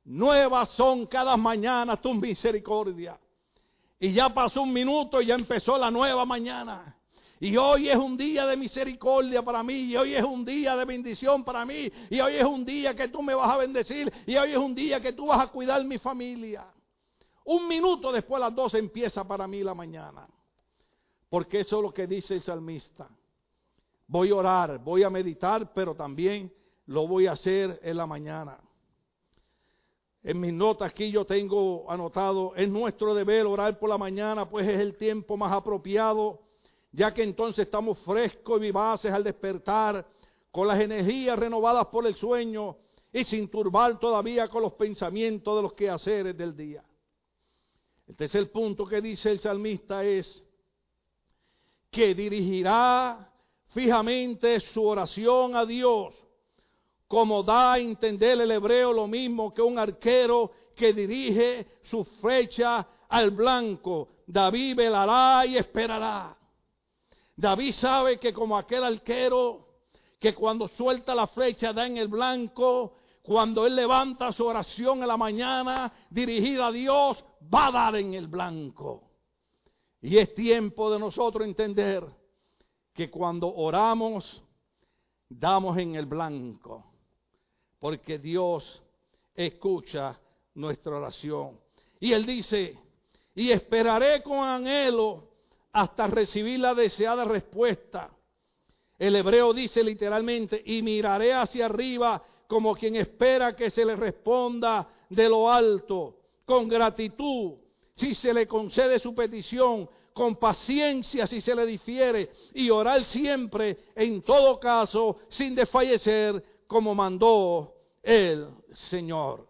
nuevas 0.05 0.69
son 0.69 1.07
cada 1.07 1.35
mañana 1.35 1.99
tu 1.99 2.13
misericordia. 2.13 3.19
Y 3.99 4.13
ya 4.13 4.33
pasó 4.33 4.61
un 4.61 4.71
minuto 4.71 5.21
y 5.21 5.25
ya 5.25 5.35
empezó 5.35 5.77
la 5.77 5.91
nueva 5.91 6.23
mañana. 6.23 6.97
Y 7.43 7.57
hoy 7.57 7.89
es 7.89 7.97
un 7.97 8.15
día 8.15 8.45
de 8.45 8.55
misericordia 8.55 9.41
para 9.41 9.61
mí, 9.63 9.73
y 9.73 9.97
hoy 9.97 10.15
es 10.15 10.23
un 10.23 10.45
día 10.45 10.77
de 10.77 10.85
bendición 10.85 11.43
para 11.43 11.65
mí, 11.65 11.91
y 12.09 12.21
hoy 12.21 12.35
es 12.35 12.45
un 12.45 12.63
día 12.63 12.95
que 12.95 13.09
tú 13.09 13.21
me 13.21 13.35
vas 13.35 13.49
a 13.49 13.57
bendecir, 13.57 14.09
y 14.25 14.37
hoy 14.37 14.51
es 14.51 14.57
un 14.57 14.73
día 14.73 15.01
que 15.01 15.11
tú 15.11 15.25
vas 15.25 15.41
a 15.41 15.51
cuidar 15.51 15.83
mi 15.83 15.97
familia. 15.97 16.65
Un 17.43 17.67
minuto 17.67 18.13
después 18.13 18.39
de 18.39 18.45
las 18.45 18.55
12 18.55 18.77
empieza 18.79 19.27
para 19.27 19.45
mí 19.45 19.61
la 19.61 19.73
mañana. 19.73 20.25
Porque 21.29 21.59
eso 21.59 21.79
es 21.79 21.83
lo 21.83 21.93
que 21.93 22.07
dice 22.07 22.35
el 22.35 22.43
salmista. 22.43 23.09
Voy 24.07 24.29
a 24.29 24.35
orar, 24.35 24.79
voy 24.81 25.03
a 25.03 25.09
meditar, 25.09 25.73
pero 25.73 25.95
también 25.95 26.49
lo 26.85 27.09
voy 27.09 27.27
a 27.27 27.33
hacer 27.33 27.77
en 27.83 27.97
la 27.97 28.05
mañana. 28.05 28.57
En 30.23 30.39
mis 30.39 30.53
notas 30.53 30.91
aquí 30.91 31.11
yo 31.11 31.25
tengo 31.25 31.91
anotado, 31.91 32.55
es 32.55 32.69
nuestro 32.69 33.13
deber 33.13 33.45
orar 33.47 33.77
por 33.79 33.89
la 33.89 33.97
mañana, 33.97 34.49
pues 34.49 34.65
es 34.65 34.79
el 34.79 34.95
tiempo 34.95 35.35
más 35.35 35.51
apropiado 35.51 36.42
ya 36.93 37.13
que 37.13 37.23
entonces 37.23 37.65
estamos 37.65 37.97
frescos 37.99 38.59
y 38.59 38.61
vivaces 38.61 39.11
al 39.11 39.23
despertar, 39.23 40.05
con 40.51 40.67
las 40.67 40.79
energías 40.79 41.37
renovadas 41.37 41.87
por 41.87 42.05
el 42.05 42.15
sueño 42.15 42.77
y 43.11 43.23
sin 43.23 43.49
turbar 43.49 43.99
todavía 43.99 44.47
con 44.47 44.61
los 44.61 44.73
pensamientos 44.73 45.55
de 45.55 45.61
los 45.63 45.73
quehaceres 45.73 46.37
del 46.37 46.55
día. 46.55 46.83
El 48.07 48.15
tercer 48.15 48.51
punto 48.51 48.85
que 48.85 49.01
dice 49.01 49.31
el 49.31 49.39
salmista 49.39 50.05
es 50.05 50.45
que 51.89 52.13
dirigirá 52.13 53.31
fijamente 53.69 54.59
su 54.59 54.85
oración 54.85 55.55
a 55.55 55.65
Dios, 55.65 56.13
como 57.07 57.41
da 57.41 57.73
a 57.73 57.79
entender 57.79 58.39
el 58.39 58.51
hebreo 58.51 58.93
lo 58.93 59.07
mismo 59.07 59.51
que 59.53 59.63
un 59.63 59.79
arquero 59.79 60.51
que 60.75 60.93
dirige 60.93 61.79
su 61.83 62.05
flecha 62.21 62.87
al 63.09 63.31
blanco. 63.31 64.09
David 64.27 64.75
velará 64.75 65.47
y 65.47 65.57
esperará. 65.57 66.37
David 67.35 67.73
sabe 67.73 68.19
que 68.19 68.31
como 68.33 68.57
aquel 68.57 68.83
arquero 68.83 69.67
que 70.19 70.33
cuando 70.33 70.67
suelta 70.69 71.13
la 71.13 71.27
flecha 71.27 71.73
da 71.73 71.85
en 71.85 71.97
el 71.97 72.07
blanco, 72.07 72.95
cuando 73.21 73.65
él 73.65 73.75
levanta 73.75 74.31
su 74.31 74.45
oración 74.45 75.01
en 75.01 75.07
la 75.07 75.17
mañana 75.17 75.91
dirigida 76.09 76.67
a 76.67 76.71
Dios, 76.71 77.23
va 77.53 77.67
a 77.67 77.71
dar 77.71 77.95
en 77.95 78.13
el 78.13 78.27
blanco. 78.27 79.09
Y 80.01 80.17
es 80.17 80.33
tiempo 80.33 80.91
de 80.91 80.99
nosotros 80.99 81.45
entender 81.45 82.05
que 82.93 83.09
cuando 83.09 83.53
oramos, 83.53 84.43
damos 85.27 85.77
en 85.77 85.95
el 85.95 86.05
blanco, 86.05 86.85
porque 87.79 88.19
Dios 88.19 88.81
escucha 89.33 90.19
nuestra 90.55 90.97
oración. 90.97 91.59
Y 91.99 92.13
él 92.13 92.25
dice, 92.25 92.77
y 93.35 93.49
esperaré 93.49 94.21
con 94.21 94.39
anhelo 94.39 95.32
hasta 95.73 96.07
recibir 96.07 96.59
la 96.59 96.73
deseada 96.73 97.25
respuesta. 97.25 98.11
El 98.97 99.15
hebreo 99.15 99.53
dice 99.53 99.83
literalmente, 99.83 100.61
y 100.65 100.81
miraré 100.81 101.33
hacia 101.33 101.65
arriba 101.65 102.23
como 102.47 102.75
quien 102.75 102.95
espera 102.95 103.55
que 103.55 103.69
se 103.69 103.83
le 103.83 103.95
responda 103.95 104.87
de 105.09 105.27
lo 105.27 105.51
alto, 105.51 106.19
con 106.45 106.67
gratitud, 106.67 107.55
si 107.95 108.13
se 108.13 108.33
le 108.33 108.47
concede 108.47 108.99
su 108.99 109.13
petición, 109.13 109.89
con 110.13 110.35
paciencia 110.35 111.25
si 111.25 111.41
se 111.41 111.55
le 111.55 111.65
difiere, 111.65 112.31
y 112.53 112.69
orar 112.69 113.03
siempre, 113.05 113.85
en 113.95 114.21
todo 114.21 114.59
caso, 114.59 115.17
sin 115.29 115.55
desfallecer, 115.55 116.61
como 116.67 116.93
mandó 116.93 117.73
el 118.03 118.47
Señor. 118.73 119.47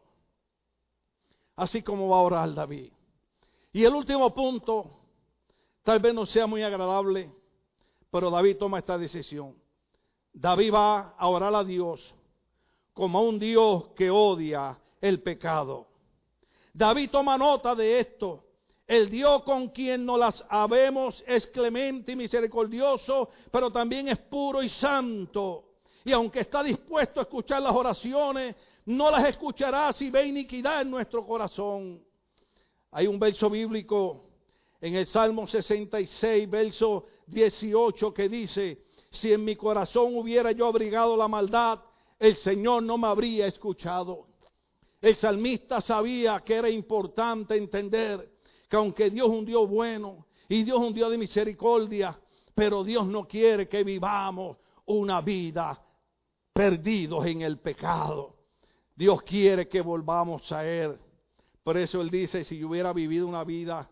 Así 1.57 1.81
como 1.81 2.09
va 2.09 2.17
a 2.17 2.21
orar 2.21 2.53
David. 2.53 2.91
Y 3.73 3.83
el 3.83 3.93
último 3.93 4.33
punto, 4.33 5.02
Tal 5.83 5.99
vez 5.99 6.13
no 6.13 6.25
sea 6.25 6.47
muy 6.47 6.63
agradable, 6.63 7.29
pero 8.09 8.29
David 8.31 8.57
toma 8.57 8.79
esta 8.79 8.97
decisión. 8.97 9.55
David 10.31 10.73
va 10.73 11.15
a 11.17 11.27
orar 11.27 11.53
a 11.53 11.63
Dios 11.63 12.15
como 12.93 13.19
a 13.19 13.21
un 13.21 13.37
Dios 13.37 13.89
que 13.95 14.09
odia 14.09 14.77
el 15.01 15.21
pecado. 15.21 15.87
David 16.73 17.09
toma 17.11 17.37
nota 17.37 17.75
de 17.75 17.99
esto. 17.99 18.45
El 18.87 19.09
Dios 19.09 19.43
con 19.43 19.69
quien 19.69 20.05
nos 20.05 20.19
las 20.19 20.45
habemos 20.49 21.23
es 21.27 21.47
clemente 21.47 22.13
y 22.13 22.15
misericordioso, 22.15 23.29
pero 23.51 23.71
también 23.71 24.07
es 24.07 24.17
puro 24.17 24.61
y 24.63 24.69
santo. 24.69 25.65
Y 26.05 26.11
aunque 26.11 26.41
está 26.41 26.63
dispuesto 26.63 27.19
a 27.19 27.23
escuchar 27.23 27.61
las 27.61 27.75
oraciones, 27.75 28.55
no 28.85 29.09
las 29.09 29.27
escuchará 29.27 29.91
si 29.93 30.09
ve 30.09 30.25
iniquidad 30.25 30.81
en 30.81 30.91
nuestro 30.91 31.25
corazón. 31.25 32.03
Hay 32.91 33.07
un 33.07 33.19
verso 33.19 33.49
bíblico 33.49 34.32
en 34.83 34.95
el 34.95 35.07
Salmo 35.07 35.47
66, 35.47 36.49
verso 36.49 37.05
18, 37.27 38.13
que 38.13 38.27
dice, 38.27 38.83
si 39.11 39.31
en 39.31 39.45
mi 39.45 39.55
corazón 39.55 40.17
hubiera 40.17 40.51
yo 40.51 40.67
abrigado 40.67 41.15
la 41.15 41.29
maldad, 41.29 41.79
el 42.19 42.35
Señor 42.35 42.83
no 42.83 42.97
me 42.97 43.07
habría 43.07 43.47
escuchado. 43.47 44.27
El 44.99 45.15
salmista 45.15 45.79
sabía 45.79 46.41
que 46.41 46.55
era 46.55 46.69
importante 46.69 47.55
entender 47.55 48.29
que 48.67 48.75
aunque 48.75 49.09
Dios 49.09 49.29
es 49.29 49.37
un 49.37 49.45
Dios 49.45 49.69
bueno 49.69 50.25
y 50.49 50.63
Dios 50.63 50.81
es 50.81 50.87
un 50.87 50.93
Dios 50.93 51.11
de 51.11 51.17
misericordia, 51.17 52.19
pero 52.53 52.83
Dios 52.83 53.07
no 53.07 53.25
quiere 53.25 53.69
que 53.69 53.85
vivamos 53.85 54.57
una 54.87 55.21
vida 55.21 55.81
perdidos 56.51 57.25
en 57.25 57.41
el 57.41 57.57
pecado. 57.57 58.35
Dios 58.93 59.23
quiere 59.23 59.69
que 59.69 59.79
volvamos 59.79 60.51
a 60.51 60.67
Él. 60.67 60.99
Por 61.63 61.77
eso 61.77 62.01
Él 62.01 62.09
dice, 62.09 62.43
si 62.43 62.57
yo 62.57 62.67
hubiera 62.67 62.91
vivido 62.91 63.25
una 63.25 63.45
vida 63.45 63.89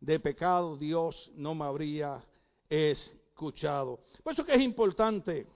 de 0.00 0.20
pecado, 0.20 0.76
Dios 0.76 1.30
no 1.34 1.54
me 1.54 1.64
habría 1.64 2.24
escuchado. 2.68 4.00
Por 4.22 4.32
eso 4.32 4.44
que 4.44 4.54
es 4.54 4.60
importante 4.60 5.46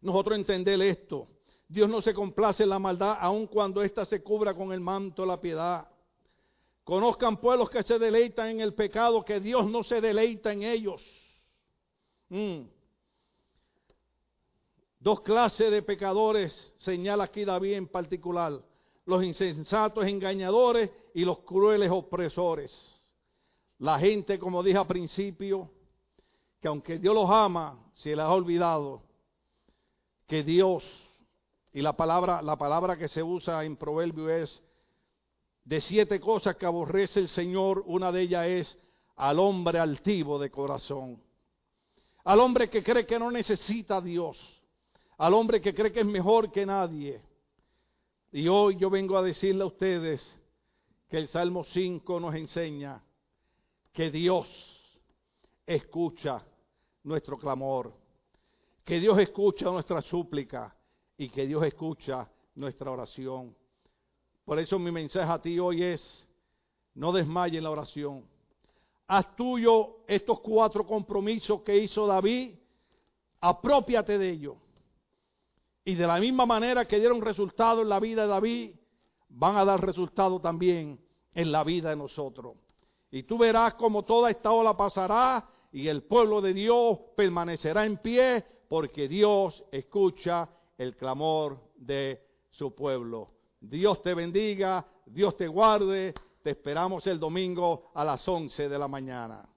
nosotros 0.00 0.36
entender 0.36 0.80
esto. 0.82 1.26
Dios 1.66 1.88
no 1.88 2.02
se 2.02 2.12
complace 2.12 2.62
en 2.62 2.68
la 2.68 2.78
maldad, 2.78 3.16
aun 3.20 3.46
cuando 3.46 3.82
ésta 3.82 4.04
se 4.04 4.22
cubra 4.22 4.54
con 4.54 4.72
el 4.72 4.80
manto 4.80 5.22
de 5.22 5.28
la 5.28 5.40
piedad. 5.40 5.88
Conozcan 6.84 7.38
pueblos 7.38 7.70
que 7.70 7.82
se 7.82 7.98
deleitan 7.98 8.48
en 8.48 8.60
el 8.60 8.74
pecado, 8.74 9.24
que 9.24 9.40
Dios 9.40 9.68
no 9.70 9.82
se 9.82 10.00
deleita 10.00 10.52
en 10.52 10.62
ellos. 10.62 11.02
Mm. 12.28 12.64
Dos 15.00 15.20
clases 15.22 15.70
de 15.70 15.82
pecadores 15.82 16.74
señala 16.78 17.24
aquí 17.24 17.44
David 17.44 17.72
en 17.74 17.88
particular. 17.88 18.60
Los 19.06 19.24
insensatos 19.24 20.06
engañadores 20.06 20.90
y 21.14 21.24
los 21.24 21.38
crueles 21.40 21.90
opresores. 21.90 22.70
La 23.78 23.98
gente, 23.98 24.38
como 24.38 24.62
dije 24.62 24.78
al 24.78 24.86
principio, 24.86 25.70
que 26.60 26.68
aunque 26.68 26.98
Dios 26.98 27.14
los 27.14 27.28
ama, 27.28 27.78
se 27.94 28.10
les 28.10 28.20
ha 28.20 28.30
olvidado 28.30 29.02
que 30.26 30.42
Dios, 30.42 30.84
y 31.72 31.82
la 31.82 31.96
palabra, 31.96 32.40
la 32.40 32.56
palabra 32.56 32.96
que 32.96 33.08
se 33.08 33.22
usa 33.22 33.64
en 33.64 33.76
Proverbio 33.76 34.30
es, 34.30 34.62
de 35.64 35.80
siete 35.80 36.20
cosas 36.20 36.56
que 36.56 36.66
aborrece 36.66 37.20
el 37.20 37.28
Señor, 37.28 37.82
una 37.86 38.12
de 38.12 38.22
ellas 38.22 38.46
es 38.46 38.78
al 39.16 39.38
hombre 39.38 39.78
altivo 39.78 40.38
de 40.38 40.50
corazón, 40.50 41.22
al 42.24 42.40
hombre 42.40 42.70
que 42.70 42.82
cree 42.82 43.06
que 43.06 43.18
no 43.18 43.30
necesita 43.30 43.98
a 43.98 44.00
Dios, 44.00 44.38
al 45.18 45.34
hombre 45.34 45.60
que 45.60 45.74
cree 45.74 45.92
que 45.92 46.00
es 46.00 46.06
mejor 46.06 46.50
que 46.50 46.64
nadie. 46.64 47.20
Y 48.32 48.48
hoy 48.48 48.76
yo 48.76 48.90
vengo 48.90 49.16
a 49.16 49.22
decirle 49.22 49.62
a 49.62 49.66
ustedes 49.66 50.38
que 51.08 51.18
el 51.18 51.28
Salmo 51.28 51.64
5 51.64 52.18
nos 52.20 52.34
enseña 52.34 53.00
que 53.94 54.10
Dios 54.10 54.46
escucha 55.64 56.44
nuestro 57.04 57.38
clamor, 57.38 57.94
que 58.84 58.98
Dios 58.98 59.16
escucha 59.20 59.66
nuestra 59.66 60.02
súplica 60.02 60.76
y 61.16 61.28
que 61.28 61.46
Dios 61.46 61.62
escucha 61.62 62.28
nuestra 62.56 62.90
oración. 62.90 63.54
Por 64.44 64.58
eso 64.58 64.80
mi 64.80 64.90
mensaje 64.90 65.30
a 65.30 65.40
ti 65.40 65.60
hoy 65.60 65.84
es, 65.84 66.28
no 66.94 67.12
desmayes 67.12 67.58
en 67.58 67.64
la 67.64 67.70
oración. 67.70 68.24
Haz 69.06 69.36
tuyo 69.36 69.98
estos 70.08 70.40
cuatro 70.40 70.84
compromisos 70.84 71.62
que 71.62 71.78
hizo 71.78 72.04
David, 72.04 72.56
apropiate 73.40 74.18
de 74.18 74.30
ellos. 74.30 74.56
Y 75.84 75.94
de 75.94 76.06
la 76.06 76.18
misma 76.18 76.46
manera 76.46 76.84
que 76.84 76.98
dieron 76.98 77.22
resultado 77.22 77.82
en 77.82 77.90
la 77.90 78.00
vida 78.00 78.22
de 78.22 78.28
David, 78.28 78.74
van 79.28 79.56
a 79.56 79.64
dar 79.64 79.80
resultado 79.80 80.40
también 80.40 80.98
en 81.32 81.52
la 81.52 81.62
vida 81.62 81.90
de 81.90 81.96
nosotros. 81.96 82.56
Y 83.14 83.22
tú 83.22 83.38
verás 83.38 83.74
como 83.74 84.02
toda 84.02 84.28
esta 84.28 84.50
ola 84.50 84.76
pasará 84.76 85.48
y 85.70 85.86
el 85.86 86.02
pueblo 86.02 86.40
de 86.40 86.52
Dios 86.52 86.98
permanecerá 87.16 87.86
en 87.86 87.98
pie 87.98 88.44
porque 88.68 89.06
Dios 89.06 89.62
escucha 89.70 90.48
el 90.76 90.96
clamor 90.96 91.60
de 91.76 92.20
su 92.50 92.74
pueblo. 92.74 93.30
Dios 93.60 94.02
te 94.02 94.14
bendiga, 94.14 94.84
Dios 95.06 95.36
te 95.36 95.46
guarde, 95.46 96.12
te 96.42 96.50
esperamos 96.50 97.06
el 97.06 97.20
domingo 97.20 97.92
a 97.94 98.04
las 98.04 98.26
11 98.26 98.68
de 98.68 98.78
la 98.80 98.88
mañana. 98.88 99.48